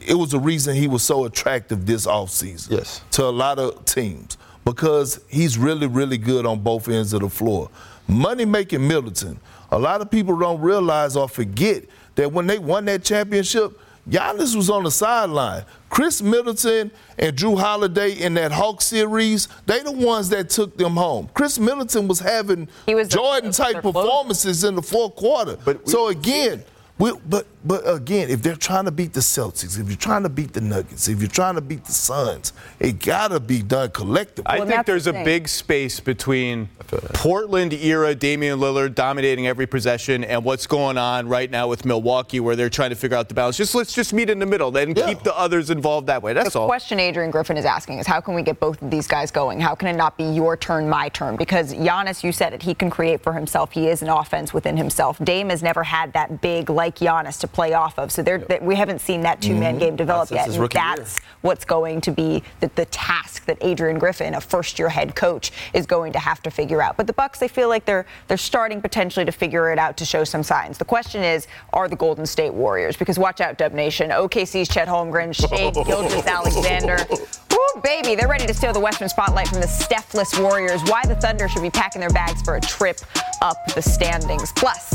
it 0.07 0.15
was 0.15 0.31
the 0.31 0.41
reason 0.41 0.75
he 0.75 0.89
was 0.89 1.03
so 1.03 1.25
attractive 1.25 1.87
this 1.87 2.07
offseason 2.07 2.71
yes. 2.71 3.03
to 3.13 3.25
a 3.25 3.31
lot 3.31 3.59
of 3.59 3.85
teams 3.85 4.37
because 4.65 5.21
he's 5.29 5.59
really, 5.59 5.87
really 5.87 6.19
good 6.19 6.47
on 6.47 6.61
both 6.61 6.89
ends 6.89 7.13
of 7.13 7.21
the 7.21 7.29
floor. 7.29 7.69
Money 8.09 8.45
making 8.45 8.87
Middleton, 8.87 9.39
a 9.71 9.79
lot 9.79 10.01
of 10.01 10.11
people 10.11 10.37
don't 10.37 10.61
realize 10.61 11.17
or 11.17 11.29
forget 11.29 11.85
that 12.17 12.33
when 12.33 12.47
they 12.47 12.59
won 12.59 12.85
that 12.87 13.05
championship, 13.05 13.79
Giannis 14.09 14.57
was 14.57 14.69
on 14.69 14.85
the 14.85 14.91
sideline. 14.91 15.65
Khris 15.93 16.23
Middleton 16.23 16.91
and 17.19 17.37
Jrue 17.37 17.61
Holiday 17.61 18.13
in 18.13 18.33
that 18.35 18.51
Hawk 18.51 18.81
series, 18.81 19.47
they 19.67 19.83
the 19.83 19.93
ones 19.93 20.31
that 20.31 20.49
took 20.49 20.75
them 20.79 20.97
home. 20.97 21.29
Khris 21.35 21.59
Middleton 21.59 22.09
was 22.09 22.19
having 22.19 22.67
was 22.89 23.09
Jordan 23.09 23.53
type 23.53 23.83
performances 23.83 24.65
in 24.65 24.75
the 24.75 24.81
fourth 24.81 25.15
quarter. 25.17 25.59
But 25.67 25.87
so 25.87 26.09
again, 26.09 26.65
we, 27.03 27.13
but 27.27 27.47
but 27.65 27.89
again, 27.89 28.29
if 28.29 28.43
they're 28.43 28.57
trying 28.57 28.85
to 28.87 28.91
beat 28.91 29.13
the 29.13 29.21
Celtics, 29.21 29.79
if 29.79 29.89
you're 29.89 29.97
trying 29.97 30.25
to 30.25 30.29
beat 30.29 30.53
the 30.53 30.61
Nuggets, 30.61 31.09
if 31.09 31.21
you're 31.21 31.29
trying 31.29 31.55
to 31.55 31.61
beat 31.61 31.85
the 31.85 31.93
Suns, 31.93 32.53
it 32.81 33.01
gotta 33.01 33.39
be 33.39 33.63
done 33.63 33.91
collectively. 33.91 34.45
I 34.47 34.65
think 34.67 34.87
there's 34.87 35.07
a 35.07 35.13
big 35.13 35.49
space 35.49 36.01
between 36.01 36.69
Portland 37.15 37.73
era 37.73 38.15
Damian 38.15 38.59
Lillard 38.59 38.95
dominating 38.95 39.47
every 39.47 39.67
possession 39.67 40.25
and 40.25 40.45
what's 40.45 40.67
going 40.67 40.99
on 40.99 41.29
right 41.29 41.51
now 41.51 41.69
with 41.69 41.85
Milwaukee, 41.85 42.41
where 42.41 42.57
they're 42.57 42.71
trying 42.71 42.91
to 42.91 42.97
figure 42.97 43.17
out 43.17 43.29
the 43.29 43.35
balance. 43.35 43.57
Just 43.57 43.75
let's 43.75 43.93
just 43.93 44.13
meet 44.13 44.29
in 44.29 44.39
the 44.39 44.47
middle, 44.47 44.71
then 44.71 44.95
yeah. 44.95 45.07
keep 45.07 45.23
the 45.23 45.37
others 45.37 45.71
involved 45.71 46.09
that 46.09 46.23
way. 46.23 46.33
That's 46.33 46.53
the 46.53 46.61
all. 46.61 46.67
The 46.67 46.71
question 46.71 46.99
Adrian 47.01 47.31
Griffin 47.31 47.57
is 47.57 47.65
asking 47.65 47.99
is 47.99 48.07
how 48.07 48.21
can 48.21 48.35
we 48.35 48.43
get 48.43 48.61
both 48.61 48.81
of 48.83 48.91
these 48.91 49.07
guys 49.07 49.31
going? 49.31 49.61
How 49.61 49.75
can 49.75 49.89
it 49.89 49.97
not 49.97 50.17
be 50.17 50.25
your 50.25 50.57
turn, 50.57 50.89
my 50.89 51.09
turn? 51.11 51.37
Because 51.37 51.75
Giannis, 51.75 52.23
you 52.23 52.33
said 52.33 52.53
it, 52.53 52.63
he 52.63 52.75
can 52.75 52.91
create 52.91 53.23
for 53.23 53.33
himself. 53.33 53.73
He 53.73 53.89
is 53.89 54.03
an 54.03 54.09
offense 54.09 54.53
within 54.53 54.77
himself. 54.77 55.19
Dame 55.25 55.49
has 55.51 55.63
never 55.63 55.83
had 55.85 56.13
that 56.13 56.41
big 56.41 56.69
like 56.69 56.92
Giannis 56.97 57.41
to 57.41 57.49
play 57.49 57.75
off 57.75 57.99
of. 57.99 58.11
So 58.13 58.23
yeah. 58.27 58.63
we 58.63 58.75
haven't 58.75 59.01
seen 59.01 59.23
that 59.23 59.41
two-man 59.41 59.75
mm-hmm. 59.75 59.79
game 59.79 59.97
develop 59.97 60.29
that's, 60.29 60.57
yet. 60.57 60.59
That's 60.59 61.19
year. 61.19 61.31
what's 61.43 61.65
going 61.65 62.01
to 62.03 62.11
be 62.11 62.43
the, 62.61 62.71
the 62.75 62.87
task 62.87 63.45
that 63.47 63.59
Adrian 63.61 63.99
Griffin, 63.99 64.35
a 64.35 64.41
first-year 64.41 64.89
head 64.89 65.15
coach, 65.15 65.53
is 65.75 65.87
going 65.87 66.13
to 66.13 66.19
have 66.19 66.43
to 66.43 66.51
figure 66.51 66.83
out. 66.83 66.97
But 66.97 67.07
the 67.07 67.13
Bucks, 67.13 67.39
they 67.39 67.49
feel 67.49 67.69
like 67.69 67.85
they're 67.85 68.07
they're 68.29 68.37
starting 68.37 68.81
potentially 68.81 69.25
to 69.25 69.33
figure 69.33 69.71
it 69.71 69.79
out 69.79 69.97
to 69.99 70.05
show 70.05 70.25
some 70.25 70.43
signs. 70.43 70.79
The 70.79 70.85
question 70.85 71.23
is, 71.23 71.47
are 71.73 71.89
the 71.89 71.97
Golden 71.97 72.27
State 72.27 72.53
Warriors? 72.53 72.97
Because 72.97 73.19
watch 73.19 73.41
out, 73.41 73.59
Dub 73.59 73.73
Nation. 73.73 74.11
OKC's 74.11 74.69
Chet 74.69 74.89
Holmgren, 74.89 75.35
Shai 75.49 75.71
Gilgeous-Alexander. 75.71 76.99
Woo, 77.11 77.83
baby, 77.83 78.15
they're 78.15 78.29
ready 78.29 78.47
to 78.47 78.55
steal 78.55 78.73
the 78.73 78.81
Western 78.81 79.09
spotlight 79.09 79.49
from 79.49 79.61
the 79.61 79.67
Stephless 79.67 80.41
Warriors. 80.43 80.81
Why 80.85 81.05
the 81.07 81.17
Thunder 81.17 81.49
should 81.49 81.63
be 81.63 81.71
packing 81.71 82.01
their 82.01 82.11
bags 82.11 82.43
for 82.43 82.57
a 82.57 82.61
trip 82.61 83.01
up 83.43 83.57
the 83.75 83.83
standings. 83.83 84.53
Plus, 84.53 84.91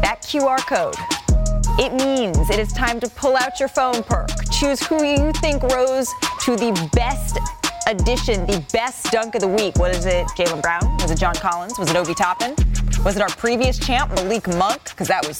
that 0.00 0.20
QR 0.22 0.58
code 0.66 0.96
it 1.78 1.92
means 1.94 2.50
it 2.50 2.58
is 2.58 2.72
time 2.72 3.00
to 3.00 3.08
pull 3.08 3.36
out 3.36 3.58
your 3.58 3.68
phone 3.68 4.02
perk. 4.02 4.28
Choose 4.50 4.82
who 4.86 5.04
you 5.04 5.32
think 5.32 5.62
rose 5.62 6.08
to 6.40 6.56
the 6.56 6.72
best 6.92 7.38
addition, 7.86 8.46
the 8.46 8.64
best 8.72 9.10
dunk 9.10 9.34
of 9.34 9.40
the 9.40 9.48
week. 9.48 9.76
What 9.76 9.94
is 9.94 10.06
it, 10.06 10.26
Jaylen 10.28 10.62
Brown? 10.62 10.96
Was 10.98 11.10
it 11.10 11.18
John 11.18 11.34
Collins? 11.34 11.78
Was 11.78 11.90
it 11.90 11.96
Obi 11.96 12.14
Toppin? 12.14 12.54
Was 13.04 13.16
it 13.16 13.22
our 13.22 13.28
previous 13.30 13.78
champ, 13.78 14.10
Malik 14.14 14.48
Monk? 14.56 14.84
Because 14.84 15.08
that 15.08 15.26
was 15.26 15.38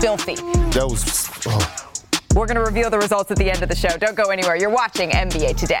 filthy. 0.00 0.36
That 0.72 0.86
was. 0.88 1.30
Oh. 1.46 1.86
We're 2.34 2.46
going 2.46 2.56
to 2.56 2.62
reveal 2.62 2.90
the 2.90 2.98
results 2.98 3.30
at 3.30 3.38
the 3.38 3.50
end 3.50 3.62
of 3.62 3.68
the 3.68 3.74
show. 3.74 3.96
Don't 3.96 4.14
go 4.14 4.30
anywhere. 4.30 4.56
You're 4.56 4.70
watching 4.70 5.10
NBA 5.10 5.56
Today. 5.56 5.80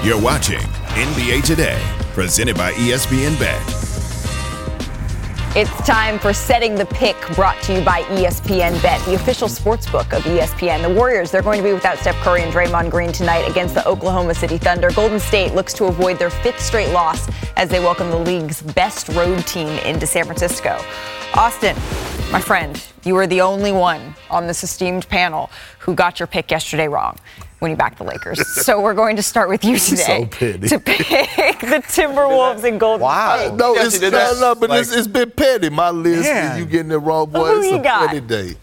You're 0.00 0.20
watching 0.22 0.60
NBA 0.94 1.42
Today, 1.42 1.76
presented 2.12 2.56
by 2.56 2.70
ESPN 2.74 3.36
Bet. 3.40 3.60
It's 5.56 5.76
time 5.84 6.20
for 6.20 6.32
Setting 6.32 6.76
the 6.76 6.86
Pick, 6.86 7.16
brought 7.34 7.60
to 7.64 7.74
you 7.74 7.84
by 7.84 8.02
ESPN 8.02 8.80
Bet, 8.80 9.04
the 9.06 9.14
official 9.14 9.48
sports 9.48 9.90
book 9.90 10.12
of 10.12 10.22
ESPN. 10.22 10.82
The 10.82 10.94
Warriors, 10.94 11.32
they're 11.32 11.42
going 11.42 11.58
to 11.58 11.64
be 11.64 11.72
without 11.72 11.98
Steph 11.98 12.14
Curry 12.22 12.42
and 12.42 12.52
Draymond 12.52 12.92
Green 12.92 13.10
tonight 13.10 13.50
against 13.50 13.74
the 13.74 13.84
Oklahoma 13.88 14.34
City 14.34 14.56
Thunder. 14.56 14.92
Golden 14.92 15.18
State 15.18 15.54
looks 15.54 15.74
to 15.74 15.86
avoid 15.86 16.16
their 16.20 16.30
fifth 16.30 16.60
straight 16.60 16.92
loss 16.92 17.28
as 17.56 17.68
they 17.68 17.80
welcome 17.80 18.08
the 18.08 18.18
league's 18.20 18.62
best 18.62 19.08
road 19.08 19.44
team 19.48 19.66
into 19.80 20.06
San 20.06 20.26
Francisco. 20.26 20.80
Austin, 21.34 21.74
my 22.30 22.40
friend, 22.40 22.86
you 23.02 23.14
were 23.14 23.26
the 23.26 23.40
only 23.40 23.72
one 23.72 24.14
on 24.30 24.46
this 24.46 24.62
esteemed 24.62 25.08
panel 25.08 25.50
who 25.80 25.92
got 25.92 26.20
your 26.20 26.28
pick 26.28 26.52
yesterday 26.52 26.86
wrong 26.86 27.18
when 27.60 27.70
you 27.70 27.76
back 27.76 27.96
the 27.98 28.04
Lakers. 28.04 28.46
so 28.62 28.80
we're 28.80 28.94
going 28.94 29.16
to 29.16 29.22
start 29.22 29.48
with 29.48 29.64
you 29.64 29.78
today 29.78 29.96
so 30.02 30.26
petty. 30.26 30.68
to 30.68 30.78
pick 30.78 30.98
the 31.60 31.82
Timberwolves 31.88 32.64
and 32.64 32.78
Golden 32.78 33.06
State. 33.08 33.54
No, 33.56 33.74
it's 33.74 34.00
he 34.00 34.10
no, 34.10 34.32
no, 34.40 34.54
but 34.54 34.70
Like- 34.70 34.80
it's, 34.82 34.94
it's 34.94 35.08
been 35.08 35.30
petty. 35.30 35.68
My 35.70 35.90
list, 35.90 36.22
Man. 36.28 36.52
and 36.52 36.60
you 36.60 36.66
getting 36.66 36.92
it 36.92 36.96
wrong, 36.96 37.30
boy. 37.30 37.46
Who 37.54 37.60
it's 37.60 37.70
you 37.70 37.76
a 37.78 37.82
got? 37.82 38.08
petty 38.08 38.20
day. 38.20 38.54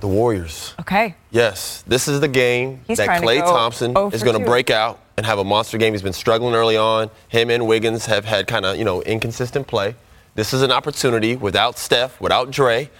The 0.00 0.08
Warriors. 0.08 0.74
Okay. 0.80 1.14
Yes, 1.30 1.84
this 1.86 2.08
is 2.08 2.18
the 2.18 2.26
game 2.28 2.80
He's 2.88 2.98
that 2.98 3.04
trying 3.04 3.20
to 3.22 3.26
Klay 3.26 3.40
go 3.40 3.46
Thompson 3.52 3.92
oh 3.94 4.10
is 4.10 4.24
going 4.24 4.36
to 4.36 4.44
break 4.44 4.68
out 4.68 4.98
and 5.16 5.24
have 5.24 5.38
a 5.38 5.44
monster 5.44 5.78
game. 5.78 5.94
He's 5.94 6.02
been 6.02 6.12
struggling 6.12 6.54
early 6.56 6.76
on. 6.76 7.08
Him 7.28 7.50
and 7.50 7.68
Wiggins 7.68 8.06
have 8.06 8.24
had 8.24 8.48
kind 8.48 8.64
of, 8.66 8.76
you 8.76 8.84
know, 8.84 9.00
inconsistent 9.02 9.68
play. 9.68 9.94
This 10.34 10.52
is 10.52 10.62
an 10.62 10.72
opportunity 10.72 11.36
without 11.36 11.78
Steph, 11.78 12.20
without 12.20 12.50
Dre. 12.50 12.90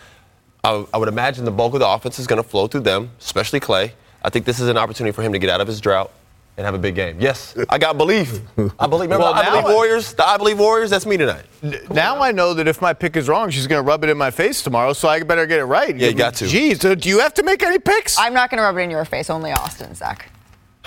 I, 0.62 0.84
I 0.94 0.98
would 0.98 1.08
imagine 1.08 1.44
the 1.44 1.50
bulk 1.50 1.74
of 1.74 1.80
the 1.80 1.88
offense 1.88 2.20
is 2.20 2.28
going 2.28 2.40
to 2.40 2.48
flow 2.48 2.68
through 2.68 2.82
them, 2.82 3.10
especially 3.18 3.58
Klay. 3.58 3.92
I 4.24 4.30
think 4.30 4.44
this 4.46 4.60
is 4.60 4.68
an 4.68 4.76
opportunity 4.78 5.12
for 5.14 5.22
him 5.22 5.32
to 5.32 5.38
get 5.38 5.50
out 5.50 5.60
of 5.60 5.66
his 5.66 5.80
drought 5.80 6.10
and 6.56 6.64
have 6.66 6.74
a 6.74 6.78
big 6.78 6.94
game. 6.94 7.16
Yes, 7.18 7.56
I 7.70 7.78
got 7.78 7.96
belief. 7.96 8.40
I 8.78 8.86
believe. 8.86 9.10
Remember, 9.10 9.24
Well, 9.24 9.34
I 9.34 9.44
believe 9.48 9.64
I- 9.64 9.72
Warriors. 9.72 10.12
The 10.14 10.24
I 10.26 10.36
believe 10.36 10.58
Warriors. 10.58 10.90
That's 10.90 11.06
me 11.06 11.16
tonight. 11.16 11.44
Now 11.90 12.20
I 12.22 12.30
know 12.30 12.52
that 12.54 12.68
if 12.68 12.80
my 12.82 12.92
pick 12.92 13.16
is 13.16 13.28
wrong, 13.28 13.48
she's 13.50 13.66
going 13.66 13.82
to 13.82 13.86
rub 13.86 14.04
it 14.04 14.10
in 14.10 14.18
my 14.18 14.30
face 14.30 14.62
tomorrow, 14.62 14.92
so 14.92 15.08
I 15.08 15.22
better 15.22 15.46
get 15.46 15.60
it 15.60 15.64
right. 15.64 15.96
Yeah, 15.96 16.08
you 16.08 16.14
got 16.14 16.34
to. 16.36 16.46
Geez, 16.46 16.78
do 16.78 16.94
you 17.08 17.20
have 17.20 17.34
to 17.34 17.42
make 17.42 17.62
any 17.62 17.78
picks? 17.78 18.18
I'm 18.18 18.34
not 18.34 18.50
going 18.50 18.58
to 18.58 18.64
rub 18.64 18.76
it 18.76 18.80
in 18.80 18.90
your 18.90 19.04
face, 19.04 19.30
only 19.30 19.50
Austin, 19.52 19.94
Zach. 19.94 20.28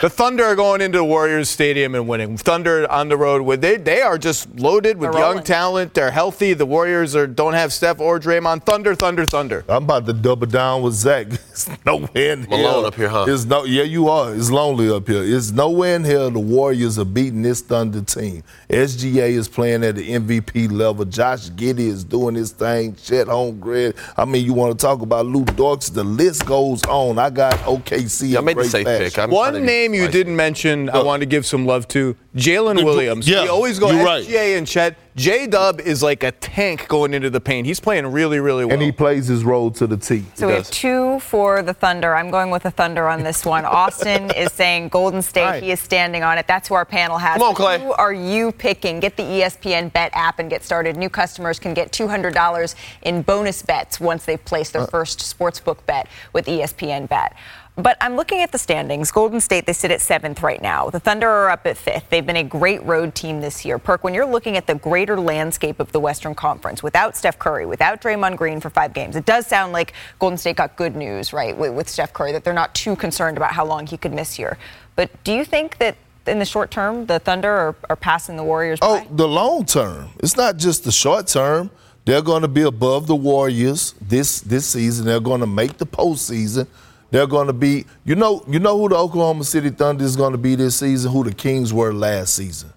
The 0.01 0.09
Thunder 0.09 0.43
are 0.43 0.55
going 0.57 0.81
into 0.81 0.97
the 0.97 1.05
Warriors 1.05 1.49
Stadium 1.49 1.95
and 1.95 2.05
winning. 2.05 2.35
Thunder 2.35 2.85
on 2.91 3.07
the 3.07 3.15
road 3.15 3.43
with 3.43 3.61
they 3.61 3.77
they 3.77 4.01
are 4.01 4.17
just 4.17 4.53
loaded 4.59 4.97
with 4.97 5.13
They're 5.13 5.21
young 5.21 5.29
rolling. 5.35 5.43
talent. 5.45 5.93
They're 5.93 6.11
healthy. 6.11 6.53
The 6.53 6.65
Warriors 6.65 7.15
are 7.15 7.25
don't 7.27 7.53
have 7.53 7.71
Steph 7.71 8.01
or 8.01 8.19
Draymond. 8.19 8.65
Thunder, 8.65 8.93
Thunder, 8.93 9.25
Thunder. 9.25 9.63
I'm 9.69 9.85
about 9.85 10.05
to 10.07 10.11
double 10.13 10.47
down 10.47 10.81
with 10.81 10.95
Zach. 10.95 11.27
It's 11.55 11.69
nowhere 11.85 12.09
in 12.13 12.41
I'm 12.43 12.49
hell. 12.49 12.59
alone 12.79 12.85
up 12.87 12.95
here, 12.95 13.07
huh? 13.07 13.25
It's 13.29 13.45
no, 13.45 13.63
yeah, 13.63 13.83
you 13.83 14.09
are. 14.09 14.35
It's 14.35 14.51
lonely 14.51 14.89
up 14.93 15.07
here. 15.07 15.23
It's 15.23 15.51
nowhere 15.51 15.95
in 15.95 16.03
hell 16.03 16.29
the 16.29 16.39
Warriors 16.39 16.99
are 16.99 17.05
beating 17.05 17.41
this 17.43 17.61
Thunder 17.61 18.01
team. 18.01 18.43
SGA 18.69 19.29
is 19.29 19.47
playing 19.47 19.85
at 19.85 19.95
the 19.95 20.05
MVP 20.09 20.69
level. 20.69 21.05
Josh 21.05 21.49
Giddey 21.51 21.87
is 21.87 22.03
doing 22.03 22.35
his 22.35 22.51
thing. 22.51 22.95
Chet 22.95 23.27
Holmgren. 23.27 23.95
I 24.17 24.25
mean, 24.25 24.43
you 24.45 24.53
want 24.53 24.77
to 24.77 24.85
talk 24.85 25.01
about 25.01 25.25
Lou 25.27 25.45
Dorks? 25.45 25.93
The 25.93 26.03
list 26.03 26.45
goes 26.45 26.83
on. 26.83 27.17
I 27.17 27.29
got 27.29 27.53
OKC. 27.59 28.31
Yeah, 28.31 28.39
I 28.39 28.39
in 28.39 28.45
made 28.45 28.51
the 28.57 28.61
great 28.63 28.71
safe 28.71 28.85
fashion. 28.85 29.05
pick. 29.05 29.17
I'm 29.19 29.29
trying 29.29 29.29
to 29.29 29.35
One 29.35 29.53
be 29.53 29.59
name 29.85 29.93
you 29.93 30.03
spicy. 30.03 30.17
didn't 30.17 30.35
mention, 30.35 30.89
I 30.89 31.01
want 31.03 31.21
to 31.21 31.25
give 31.25 31.45
some 31.45 31.65
love 31.65 31.87
to 31.89 32.15
Jalen 32.35 32.83
Williams. 32.83 33.27
yeah, 33.27 33.43
we 33.43 33.49
always 33.49 33.79
go 33.79 33.91
you're 33.91 34.03
right. 34.05 34.25
SGA 34.25 34.57
and 34.57 34.67
Chet. 34.67 34.97
J 35.15 35.47
Dub 35.47 35.79
is 35.79 36.03
like 36.03 36.23
a 36.23 36.33
tank 36.33 36.89
going 36.89 37.13
into 37.13 37.29
the 37.29 37.39
paint. 37.39 37.65
He's 37.65 37.79
playing 37.79 38.05
really, 38.07 38.39
really 38.41 38.65
well. 38.65 38.73
And 38.73 38.81
he 38.81 38.91
plays 38.91 39.27
his 39.27 39.45
role 39.45 39.71
to 39.71 39.87
the 39.87 39.95
T. 39.95 40.25
So 40.33 40.47
we 40.47 40.53
have 40.55 40.69
two 40.69 41.19
for 41.21 41.61
the 41.61 41.73
Thunder. 41.73 42.13
I'm 42.13 42.29
going 42.29 42.49
with 42.51 42.63
the 42.63 42.71
Thunder 42.71 43.07
on 43.07 43.23
this 43.23 43.45
one. 43.45 43.63
Austin 43.63 44.29
is 44.35 44.51
saying 44.51 44.89
Golden 44.89 45.21
State. 45.21 45.43
Right. 45.45 45.63
He 45.63 45.71
is 45.71 45.79
standing 45.79 46.23
on 46.23 46.37
it. 46.37 46.47
That's 46.47 46.67
who 46.67 46.75
our 46.75 46.83
panel 46.83 47.17
has. 47.17 47.35
Come 47.37 47.47
on, 47.47 47.55
Clay. 47.55 47.79
Who 47.79 47.93
are 47.93 48.11
you 48.11 48.51
picking? 48.51 48.99
Get 48.99 49.15
the 49.15 49.23
ESPN 49.23 49.93
Bet 49.93 50.11
app 50.13 50.39
and 50.39 50.49
get 50.49 50.65
started. 50.65 50.97
New 50.97 51.09
customers 51.09 51.59
can 51.59 51.73
get 51.73 51.93
$200 51.93 52.75
in 53.03 53.21
bonus 53.21 53.61
bets 53.61 54.01
once 54.01 54.25
they've 54.25 54.43
placed 54.43 54.75
Uh. 54.75 54.79
their 54.79 54.87
first 54.87 55.19
sportsbook 55.19 55.77
bet 55.85 56.07
with 56.33 56.45
ESPN 56.47 57.07
Bet. 57.07 57.33
But 57.77 57.97
I'm 57.99 58.15
looking 58.15 58.39
at 58.41 58.53
the 58.53 58.57
standings. 58.57 59.11
Golden 59.11 59.41
State, 59.41 59.65
they 59.65 59.73
sit 59.73 59.91
at 59.91 59.99
seventh 59.99 60.41
right 60.41 60.61
now. 60.61 60.89
The 60.89 60.99
Thunder 60.99 61.27
are 61.29 61.49
up 61.49 61.65
at 61.67 61.75
fifth. 61.75 62.09
They've 62.09 62.25
been 62.25 62.37
a 62.37 62.43
great 62.43 62.81
road 62.83 63.13
team 63.15 63.41
this 63.41 63.65
year. 63.65 63.77
Perk, 63.77 64.01
when 64.01 64.13
you're 64.13 64.25
looking 64.25 64.55
at 64.55 64.65
the 64.65 64.75
greater 64.75 65.19
landscape 65.19 65.81
of 65.81 65.91
the 65.91 65.99
Western 65.99 66.35
Conference, 66.35 66.81
without 66.81 67.17
Steph 67.17 67.37
Curry, 67.37 67.65
without 67.65 68.01
Draymond 68.01 68.37
Green 68.37 68.61
for 68.61 68.69
five 68.69 68.93
games, 68.93 69.17
it 69.17 69.25
does 69.25 69.45
sound 69.45 69.73
like 69.73 69.91
Golden 70.19 70.37
State 70.37 70.55
got 70.55 70.77
good 70.77 70.95
news, 70.95 71.33
right, 71.33 71.55
with, 71.57 71.73
with 71.73 71.89
Steph 71.89 72.13
Curry, 72.13 72.31
that 72.31 72.45
they're 72.45 72.53
not 72.53 72.73
too 72.73 72.95
concerned 72.95 73.35
about 73.35 73.51
how 73.51 73.65
long 73.65 73.85
he 73.87 73.97
could 73.97 74.13
miss 74.13 74.35
here. 74.35 74.57
But 74.95 75.11
do 75.25 75.33
you 75.33 75.43
think 75.43 75.77
that 75.79 75.97
in 76.27 76.39
the 76.39 76.45
short 76.45 76.71
term, 76.71 77.07
the 77.07 77.19
Thunder 77.19 77.51
are, 77.51 77.75
are 77.89 77.97
passing 77.97 78.37
the 78.37 78.43
Warriors 78.43 78.79
Oh, 78.81 78.99
by? 79.01 79.07
the 79.11 79.27
long 79.27 79.65
term. 79.65 80.11
It's 80.19 80.37
not 80.37 80.55
just 80.55 80.85
the 80.85 80.93
short 80.93 81.27
term. 81.27 81.71
They're 82.05 82.21
going 82.21 82.43
to 82.43 82.47
be 82.47 82.61
above 82.61 83.07
the 83.07 83.15
Warriors 83.15 83.95
this 83.99 84.39
this 84.39 84.65
season. 84.67 85.07
They're 85.07 85.19
going 85.19 85.41
to 85.41 85.47
make 85.47 85.77
the 85.77 85.87
postseason. 85.87 86.67
They're 87.11 87.27
going 87.27 87.47
to 87.47 87.53
be, 87.53 87.85
you 88.03 88.15
know, 88.15 88.43
you 88.47 88.59
know 88.59 88.77
who 88.77 88.89
the 88.89 88.95
Oklahoma 88.95 89.43
City 89.43 89.69
Thunder 89.69 90.03
is 90.03 90.15
going 90.15 90.31
to 90.33 90.37
be 90.37 90.55
this 90.55 90.77
season. 90.77 91.11
Who 91.11 91.23
the 91.23 91.33
Kings 91.33 91.71
were 91.73 91.93
last 91.93 92.33
season, 92.35 92.71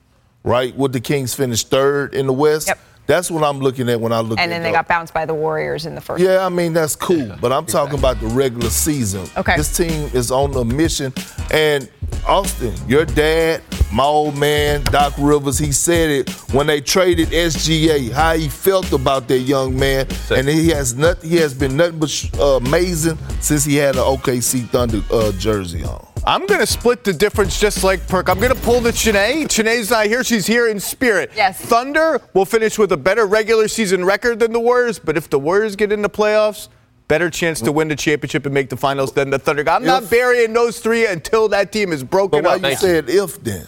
right? 0.45 0.75
Would 0.77 0.93
the 0.93 1.01
Kings 1.01 1.35
finish 1.35 1.65
third 1.65 2.15
in 2.15 2.27
the 2.27 2.33
West? 2.33 2.69
Yep. 2.69 2.79
That's 3.07 3.31
what 3.31 3.43
I'm 3.43 3.59
looking 3.61 3.89
at 3.89 3.99
when 3.99 4.13
I 4.13 4.21
look 4.21 4.39
at. 4.39 4.43
And 4.43 4.53
then 4.53 4.63
they 4.63 4.69
the- 4.69 4.75
got 4.77 4.87
bounced 4.87 5.15
by 5.15 5.25
the 5.25 5.33
Warriors 5.33 5.87
in 5.87 5.95
the 5.95 6.01
first. 6.01 6.23
yeah, 6.23 6.45
I 6.45 6.51
mean 6.51 6.75
that's 6.75 6.95
cool, 6.95 7.35
but 7.41 7.53
I'm 7.53 7.65
talking 7.65 7.99
about 7.99 8.21
the 8.21 8.27
regular 8.27 8.69
season. 8.69 9.27
Okay. 9.35 9.57
This 9.57 9.75
team 9.75 10.11
is 10.13 10.31
on 10.31 10.55
a 10.55 10.63
mission, 10.65 11.15
and 11.51 11.89
Austin, 12.27 12.75
your 12.87 13.05
dad, 13.05 13.63
my 13.93 14.05
old 14.05 14.37
man, 14.37 14.83
Doc 14.85 15.15
Rivers, 15.19 15.59
he 15.59 15.73
said 15.73 16.11
it 16.11 16.31
when 16.53 16.67
they 16.67 16.81
traded 16.81 17.29
SGA, 17.29 18.13
how 18.13 18.35
he 18.35 18.49
felt 18.49 18.93
about 18.93 19.29
that 19.29 19.41
young 19.41 19.79
man, 19.79 20.07
and 20.31 20.49
he 20.49 20.69
has 20.69 20.95
not, 20.95 21.23
he 21.23 21.37
has 21.37 21.55
been 21.55 21.77
nothing 21.77 21.99
but 21.99 22.31
uh, 22.39 22.57
amazing 22.57 23.17
since 23.41 23.65
he 23.65 23.77
had 23.77 23.97
an 23.97 24.03
OKC 24.03 24.69
Thunder 24.69 25.01
uh, 25.11 25.33
jersey 25.33 25.85
on. 25.85 26.07
I'm 26.27 26.47
going 26.47 26.61
to 26.61 26.67
split 26.67 27.05
the 27.05 27.13
difference 27.15 27.59
just 27.59 27.83
like 27.83 28.07
Perk. 28.07 28.29
I'm 28.29 28.39
going 28.39 28.55
to 28.55 28.61
pull 28.61 28.81
the 28.81 28.93
Chiney. 28.93 29.47
Chiney's 29.47 29.91
not 29.91 30.07
here. 30.07 30.23
She's 30.23 30.47
here 30.47 30.69
in 30.69 30.79
spirit. 30.79 31.31
Yes. 31.35 31.59
Thunder 31.59 32.21
will 32.35 32.45
finish 32.45 32.79
with 32.79 32.93
a 32.93 32.99
better 32.99 33.25
regular 33.25 33.69
season 33.69 34.05
record 34.05 34.41
than 34.41 34.53
the 34.53 34.61
Warriors, 34.61 34.99
but 34.99 35.17
if 35.17 35.31
the 35.31 35.39
Warriors 35.39 35.77
get 35.77 35.91
in 35.93 36.03
the 36.03 36.11
playoffs, 36.11 36.69
better 37.09 37.31
chance 37.31 37.61
to 37.63 37.73
win 37.73 37.89
the 37.89 37.97
championship 37.97 38.45
and 38.45 38.55
make 38.55 38.69
the 38.69 38.77
finals 38.77 39.13
than 39.13 39.31
the 39.31 39.39
Thunder. 39.39 39.69
I'm 39.69 39.85
not 39.85 40.09
burying 40.11 40.53
those 40.53 40.79
three 40.79 41.07
until 41.07 41.49
that 41.49 41.73
team 41.73 41.93
is 41.93 42.05
broken 42.05 42.43
But 42.43 42.63
why 42.63 42.69
up. 42.69 42.71
you 42.73 42.77
said 42.77 43.09
if 43.09 43.43
then? 43.43 43.67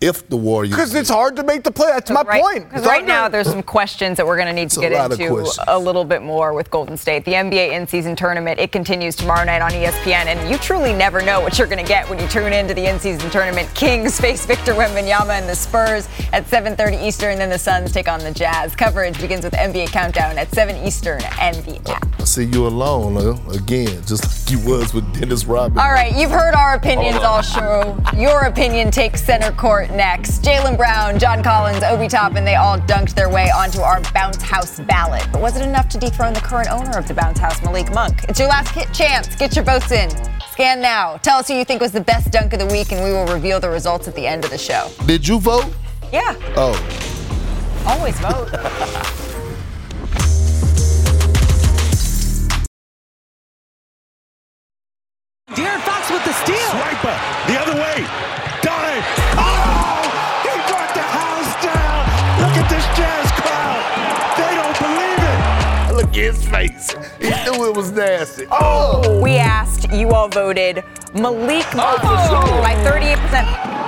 If 0.00 0.26
the 0.30 0.36
Warriors. 0.36 0.74
Because 0.74 0.94
it's 0.94 1.10
hard 1.10 1.36
to 1.36 1.42
make 1.42 1.62
the 1.62 1.70
play. 1.70 1.88
That's 1.88 2.10
my 2.10 2.22
right, 2.22 2.42
point. 2.42 2.70
Because 2.70 2.86
right 2.86 3.04
now 3.04 3.28
there's 3.28 3.46
some 3.46 3.62
questions 3.62 4.16
that 4.16 4.26
we're 4.26 4.36
going 4.36 4.48
to 4.48 4.54
need 4.54 4.70
to 4.70 4.76
It's 4.76 4.76
a 4.78 4.80
get 4.80 4.92
lot 4.92 5.12
into 5.12 5.62
a 5.68 5.78
little 5.78 6.06
bit 6.06 6.22
more 6.22 6.54
with 6.54 6.70
Golden 6.70 6.96
State. 6.96 7.26
The 7.26 7.32
NBA 7.32 7.72
in-season 7.72 8.16
tournament 8.16 8.58
it 8.58 8.72
continues 8.72 9.14
tomorrow 9.14 9.44
night 9.44 9.60
on 9.60 9.72
ESPN, 9.72 10.24
and 10.24 10.50
you 10.50 10.56
truly 10.56 10.94
never 10.94 11.20
know 11.20 11.40
what 11.40 11.58
you're 11.58 11.66
going 11.66 11.84
to 11.84 11.88
get 11.88 12.08
when 12.08 12.18
you 12.18 12.26
tune 12.28 12.54
into 12.54 12.72
the 12.72 12.88
in-season 12.88 13.28
tournament. 13.28 13.68
Kings 13.74 14.18
face 14.18 14.46
Victor 14.46 14.72
Wembanyama 14.72 15.38
and 15.38 15.46
the 15.46 15.54
Spurs 15.54 16.08
at 16.32 16.46
7:30 16.46 17.02
Eastern, 17.02 17.36
then 17.36 17.50
the 17.50 17.58
Suns 17.58 17.92
take 17.92 18.08
on 18.08 18.20
the 18.20 18.32
Jazz. 18.32 18.74
Coverage 18.74 19.20
begins 19.20 19.44
with 19.44 19.52
NBA 19.52 19.88
Countdown 19.88 20.38
at 20.38 20.50
7 20.54 20.76
Eastern 20.86 21.20
and 21.38 21.56
the 21.66 21.76
app. 21.90 22.08
I 22.18 22.24
see 22.24 22.44
you 22.44 22.66
alone 22.66 23.18
uh, 23.18 23.36
again, 23.52 24.02
just 24.06 24.24
like 24.24 24.50
you 24.50 24.66
was 24.66 24.94
with 24.94 25.12
Dennis 25.18 25.44
Rodman. 25.44 25.78
All 25.78 25.92
right, 25.92 26.16
you've 26.16 26.30
heard 26.30 26.54
our 26.54 26.74
opinions 26.74 27.18
all 27.18 27.42
show. 27.42 28.02
Your 28.16 28.44
opinion 28.44 28.90
takes 28.90 29.22
center 29.22 29.52
court 29.52 29.89
next. 29.92 30.42
Jaylen 30.42 30.76
Brown, 30.76 31.18
John 31.18 31.42
Collins, 31.42 31.82
Obi 31.82 32.08
Toppin, 32.08 32.44
they 32.44 32.56
all 32.56 32.78
dunked 32.80 33.14
their 33.14 33.28
way 33.28 33.50
onto 33.50 33.80
our 33.80 34.00
bounce 34.12 34.42
house 34.42 34.80
ballot. 34.80 35.26
But 35.32 35.40
was 35.42 35.56
it 35.56 35.62
enough 35.64 35.88
to 35.90 35.98
dethrone 35.98 36.32
the 36.32 36.40
current 36.40 36.70
owner 36.70 36.98
of 36.98 37.06
the 37.08 37.14
bounce 37.14 37.38
house, 37.38 37.62
Malik 37.62 37.92
Monk? 37.92 38.24
It's 38.28 38.38
your 38.38 38.48
last 38.48 38.74
hit 38.74 38.92
chance. 38.92 39.34
Get 39.36 39.54
your 39.56 39.64
votes 39.64 39.90
in. 39.92 40.10
Scan 40.52 40.80
now. 40.80 41.16
Tell 41.18 41.38
us 41.38 41.48
who 41.48 41.54
you 41.54 41.64
think 41.64 41.80
was 41.80 41.92
the 41.92 42.00
best 42.00 42.30
dunk 42.32 42.52
of 42.52 42.58
the 42.58 42.66
week, 42.66 42.92
and 42.92 43.02
we 43.04 43.12
will 43.12 43.26
reveal 43.26 43.60
the 43.60 43.70
results 43.70 44.08
at 44.08 44.14
the 44.14 44.26
end 44.26 44.44
of 44.44 44.50
the 44.50 44.58
show. 44.58 44.88
Did 45.06 45.26
you 45.26 45.38
vote? 45.40 45.72
Yeah, 46.12 46.34
Oh. 46.56 46.74
always 47.86 48.18
vote. 48.20 48.48
De'Aaron 55.50 55.80
Fox 55.80 56.10
with 56.10 56.24
the 56.24 56.32
steal. 56.32 56.56
Swiper 56.56 57.39
his 66.32 66.46
face. 66.48 66.90
He 67.20 67.28
knew 67.28 67.68
it 67.68 67.76
was 67.76 67.90
nasty. 67.90 68.46
Oh! 68.50 69.20
We 69.20 69.36
asked, 69.36 69.90
you 69.92 70.10
all 70.10 70.28
voted 70.28 70.84
Malik 71.14 71.66
oh, 71.74 71.76
Monk 71.76 72.02
by 72.62 72.74
38%. 72.84 73.80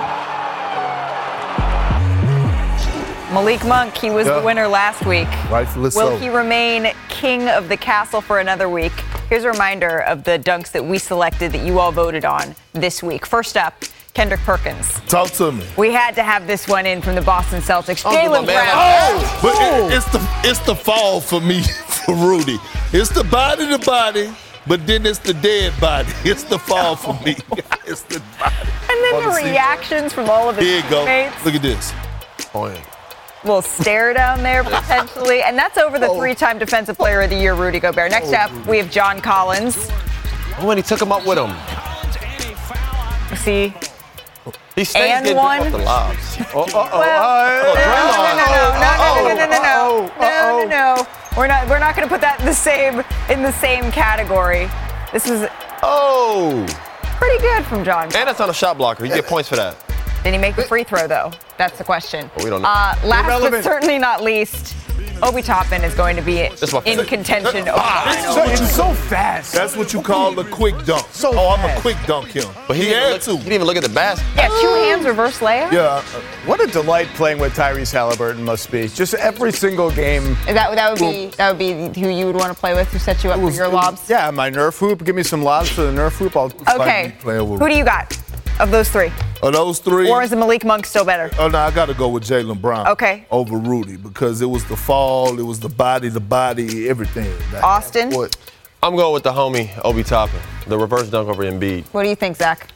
Malik 3.33 3.65
Monk, 3.65 3.97
he 3.97 4.11
was 4.11 4.27
Yeah. 4.27 4.41
the 4.41 4.45
winner 4.45 4.69
last 4.69 5.07
week. 5.07 5.29
Rightfully 5.51 5.85
Will 5.85 5.91
so. 5.91 6.17
he 6.19 6.29
remain 6.29 6.93
king 7.09 7.49
of 7.49 7.69
the 7.69 7.77
castle 7.77 8.21
for 8.21 8.41
another 8.41 8.69
week? 8.69 8.93
Here's 9.31 9.45
a 9.45 9.51
reminder 9.51 10.01
of 10.01 10.25
the 10.25 10.39
dunks 10.39 10.71
that 10.73 10.85
we 10.85 10.99
selected 10.99 11.53
that 11.53 11.65
you 11.65 11.79
all 11.79 11.93
voted 11.93 12.27
on 12.27 12.55
this 12.75 13.03
week. 13.03 13.25
First 13.25 13.57
up, 13.57 13.85
Kendrick 14.13 14.41
Perkins. 14.41 15.01
Talk 15.09 15.31
to 15.33 15.53
me. 15.53 15.65
We 15.79 15.91
had 15.93 16.15
to 16.17 16.23
have 16.23 16.47
this 16.47 16.69
one 16.69 16.85
in 16.85 17.01
from 17.01 17.15
the 17.15 17.23
Boston 17.23 17.63
Celtics. 17.63 18.03
Oh, 18.05 18.15
Jaylen 18.15 18.45
man. 18.45 18.57
Brown. 18.57 18.69
Oh, 18.75 19.39
but 19.41 19.55
it- 19.55 19.59
oh! 19.61 19.89
it's 19.97 20.13
the 20.13 20.51
it's 20.51 20.59
the 20.67 20.75
fall 20.75 21.21
for 21.23 21.41
me 21.41 21.63
for 22.05 22.15
Rudy. 22.15 22.59
It's 22.93 23.11
the 23.11 23.25
body 23.25 23.67
to 23.69 23.79
body, 23.79 24.33
but 24.67 24.87
then 24.87 25.07
it's 25.07 25.19
the 25.19 25.35
dead 25.35 25.73
body. 25.81 26.13
It's 26.25 26.45
the 26.45 26.59
fall 26.59 26.97
for 26.97 27.15
me. 27.25 27.37
it's 27.87 28.03
the 28.03 28.21
body. 28.39 28.55
And 28.91 29.05
then 29.05 29.15
Wanna 29.15 29.27
the 29.31 29.35
reactions 29.51 30.13
from 30.13 30.29
all 30.31 30.49
of 30.49 30.57
his 30.57 30.67
Here 30.67 30.77
you 30.83 30.91
go. 30.91 31.05
teammates. 31.05 31.45
Look 31.45 31.55
at 31.55 31.63
this. 31.63 31.93
Oh, 32.55 32.67
yeah. 32.67 32.79
Little 33.45 33.63
stare 33.63 34.13
down 34.15 34.43
there 34.43 34.63
potentially. 34.63 35.43
And 35.43 35.59
that's 35.59 35.77
over 35.79 35.99
the 35.99 36.07
Oh. 36.09 36.17
three-time 36.19 36.59
Defensive 36.59 36.97
Player 36.97 37.23
of 37.23 37.31
the 37.31 37.37
Year, 37.37 37.55
Rudy 37.55 37.81
Gobert. 37.81 38.11
Next 38.11 38.33
up, 38.33 38.51
we 38.67 38.79
have 38.79 38.91
John 38.91 39.21
Collins. 39.21 39.89
Oh, 40.61 40.71
and 40.71 40.79
he 40.79 40.83
took 40.83 41.01
him 41.03 41.11
up 41.11 41.27
with 41.27 41.39
him. 41.39 41.53
See, 43.39 43.75
He 44.77 44.85
stays 44.85 45.03
And 45.13 45.25
getting 45.25 45.37
one. 45.37 45.61
off 45.61 45.71
the 45.73 45.79
lobs. 45.79 46.37
Oh, 46.55 46.63
uh 46.63 46.89
oh. 46.93 46.99
Well, 47.01 47.23
Uh, 47.23 47.75
no, 47.75 48.13
no, 48.13 48.23
no, 48.23 48.37
no, 48.37 48.47
no, 48.55 48.85
no, 48.85 49.29
no, 49.29 49.35
no, 49.35 49.47
no, 49.47 49.47
no, 49.47 50.11
no, 50.21 50.65
no, 50.65 50.95
no. 50.97 51.07
We're 51.37 51.47
not. 51.47 51.69
We're 51.69 51.79
not 51.79 51.97
going 51.97 52.07
to 52.07 52.13
put 52.13 52.21
that 52.21 52.41
in 52.41 52.47
the 52.47 52.53
same 52.55 53.03
in 53.31 53.43
the 53.43 53.53
same 53.53 53.91
category. 53.91 54.69
This 55.13 55.27
is 55.29 55.49
Oh, 55.83 56.65
pretty 57.17 57.41
good 57.43 57.65
from 57.65 57.85
John. 57.85 58.05
and 58.05 58.13
that's 58.13 58.41
on 58.41 58.51
a 58.51 58.55
shot 58.55 58.77
blocker. 58.79 59.05
You 59.05 59.15
get 59.15 59.27
points 59.27 59.49
for 59.49 59.57
that. 59.57 59.77
Did 60.25 60.33
he 60.35 60.39
make 60.39 60.55
the 60.57 60.63
free 60.63 60.85
throw 60.85 61.07
though? 61.09 61.33
That's 61.59 61.77
the 61.79 61.85
question. 61.85 62.31
We 62.39 62.45
don't 62.51 62.63
know. 62.63 62.69
Uh, 62.69 62.95
last 63.05 63.51
but 63.51 63.65
certainly 63.65 63.99
not 63.99 64.23
least, 64.23 64.75
Obi 65.23 65.41
Toppin 65.43 65.85
is 65.85 65.95
going 65.95 66.17
to 66.17 66.23
be 66.23 66.35
my 66.43 66.45
in 66.49 66.57
favorite. 66.57 67.07
contention. 67.09 67.69
over 67.69 67.73
Ah, 67.75 68.33
the 68.35 68.53
it's 68.53 68.75
so- 68.75 68.93
so 68.93 68.95
fast. 68.95 69.53
That's 69.53 69.77
what 69.77 69.93
you 69.93 70.03
call 70.03 70.39
a 70.39 70.45
quick 70.45 70.75
dunk. 70.85 71.07
oh, 71.25 71.57
I'm 71.57 71.77
a 71.77 71.81
quick 71.81 71.97
dunk 72.07 72.29
him. 72.33 72.49
But 72.67 72.77
he, 72.77 72.85
he 72.87 72.91
had 72.91 73.13
look, 73.13 73.23
to. 73.23 73.31
he 73.33 73.37
didn't 73.39 73.53
even 73.53 73.67
look 73.67 73.77
at 73.77 73.83
the 73.85 73.89
basket. 73.89 74.27
Yeah, 74.37 74.49
two 74.49 74.75
hands 74.75 75.05
reverse 75.07 75.39
layup. 75.39 75.71
Yeah. 75.73 76.01
What 76.47 76.61
a 76.61 76.67
delight 76.67 77.07
playing 77.15 77.39
with 77.39 77.55
Tyrese 77.55 77.93
Halliburton 77.93 78.45
must 78.45 78.71
be. 78.71 78.89
Just 78.89 79.15
every 79.15 79.53
single 79.53 79.91
game. 79.91 80.25
Is 80.49 80.55
that 80.55 80.75
that 80.75 80.91
would 80.91 80.99
be 80.99 81.27
that 81.37 81.51
would 81.51 81.59
be 81.59 82.01
who 82.01 82.09
you 82.09 82.27
would 82.27 82.37
want 82.37 82.53
to 82.53 82.59
play 82.59 82.75
with, 82.75 82.89
who 82.93 82.99
set 82.99 83.23
you 83.23 83.31
up 83.31 83.41
for 83.41 83.51
your 83.51 83.69
lobs? 83.69 84.09
Yeah, 84.11 84.31
my 84.33 84.51
Nerf 84.51 84.77
hoop. 84.79 85.05
Give 85.05 85.15
me 85.15 85.23
some 85.23 85.43
lobs 85.43 85.69
for 85.71 85.83
the 85.83 85.93
Nerf 85.93 86.13
hoop. 86.13 86.37
I'll. 86.37 86.53
Okay. 86.81 87.15
playing 87.21 87.49
with- 87.49 87.61
Who 87.61 87.69
do 87.69 87.77
you 87.77 87.85
got 87.85 88.17
of 88.61 88.71
those 88.71 88.89
three? 88.89 89.11
Of 89.43 89.53
those 89.53 89.79
three. 89.79 90.09
Or 90.09 90.23
is 90.23 90.31
the 90.31 90.37
Malik 90.37 90.65
Monk 90.65 90.87
still 90.87 91.05
better? 91.05 91.31
Oh 91.39 91.49
no, 91.49 91.59
I 91.59 91.71
got 91.71 91.87
to 91.87 91.95
go 91.95 92.09
with 92.09 92.25
Jaylen 92.25 92.61
Brown. 92.61 92.87
Okay. 92.89 93.27
Over 93.31 93.57
Rudy 93.57 93.97
because 93.97 94.41
it 94.41 94.47
was 94.47 94.65
the 94.67 94.77
fall, 94.77 95.39
it 95.39 95.43
was 95.43 95.61
the 95.61 95.69
body, 95.69 96.09
the 96.09 96.21
body, 96.21 96.89
everything. 96.89 97.33
Austin? 97.63 98.11
What? 98.11 98.37
I'm 98.83 98.97
going 98.97 99.13
with 99.15 99.23
the 99.23 99.33
homie 99.33 99.71
Obi 99.85 100.03
Toppin, 100.03 100.41
the 100.67 100.77
reverse 100.79 101.09
dunk 101.09 101.29
over 101.29 101.45
Embiid. 101.45 101.85
What 101.93 102.03
do 102.03 102.09
you 102.09 102.17
think, 102.17 102.37
Zach? 102.37 102.69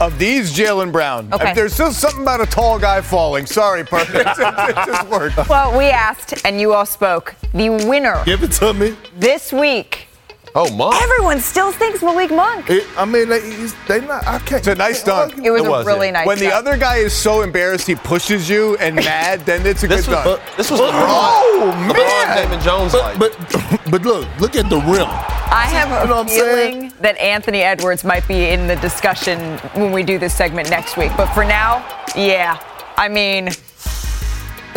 Of 0.00 0.18
these, 0.18 0.52
Jaylen 0.52 0.90
Brown. 0.90 1.32
Okay. 1.32 1.50
If 1.50 1.54
there's 1.54 1.72
still 1.72 1.92
something 1.92 2.22
about 2.22 2.40
a 2.40 2.46
tall 2.46 2.80
guy 2.80 3.00
falling. 3.00 3.46
Sorry, 3.46 3.84
Perkins. 3.84 4.16
it 4.38 4.74
just 4.74 5.08
worked. 5.08 5.48
Well, 5.48 5.76
we 5.78 5.84
asked 5.84 6.44
and 6.44 6.60
you 6.60 6.72
all 6.72 6.84
spoke. 6.84 7.36
The 7.52 7.70
winner 7.70 8.22
Give 8.24 8.42
it 8.42 8.50
to 8.52 8.74
me. 8.74 8.96
this 9.16 9.52
week. 9.52 10.08
Oh, 10.56 10.72
Monk. 10.76 10.94
Everyone 11.02 11.40
still 11.40 11.72
thinks 11.72 12.00
Malik 12.00 12.30
Monk. 12.30 12.70
It, 12.70 12.86
I 12.96 13.04
mean, 13.04 13.28
they, 13.28 13.40
he's- 13.40 13.74
they 13.88 14.00
not. 14.00 14.24
I 14.24 14.38
can't. 14.38 14.60
It's 14.60 14.68
a 14.68 14.74
nice 14.76 15.02
dunk. 15.02 15.34
It 15.44 15.50
was 15.50 15.62
It 15.62 15.66
a 15.68 15.84
really 15.84 16.06
yeah. 16.08 16.12
nice. 16.12 16.26
When 16.28 16.38
the 16.38 16.52
other 16.54 16.76
guy 16.76 16.98
is 16.98 17.12
so 17.12 17.42
embarrassed 17.42 17.88
he 17.88 17.96
pushes 17.96 18.48
you 18.48 18.76
and 18.76 18.94
mad, 18.94 19.40
then 19.46 19.66
it's 19.66 19.82
a 19.82 19.88
This 19.88 20.06
good 20.06 20.14
was, 20.14 20.24
dunk. 20.24 20.56
this 20.56 20.70
was 20.70 20.80
Oh, 20.80 20.84
LeBron. 20.92 21.88
LeBron, 21.88 21.94
man. 21.96 22.48
David 22.48 22.62
Jones 22.64 22.92
But, 22.92 23.18
but 23.18 23.80
but 23.90 24.02
look, 24.02 24.28
look 24.38 24.54
at 24.54 24.70
the 24.70 24.76
rim. 24.76 25.08
I 25.08 25.66
have 25.72 25.90
a 25.90 26.02
You 26.02 26.08
know 26.08 26.16
what 26.18 26.22
I'm 26.22 26.28
saying? 26.28 26.72
feeling 26.80 26.92
that 27.00 27.18
Anthony 27.18 27.62
Edwards 27.62 28.04
might 28.04 28.26
be 28.28 28.46
in 28.50 28.68
the 28.68 28.76
discussion 28.76 29.58
when 29.74 29.90
we 29.90 30.04
do 30.04 30.18
this 30.18 30.34
segment 30.34 30.70
next 30.70 30.96
week. 30.96 31.10
But 31.16 31.26
for 31.34 31.44
now, 31.44 31.84
yeah. 32.16 32.60
I 32.96 33.08
mean, 33.08 33.46
the 33.46 33.73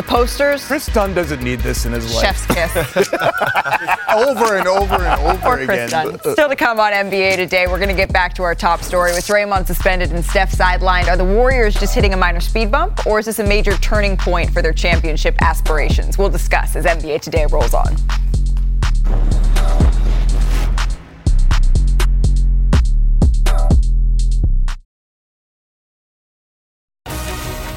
posters, 0.07 0.65
Kris 0.65 0.87
Dunn 0.87 1.13
doesn't 1.13 1.43
need 1.43 1.59
this 1.59 1.85
in 1.85 1.91
his 1.91 2.13
life. 2.15 2.25
chef's 2.25 2.45
kiss. 2.47 2.75
over 4.15 4.57
and 4.57 4.67
over 4.67 4.95
and 4.95 5.21
over 5.21 5.37
Poor 5.39 5.59
again. 5.59 5.89
Kris 5.89 5.91
Dunn. 5.91 6.19
Still 6.33 6.49
to 6.49 6.55
come 6.55 6.79
on 6.79 6.93
NBA 6.93 7.35
today, 7.35 7.67
we're 7.67 7.77
going 7.77 7.89
to 7.89 7.95
get 7.95 8.11
back 8.11 8.33
to 8.35 8.43
our 8.43 8.55
top 8.55 8.81
story. 8.81 9.11
With 9.11 9.25
Draymond 9.27 9.67
suspended 9.67 10.11
and 10.11 10.23
Steph 10.23 10.51
sidelined, 10.51 11.07
are 11.07 11.17
the 11.17 11.25
Warriors 11.25 11.75
just 11.75 11.93
hitting 11.93 12.13
a 12.13 12.17
minor 12.17 12.39
speed 12.39 12.71
bump, 12.71 13.05
or 13.05 13.19
is 13.19 13.25
this 13.25 13.39
a 13.39 13.43
major 13.43 13.77
turning 13.77 14.17
point 14.17 14.49
for 14.49 14.61
their 14.61 14.73
championship 14.73 15.35
aspirations? 15.41 16.17
We'll 16.17 16.29
discuss 16.29 16.75
as 16.75 16.85
NBA 16.85 17.21
Today 17.21 17.45
rolls 17.45 17.73
on. 17.73 17.95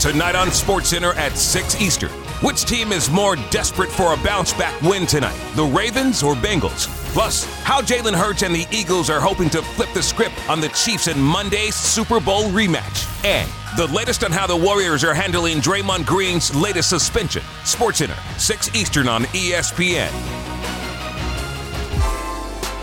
Tonight 0.01 0.35
on 0.35 0.47
SportsCenter 0.47 1.15
at 1.17 1.37
6 1.37 1.79
Eastern. 1.79 2.09
Which 2.41 2.65
team 2.65 2.91
is 2.91 3.11
more 3.11 3.37
desperate 3.51 3.91
for 3.91 4.15
a 4.15 4.17
bounce 4.25 4.51
back 4.55 4.81
win 4.81 5.05
tonight, 5.05 5.39
the 5.57 5.65
Ravens 5.65 6.23
or 6.23 6.35
Bengals? 6.35 6.87
Plus, 7.13 7.45
how 7.65 7.83
Jalen 7.83 8.15
Hurts 8.15 8.43
and 8.43 8.55
the 8.55 8.67
Eagles 8.73 9.11
are 9.11 9.21
hoping 9.21 9.51
to 9.51 9.61
flip 9.61 9.91
the 9.93 10.03
script 10.03 10.33
on 10.49 10.59
the 10.59 10.71
Chiefs 10.71 11.07
in 11.07 11.21
Monday's 11.21 11.75
Super 11.75 12.19
Bowl 12.19 12.45
rematch. 12.45 13.07
And 13.27 13.51
the 13.77 13.89
latest 13.89 14.25
on 14.25 14.33
how 14.33 14.47
the 14.47 14.57
Warriors 14.57 15.05
are 15.05 15.13
handling 15.13 15.59
Draymond 15.59 16.07
Green's 16.07 16.55
latest 16.55 16.89
suspension. 16.89 17.43
SportsCenter, 17.65 18.17
6 18.41 18.75
Eastern 18.75 19.07
on 19.07 19.25
ESPN. 19.25 20.09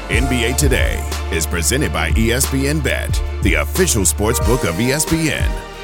NBA 0.09 0.55
Today 0.55 1.03
is 1.32 1.47
presented 1.47 1.91
by 1.91 2.11
ESPN 2.11 2.84
Bet, 2.84 3.20
the 3.41 3.55
official 3.55 4.05
sports 4.05 4.39
book 4.41 4.65
of 4.65 4.76
ESPN. 4.76 5.76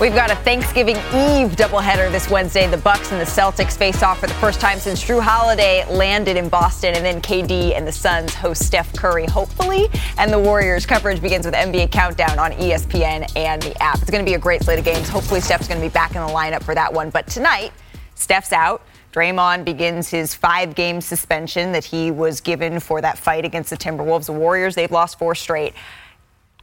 We've 0.00 0.14
got 0.14 0.30
a 0.30 0.36
Thanksgiving 0.36 0.94
Eve 0.94 1.56
doubleheader 1.56 2.12
this 2.12 2.30
Wednesday. 2.30 2.68
The 2.68 2.76
Bucks 2.76 3.10
and 3.10 3.20
the 3.20 3.24
Celtics 3.24 3.76
face 3.76 4.00
off 4.00 4.20
for 4.20 4.28
the 4.28 4.34
first 4.34 4.60
time 4.60 4.78
since 4.78 5.04
Drew 5.04 5.20
Holiday 5.20 5.84
landed 5.92 6.36
in 6.36 6.48
Boston, 6.48 6.94
and 6.94 7.04
then 7.04 7.20
KD 7.20 7.76
and 7.76 7.84
the 7.84 7.90
Suns 7.90 8.32
host 8.32 8.64
Steph 8.64 8.92
Curry, 8.94 9.26
hopefully. 9.26 9.88
And 10.16 10.32
the 10.32 10.38
Warriors 10.38 10.86
coverage 10.86 11.20
begins 11.20 11.46
with 11.46 11.54
NBA 11.56 11.90
Countdown 11.90 12.38
on 12.38 12.52
ESPN 12.52 13.28
and 13.34 13.60
the 13.60 13.82
app. 13.82 13.96
It's 14.00 14.08
going 14.08 14.24
to 14.24 14.30
be 14.30 14.34
a 14.34 14.38
great 14.38 14.62
slate 14.62 14.78
of 14.78 14.84
games. 14.84 15.08
Hopefully, 15.08 15.40
Steph's 15.40 15.66
going 15.66 15.80
to 15.80 15.86
be 15.86 15.92
back 15.92 16.14
in 16.14 16.24
the 16.24 16.32
lineup 16.32 16.62
for 16.62 16.76
that 16.76 16.94
one. 16.94 17.10
But 17.10 17.26
tonight, 17.26 17.72
Steph's 18.14 18.52
out. 18.52 18.82
Draymond 19.12 19.64
begins 19.64 20.08
his 20.08 20.32
five-game 20.32 21.00
suspension 21.00 21.72
that 21.72 21.84
he 21.84 22.12
was 22.12 22.40
given 22.40 22.78
for 22.78 23.00
that 23.00 23.18
fight 23.18 23.44
against 23.44 23.70
the 23.70 23.76
Timberwolves. 23.76 24.26
The 24.26 24.32
Warriors, 24.32 24.76
they've 24.76 24.92
lost 24.92 25.18
four 25.18 25.34
straight. 25.34 25.74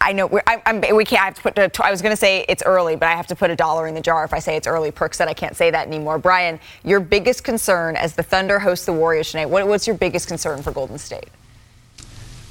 I 0.01 0.11
know 0.11 0.27
we're, 0.27 0.43
I, 0.45 0.61
I'm, 0.65 0.81
we 0.95 1.05
can't. 1.05 1.21
I 1.21 1.25
have 1.25 1.35
to 1.35 1.41
put. 1.41 1.57
A, 1.57 1.71
I 1.83 1.89
was 1.89 2.01
going 2.01 2.11
to 2.11 2.17
say 2.17 2.45
it's 2.47 2.61
early, 2.63 2.95
but 2.95 3.07
I 3.07 3.13
have 3.13 3.27
to 3.27 3.35
put 3.35 3.49
a 3.49 3.55
dollar 3.55 3.87
in 3.87 3.95
the 3.95 4.01
jar 4.01 4.23
if 4.23 4.33
I 4.33 4.39
say 4.39 4.55
it's 4.55 4.67
early. 4.67 4.91
Perk 4.91 5.13
said 5.13 5.27
I 5.27 5.33
can't 5.33 5.55
say 5.55 5.71
that 5.71 5.87
anymore. 5.87 6.17
Brian, 6.19 6.59
your 6.83 6.99
biggest 6.99 7.43
concern 7.43 7.95
as 7.95 8.13
the 8.13 8.23
Thunder 8.23 8.59
host 8.59 8.85
the 8.85 8.93
Warriors 8.93 9.31
tonight. 9.31 9.47
What, 9.47 9.67
what's 9.67 9.87
your 9.87 9.95
biggest 9.95 10.27
concern 10.27 10.61
for 10.61 10.71
Golden 10.71 10.97
State? 10.97 11.29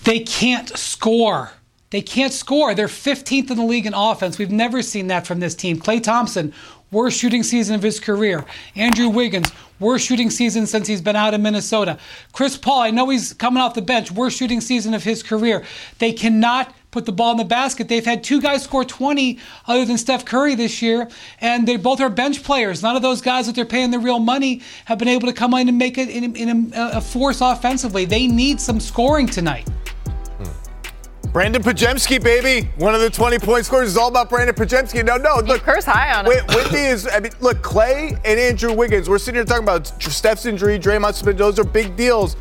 They 0.04 0.20
can't 0.20 0.68
score. 0.76 1.52
They 1.90 2.02
can't 2.02 2.32
score. 2.32 2.74
They're 2.74 2.88
15th 2.88 3.50
in 3.50 3.56
the 3.56 3.64
league 3.64 3.86
in 3.86 3.94
offense. 3.94 4.38
We've 4.38 4.50
never 4.50 4.82
seen 4.82 5.06
that 5.08 5.26
from 5.26 5.38
this 5.38 5.54
team. 5.54 5.78
Klay 5.78 6.02
Thompson, 6.02 6.52
worst 6.90 7.18
shooting 7.20 7.42
season 7.42 7.74
of 7.74 7.82
his 7.82 8.00
career. 8.00 8.44
Andrew 8.74 9.08
Wiggins, 9.08 9.52
worst 9.78 10.06
shooting 10.06 10.30
season 10.30 10.66
since 10.66 10.86
he's 10.86 11.00
been 11.00 11.16
out 11.16 11.34
in 11.34 11.42
Minnesota. 11.42 11.98
Chris 12.32 12.56
Paul, 12.56 12.80
I 12.80 12.90
know 12.90 13.08
he's 13.10 13.32
coming 13.32 13.62
off 13.62 13.74
the 13.74 13.82
bench, 13.82 14.10
worst 14.10 14.38
shooting 14.38 14.60
season 14.60 14.92
of 14.92 15.04
his 15.04 15.22
career. 15.22 15.64
They 15.98 16.12
cannot 16.12 16.74
put 16.94 17.04
the 17.06 17.12
ball 17.12 17.32
in 17.32 17.36
the 17.36 17.44
basket. 17.44 17.88
They've 17.88 18.04
had 18.04 18.22
two 18.22 18.40
guys 18.40 18.62
score 18.62 18.84
20 18.84 19.38
other 19.66 19.84
than 19.84 19.98
Steph 19.98 20.24
Curry 20.24 20.54
this 20.54 20.80
year, 20.80 21.08
and 21.40 21.66
they 21.66 21.76
both 21.76 22.00
are 22.00 22.08
bench 22.08 22.44
players. 22.44 22.82
None 22.82 22.94
of 22.94 23.02
those 23.02 23.20
guys 23.20 23.46
that 23.46 23.56
they're 23.56 23.64
paying 23.64 23.90
the 23.90 23.98
real 23.98 24.20
money 24.20 24.62
have 24.84 24.98
been 24.98 25.08
able 25.08 25.26
to 25.26 25.32
come 25.32 25.52
in 25.54 25.68
and 25.68 25.76
make 25.76 25.98
it 25.98 26.08
in, 26.08 26.36
in 26.36 26.72
a, 26.72 26.90
a 26.94 27.00
force 27.00 27.40
offensively. 27.40 28.04
They 28.04 28.28
need 28.28 28.60
some 28.60 28.78
scoring 28.78 29.26
tonight. 29.26 29.68
Hmm. 29.68 31.30
Brandin 31.30 31.64
Podziemski, 31.64 32.22
baby. 32.22 32.68
One 32.76 32.94
of 32.94 33.00
the 33.00 33.10
20 33.10 33.40
point 33.40 33.66
scorers 33.66 33.88
is 33.88 33.96
all 33.96 34.08
about 34.08 34.30
Brandin 34.30 34.52
Podziemski. 34.52 35.04
No, 35.04 35.16
no, 35.16 35.40
look. 35.44 35.62
Curse 35.62 35.86
high 35.86 36.16
on 36.16 36.26
him. 36.26 36.30
Wait, 36.30 36.46
Whitney 36.54 36.78
is, 36.78 37.08
I 37.08 37.18
mean, 37.18 37.32
look, 37.40 37.60
Klay 37.60 38.12
and 38.24 38.38
Andrew 38.38 38.72
Wiggins, 38.72 39.08
we're 39.08 39.18
sitting 39.18 39.38
here 39.38 39.44
talking 39.44 39.64
about 39.64 39.88
Steph's 40.00 40.46
injury, 40.46 40.78
Draymond 40.78 41.14
Smith, 41.14 41.36
those 41.36 41.58
are 41.58 41.64
big 41.64 41.96
deals. 41.96 42.36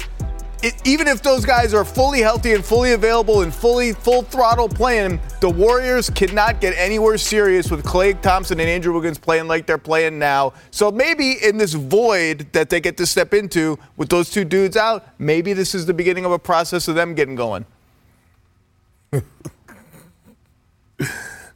It, 0.63 0.75
even 0.87 1.09
if 1.09 1.21
those 1.21 1.43
guys 1.43 1.73
are 1.73 1.83
fully 1.83 2.21
healthy 2.21 2.53
and 2.53 2.63
fully 2.63 2.93
available 2.93 3.41
and 3.41 3.53
fully 3.53 3.91
full 3.91 4.21
throttle 4.21 4.69
playing, 4.69 5.19
the 5.41 5.49
Warriors 5.49 6.09
cannot 6.09 6.61
get 6.61 6.73
anywhere 6.77 7.17
serious 7.17 7.69
with 7.69 7.83
Klay 7.83 8.19
Thompson 8.21 8.61
and 8.61 8.69
Andrew 8.69 8.93
Wiggins 8.93 9.17
playing 9.17 9.49
like 9.49 9.65
they're 9.65 9.77
playing 9.77 10.17
now. 10.17 10.53
So 10.71 10.89
maybe 10.89 11.33
in 11.43 11.57
this 11.57 11.73
void 11.73 12.47
that 12.53 12.69
they 12.69 12.79
get 12.79 12.95
to 12.95 13.05
step 13.05 13.33
into 13.33 13.77
with 13.97 14.07
those 14.07 14.29
two 14.29 14.45
dudes 14.45 14.77
out, 14.77 15.05
maybe 15.19 15.51
this 15.51 15.75
is 15.75 15.85
the 15.85 15.93
beginning 15.93 16.23
of 16.23 16.31
a 16.31 16.39
process 16.39 16.87
of 16.87 16.95
them 16.95 17.13
getting 17.13 17.35
going. 17.35 17.65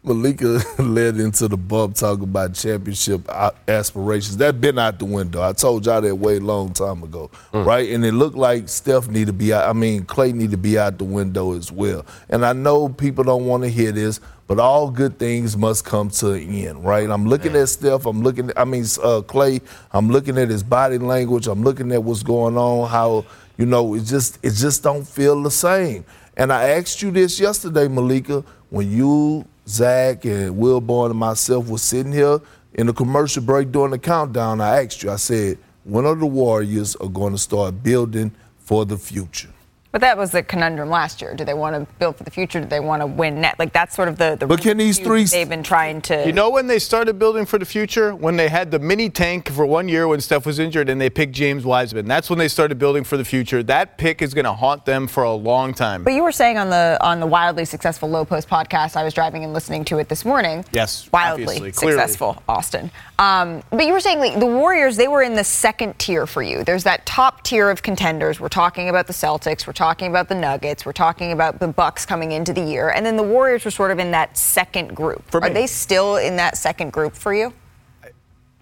Malika 0.08 0.62
led 0.82 1.20
into 1.20 1.48
the 1.48 1.58
bump 1.58 1.96
talking 1.96 2.24
about 2.24 2.54
championship 2.54 3.30
aspirations. 3.68 4.38
That 4.38 4.60
been 4.62 4.80
out 4.80 5.00
the 5.00 5.06
window. 5.06 5.42
I 5.42 5.54
told 5.54 5.86
y'all 5.86 6.02
that 6.02 6.16
way 6.16 6.38
a 6.38 6.40
long 6.40 6.74
time 6.74 7.04
ago, 7.04 7.30
right? 7.54 7.90
And 7.92 8.06
it 8.06 8.14
looked 8.14 8.38
like 8.38 8.70
Steph 8.70 9.10
need 9.10 9.28
to 9.28 9.34
be 9.34 9.54
out. 9.54 9.70
I 9.70 9.74
mean, 9.74 10.06
Klay 10.06 10.34
need 10.34 10.52
to 10.52 10.58
be 10.58 10.80
out 10.80 10.98
the 10.98 11.04
window 11.04 11.54
as 11.54 11.72
well. 11.72 12.06
And 12.30 12.46
I 12.46 12.54
know 12.54 12.90
people 12.90 13.24
don't 13.24 13.46
want 13.46 13.64
to 13.64 13.70
hear 13.70 13.92
this, 13.92 14.20
but 14.48 14.60
all 14.60 14.90
good 14.90 15.20
things 15.20 15.58
must 15.58 15.84
come 15.84 16.10
to 16.10 16.32
an 16.32 16.50
end, 16.50 16.86
right? 16.86 17.10
I'm 17.10 17.26
looking 17.28 17.56
at 17.56 17.68
Steph. 17.68 18.06
I'm 18.06 18.24
looking. 18.24 18.50
At, 18.50 18.60
I 18.60 18.64
mean, 18.64 18.84
uh, 18.84 19.22
Klay. 19.22 19.62
I'm 19.92 20.10
looking 20.10 20.38
at 20.38 20.50
his 20.50 20.64
body 20.64 20.98
language. 20.98 21.48
I'm 21.48 21.64
looking 21.64 21.92
at 21.92 22.02
what's 22.02 22.24
going 22.24 22.58
on. 22.58 22.90
How 22.90 23.26
you 23.58 23.66
know 23.66 23.94
it 23.96 24.06
just 24.06 24.40
it 24.44 24.54
just 24.54 24.84
don't 24.84 25.06
feel 25.06 25.44
the 25.44 25.52
same. 25.52 26.06
And 26.38 26.54
I 26.54 26.70
asked 26.70 27.02
you 27.02 27.10
this 27.10 27.40
yesterday, 27.40 27.88
Malika, 27.88 28.44
when 28.70 28.92
you, 28.92 29.46
Zach, 29.68 30.26
and 30.26 30.56
Wilbon 30.56 31.12
and 31.12 31.20
myself 31.20 31.68
were 31.68 31.78
sitting 31.78 32.12
here 32.14 32.40
in 32.74 32.88
the 32.88 32.94
commercial 32.94 33.44
break 33.44 33.72
during 33.72 33.92
the 33.92 34.00
countdown. 34.00 34.62
I 34.62 34.84
asked 34.84 35.04
you. 35.04 35.12
I 35.12 35.18
said, 35.18 35.58
when 35.84 36.06
are 36.06 36.16
the 36.16 36.26
Warriors 36.26 36.96
are 36.98 37.10
going 37.10 37.34
to 37.34 37.38
start 37.38 37.84
building 37.84 38.32
for 38.60 38.86
the 38.86 38.98
future? 38.98 39.50
But 39.98 40.02
that 40.02 40.18
was 40.20 40.30
the 40.30 40.44
conundrum 40.44 40.92
last 40.92 41.24
year. 41.24 41.34
Do 41.34 41.44
they 41.44 41.56
want 41.56 41.76
to 41.76 41.92
build 41.98 42.18
for 42.18 42.24
the 42.24 42.30
future? 42.30 42.60
Do 42.60 42.68
they 42.68 42.80
want 42.80 43.02
to 43.02 43.08
win 43.08 43.42
net? 43.42 43.58
Like 43.58 43.74
that's 43.74 43.96
sort 43.96 44.08
of 44.08 44.20
the. 44.20 44.38
the 44.40 44.46
But 44.46 44.62
can 44.62 44.78
these 44.78 45.00
three- 45.00 45.24
They've 45.24 45.50
been 45.50 45.64
trying 45.64 46.02
to. 46.02 46.24
You 46.24 46.34
know 46.34 46.52
when 46.52 46.68
they 46.68 46.78
started 46.78 47.18
building 47.18 47.48
for 47.48 47.58
the 47.58 47.66
future? 47.66 48.14
When 48.14 48.38
they 48.38 48.48
had 48.48 48.70
the 48.70 48.78
mini 48.78 49.10
tank 49.10 49.50
for 49.50 49.66
one 49.66 49.88
year 49.88 50.08
when 50.08 50.22
Steph 50.22 50.46
was 50.46 50.60
injured 50.60 50.88
and 50.88 51.02
they 51.02 51.10
picked 51.10 51.32
James 51.32 51.66
Wiseman. 51.66 52.06
That's 52.06 52.30
when 52.30 52.38
they 52.38 52.48
started 52.48 52.78
building 52.78 53.04
for 53.04 53.18
the 53.18 53.26
future. 53.26 53.64
That 53.64 53.98
pick 53.98 54.22
is 54.22 54.36
going 54.36 54.46
to 54.46 54.54
haunt 54.54 54.86
them 54.86 55.08
for 55.08 55.24
a 55.24 55.34
long 55.34 55.74
time. 55.74 56.04
But 56.04 56.14
you 56.14 56.22
were 56.22 56.32
saying 56.32 56.60
on 56.60 56.70
the 56.70 57.00
on 57.02 57.20
the 57.20 57.26
wildly 57.26 57.66
successful 57.66 58.08
Low 58.08 58.24
Post 58.24 58.48
podcast, 58.48 58.98
I 58.98 59.04
was 59.04 59.16
driving 59.16 59.44
and 59.46 59.52
listening 59.52 59.84
to 59.86 59.98
it 59.98 60.10
this 60.10 60.24
morning. 60.24 60.64
Yes, 60.74 61.10
wildly 61.12 61.72
successful, 61.72 62.44
Austin. 62.48 62.92
Um, 63.18 63.64
but 63.72 63.84
you 63.88 63.94
were 63.94 64.00
saying 64.00 64.20
like, 64.20 64.40
the 64.40 64.46
Warriors, 64.46 64.96
they 64.96 65.08
were 65.08 65.24
in 65.24 65.34
the 65.34 65.44
second 65.44 65.98
tier 65.98 66.28
for 66.28 66.44
you. 66.44 66.64
There's 66.64 66.84
that 66.84 67.04
top 67.08 67.42
tier 67.42 67.72
of 67.72 67.82
contenders. 67.82 68.40
We're 68.40 68.48
talking 68.48 68.90
about 68.90 69.08
the 69.08 69.14
Celtics. 69.14 69.66
We're 69.66 69.74
talking 69.74 69.87
about 69.92 70.28
the 70.30 70.36
Nuggets. 70.36 70.86
We're 70.86 70.92
talking 70.92 71.32
about 71.32 71.60
the 71.60 71.68
Bucks 71.68 72.06
coming 72.06 72.32
into 72.34 72.54
the 72.54 72.62
year, 72.62 72.90
and 72.90 73.06
then 73.06 73.16
the 73.16 73.24
Warriors 73.24 73.64
were 73.66 73.72
sort 73.72 73.92
of 73.92 74.00
in 74.00 74.12
that 74.12 74.38
second 74.38 74.96
group. 74.96 75.24
For 75.32 75.42
Are 75.42 75.48
me. 75.48 75.54
they 75.54 75.68
still 75.68 76.18
in 76.18 76.36
that 76.36 76.58
second 76.58 76.92
group 76.92 77.16
for 77.16 77.34
you? 77.34 77.54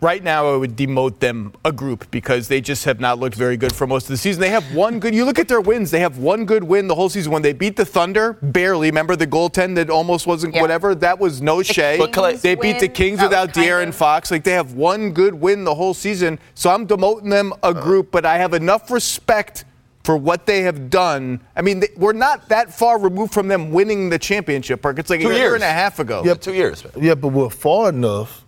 Right 0.01 0.21
now, 0.21 0.53
I 0.53 0.57
would 0.57 0.75
demote 0.75 1.19
them 1.19 1.53
a 1.63 1.71
group 1.71 2.11
because 2.11 2.47
they 2.49 2.59
just 2.61 2.83
have 2.83 2.99
not 2.99 3.17
looked 3.17 3.35
very 3.35 3.55
good 3.57 3.73
for 3.73 3.87
most 3.87 4.03
of 4.03 4.09
the 4.09 4.17
season. 4.17 4.41
They 4.41 4.49
have 4.49 4.75
one 4.75 4.99
good. 4.99 5.15
You 5.15 5.25
look 5.25 5.39
at 5.39 5.47
their 5.47 5.61
wins; 5.61 5.89
they 5.89 6.01
have 6.01 6.17
one 6.19 6.45
good 6.45 6.63
win 6.63 6.87
the 6.87 6.93
whole 6.95 7.09
season. 7.09 7.31
When 7.31 7.41
they 7.41 7.53
beat 7.53 7.75
the 7.77 7.85
Thunder, 7.85 8.33
barely. 8.41 8.89
Remember 8.89 9.15
the 9.15 9.25
goaltend 9.25 9.75
that 9.75 9.89
almost 9.89 10.27
wasn't 10.27 10.53
whatever. 10.55 10.93
That 10.95 11.17
was 11.17 11.41
no 11.41 11.63
Shea. 11.63 11.97
But 11.97 12.11
Klay- 12.11 12.39
they 12.41 12.55
beat 12.55 12.79
the 12.79 12.89
Kings 12.89 13.19
without 13.21 13.53
kind 13.53 13.67
De'Aaron 13.67 13.87
of- 13.87 13.95
Fox. 13.95 14.29
Like 14.29 14.43
they 14.43 14.51
have 14.51 14.73
one 14.73 15.11
good 15.11 15.33
win 15.33 15.63
the 15.63 15.73
whole 15.73 15.93
season. 15.95 16.39
So 16.55 16.69
I'm 16.69 16.85
demoting 16.85 17.29
them 17.31 17.53
a 17.63 17.73
group, 17.73 18.11
but 18.11 18.25
I 18.25 18.37
have 18.37 18.53
enough 18.53 18.91
respect 18.91 19.63
for 20.05 20.15
what 20.15 20.45
they 20.45 20.61
have 20.61 20.89
done. 20.89 21.41
I 21.55 21.61
mean, 21.63 21.79
they, 21.79 21.89
we're 21.97 22.13
not 22.13 22.47
that 22.49 22.71
far 22.73 22.99
removed 22.99 23.33
from 23.33 23.47
them 23.47 23.71
winning 23.71 24.09
the 24.09 24.19
championship. 24.19 24.81
Park. 24.83 24.99
It's 24.99 25.09
like 25.09 25.19
Two 25.21 25.29
a 25.29 25.33
year 25.33 25.41
years. 25.41 25.53
and 25.55 25.63
a 25.63 25.67
half 25.67 25.99
ago. 25.99 26.21
Yeah, 26.23 26.35
Two 26.35 26.53
years. 26.53 26.85
Yeah, 26.95 27.15
but 27.15 27.29
we're 27.29 27.49
far 27.49 27.89
enough, 27.89 28.45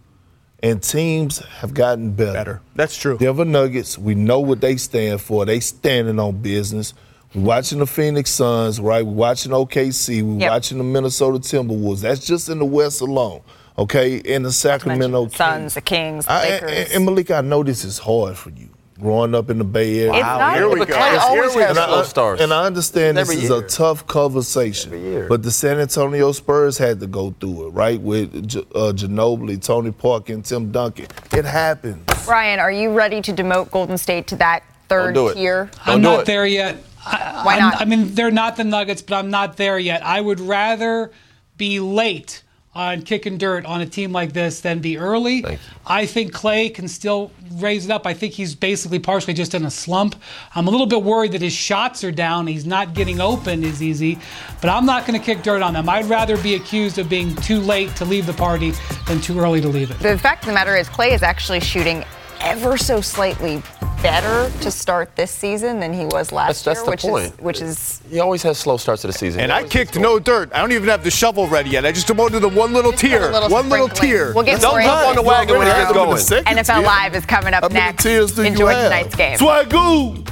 and 0.61 0.81
teams 0.81 1.39
have 1.39 1.73
gotten 1.73 2.11
better. 2.11 2.33
Better. 2.33 2.61
That's 2.75 2.95
true. 2.95 3.17
Denver 3.17 3.43
Nuggets, 3.45 3.97
we 3.97 4.13
know 4.15 4.39
what 4.39 4.61
they 4.61 4.77
stand 4.77 5.19
for. 5.19 5.45
They 5.45 5.59
standing 5.59 6.19
on 6.19 6.41
business. 6.41 6.93
We're 7.35 7.41
watching 7.41 7.79
the 7.79 7.87
Phoenix 7.87 8.29
Suns, 8.31 8.79
right? 8.79 9.05
We're 9.05 9.11
watching 9.13 9.51
OKC. 9.51 10.21
We're 10.23 10.39
Yep. 10.41 10.51
watching 10.51 10.77
the 10.77 10.83
Minnesota 10.83 11.39
Timberwolves. 11.39 12.01
That's 12.01 12.25
just 12.25 12.49
in 12.49 12.59
the 12.59 12.65
West 12.65 13.01
alone, 13.01 13.41
okay? 13.77 14.17
In 14.17 14.43
the 14.43 14.51
Sacramento 14.51 15.25
The 15.25 15.35
Suns, 15.35 15.73
the 15.73 15.81
Kings, 15.81 16.25
the 16.25 16.31
I, 16.31 16.43
Lakers. 16.49 16.71
and, 16.71 16.91
and 16.93 17.05
Malika, 17.05 17.35
I 17.35 17.41
know 17.41 17.63
this 17.63 17.83
is 17.83 17.97
hard 17.97 18.37
for 18.37 18.51
you, 18.51 18.69
growing 18.99 19.35
up 19.35 19.49
in 19.49 19.57
the 19.57 19.63
Bay 19.63 19.99
Area. 19.99 20.13
It's 20.13 20.21
not. 20.23 20.55
here 20.55 20.69
we 20.69 20.79
go. 20.79 20.85
Klay 20.85 21.11
Here 21.11 21.19
always 21.21 21.55
we 21.55 21.61
has 21.61 21.75
go. 21.75 21.81
And 21.83 21.89
slow 21.91 21.99
I, 22.01 22.03
starts. 22.03 22.41
and 22.41 22.53
I 22.53 22.65
understand 22.65 23.17
this 23.17 23.29
Every 23.29 23.43
is 23.43 23.49
a 23.49 23.61
tough 23.67 24.07
conversation. 24.07 24.93
Every 24.93 25.03
year. 25.07 25.27
But 25.27 25.43
the 25.43 25.51
San 25.51 25.79
Antonio 25.79 26.31
Spurs 26.31 26.77
had 26.77 26.99
to 26.99 27.07
go 27.07 27.31
through 27.39 27.67
it, 27.67 27.69
right? 27.71 27.99
With 28.01 28.33
uh, 28.73 28.93
Ginobili, 28.93 29.61
Tony 29.63 29.91
Parker, 29.91 30.33
and 30.33 30.43
Tim 30.43 30.71
Duncan. 30.71 31.07
It 31.31 31.45
happens. 31.45 32.03
Ryan, 32.27 32.59
are 32.59 32.71
you 32.71 32.91
ready 32.91 33.21
to 33.21 33.33
demote 33.33 33.71
Golden 33.71 33.97
State 33.97 34.27
to 34.27 34.35
that 34.37 34.63
third 34.89 35.13
do 35.15 35.33
tier? 35.33 35.69
Don't 35.85 35.87
I'm 35.87 36.01
do 36.01 36.09
not 36.09 36.19
it. 36.21 36.25
there 36.25 36.45
yet. 36.45 36.77
I, 37.05 37.41
Why 37.45 37.53
I'm- 37.53 37.61
not? 37.61 37.81
I 37.81 37.85
mean, 37.85 38.15
they're 38.15 38.31
not 38.31 38.57
the 38.57 38.63
Nuggets, 38.63 39.01
but 39.01 39.15
I'm 39.15 39.29
not 39.29 39.57
there 39.57 39.79
yet. 39.79 40.05
I 40.05 40.19
would 40.19 40.39
rather 40.39 41.11
be 41.57 41.79
late 41.79 42.43
on 42.77 43.01
kicking 43.01 43.39
dirt 43.39 43.65
on 43.65 43.81
a 43.81 43.85
team 43.87 44.11
like 44.11 44.33
this 44.33 44.61
than 44.61 44.79
be 44.79 44.99
early. 44.99 45.43
I 45.87 46.05
think 46.05 46.31
Klay 46.31 46.71
can 46.73 46.87
still 46.87 47.31
raise 47.53 47.85
it 47.85 47.91
up. 47.91 48.05
I 48.05 48.13
think 48.13 48.33
he's 48.33 48.53
basically 48.53 48.99
partially 48.99 49.33
just 49.33 49.55
in 49.55 49.65
a 49.65 49.71
slump. 49.71 50.15
I'm 50.53 50.67
a 50.67 50.69
little 50.69 50.85
bit 50.85 51.01
worried 51.01 51.31
that 51.31 51.41
his 51.41 51.53
shots 51.53 52.03
are 52.03 52.11
down. 52.11 52.45
He's 52.45 52.67
not 52.67 52.93
getting 52.93 53.19
open 53.19 53.63
as 53.63 53.81
easy, 53.81 54.19
but 54.61 54.69
I'm 54.69 54.85
not 54.85 55.07
going 55.07 55.19
to 55.19 55.25
kick 55.25 55.41
dirt 55.41 55.63
on 55.63 55.73
them. 55.73 55.89
I'd 55.89 56.05
rather 56.05 56.37
be 56.37 56.53
accused 56.53 56.99
of 56.99 57.09
being 57.09 57.35
too 57.37 57.59
late 57.59 57.95
to 57.95 58.05
leave 58.05 58.27
the 58.27 58.33
party 58.33 58.73
than 59.07 59.21
too 59.21 59.39
early 59.39 59.59
to 59.61 59.67
leave 59.67 59.89
it. 59.89 59.97
The 59.99 60.17
fact 60.17 60.43
of 60.43 60.47
the 60.47 60.53
matter 60.53 60.75
is, 60.75 60.87
Klay 60.87 61.13
is 61.13 61.23
actually 61.23 61.61
shooting 61.61 62.05
ever 62.41 62.77
so 62.77 63.01
slightly 63.01 63.61
better 64.01 64.51
to 64.61 64.69
start 64.69 65.15
this 65.15 65.31
season 65.31 65.79
than 65.79 65.91
he 65.91 66.05
was 66.05 66.31
last 66.31 66.63
That's, 66.63 66.63
that's 66.63 66.79
year, 66.79 66.85
the 66.85 66.91
which 66.91 67.01
point. 67.01 67.33
is 67.33 67.39
which 67.39 67.61
is 67.61 68.01
He 68.11 68.19
always 68.19 68.43
has 68.43 68.57
slow 68.59 68.77
starts 68.77 69.01
to 69.01 69.07
the 69.07 69.13
season. 69.13 69.41
And 69.41 69.51
I 69.51 69.63
kicked 69.63 69.97
no 69.99 70.19
dirt. 70.19 70.51
I 70.53 70.59
don't 70.61 70.71
even 70.71 70.87
have 70.89 71.03
the 71.03 71.09
shovel 71.11 71.47
ready 71.47 71.71
yet. 71.71 71.85
I 71.85 71.91
just 71.91 72.05
demoted 72.07 72.43
them 72.43 72.53
one 72.53 72.73
little 72.73 72.91
Just 72.91 73.03
a 73.03 73.07
tier. 73.07 73.31
little 73.31 73.49
one 73.49 73.69
little 73.69 73.87
sprinkling. 73.89 74.11
tier. 74.11 74.33
We'll 74.35 74.43
get 74.43 74.61
Don't 74.61 74.71
more 74.73 74.81
jump 74.81 75.07
on 75.07 75.15
the 75.15 75.21
wagon 75.23 75.57
when 75.57 75.67
it 75.67 75.71
gets 75.71 75.79
Happened 75.93 75.95
the 76.11 76.43
going. 76.45 76.55
NFL 76.57 76.75
tier. 76.77 76.85
Live 76.85 77.15
is 77.15 77.25
coming 77.25 77.53
up 77.55 77.63
How 77.63 77.69
many 77.69 77.79
next. 77.85 78.03
tiers 78.03 78.35
do 78.35 78.41
you 78.43 78.47
Enjoy 78.49 78.71
tonight's 78.71 79.15
game. 79.15 79.37
Swagoo! 79.39 80.29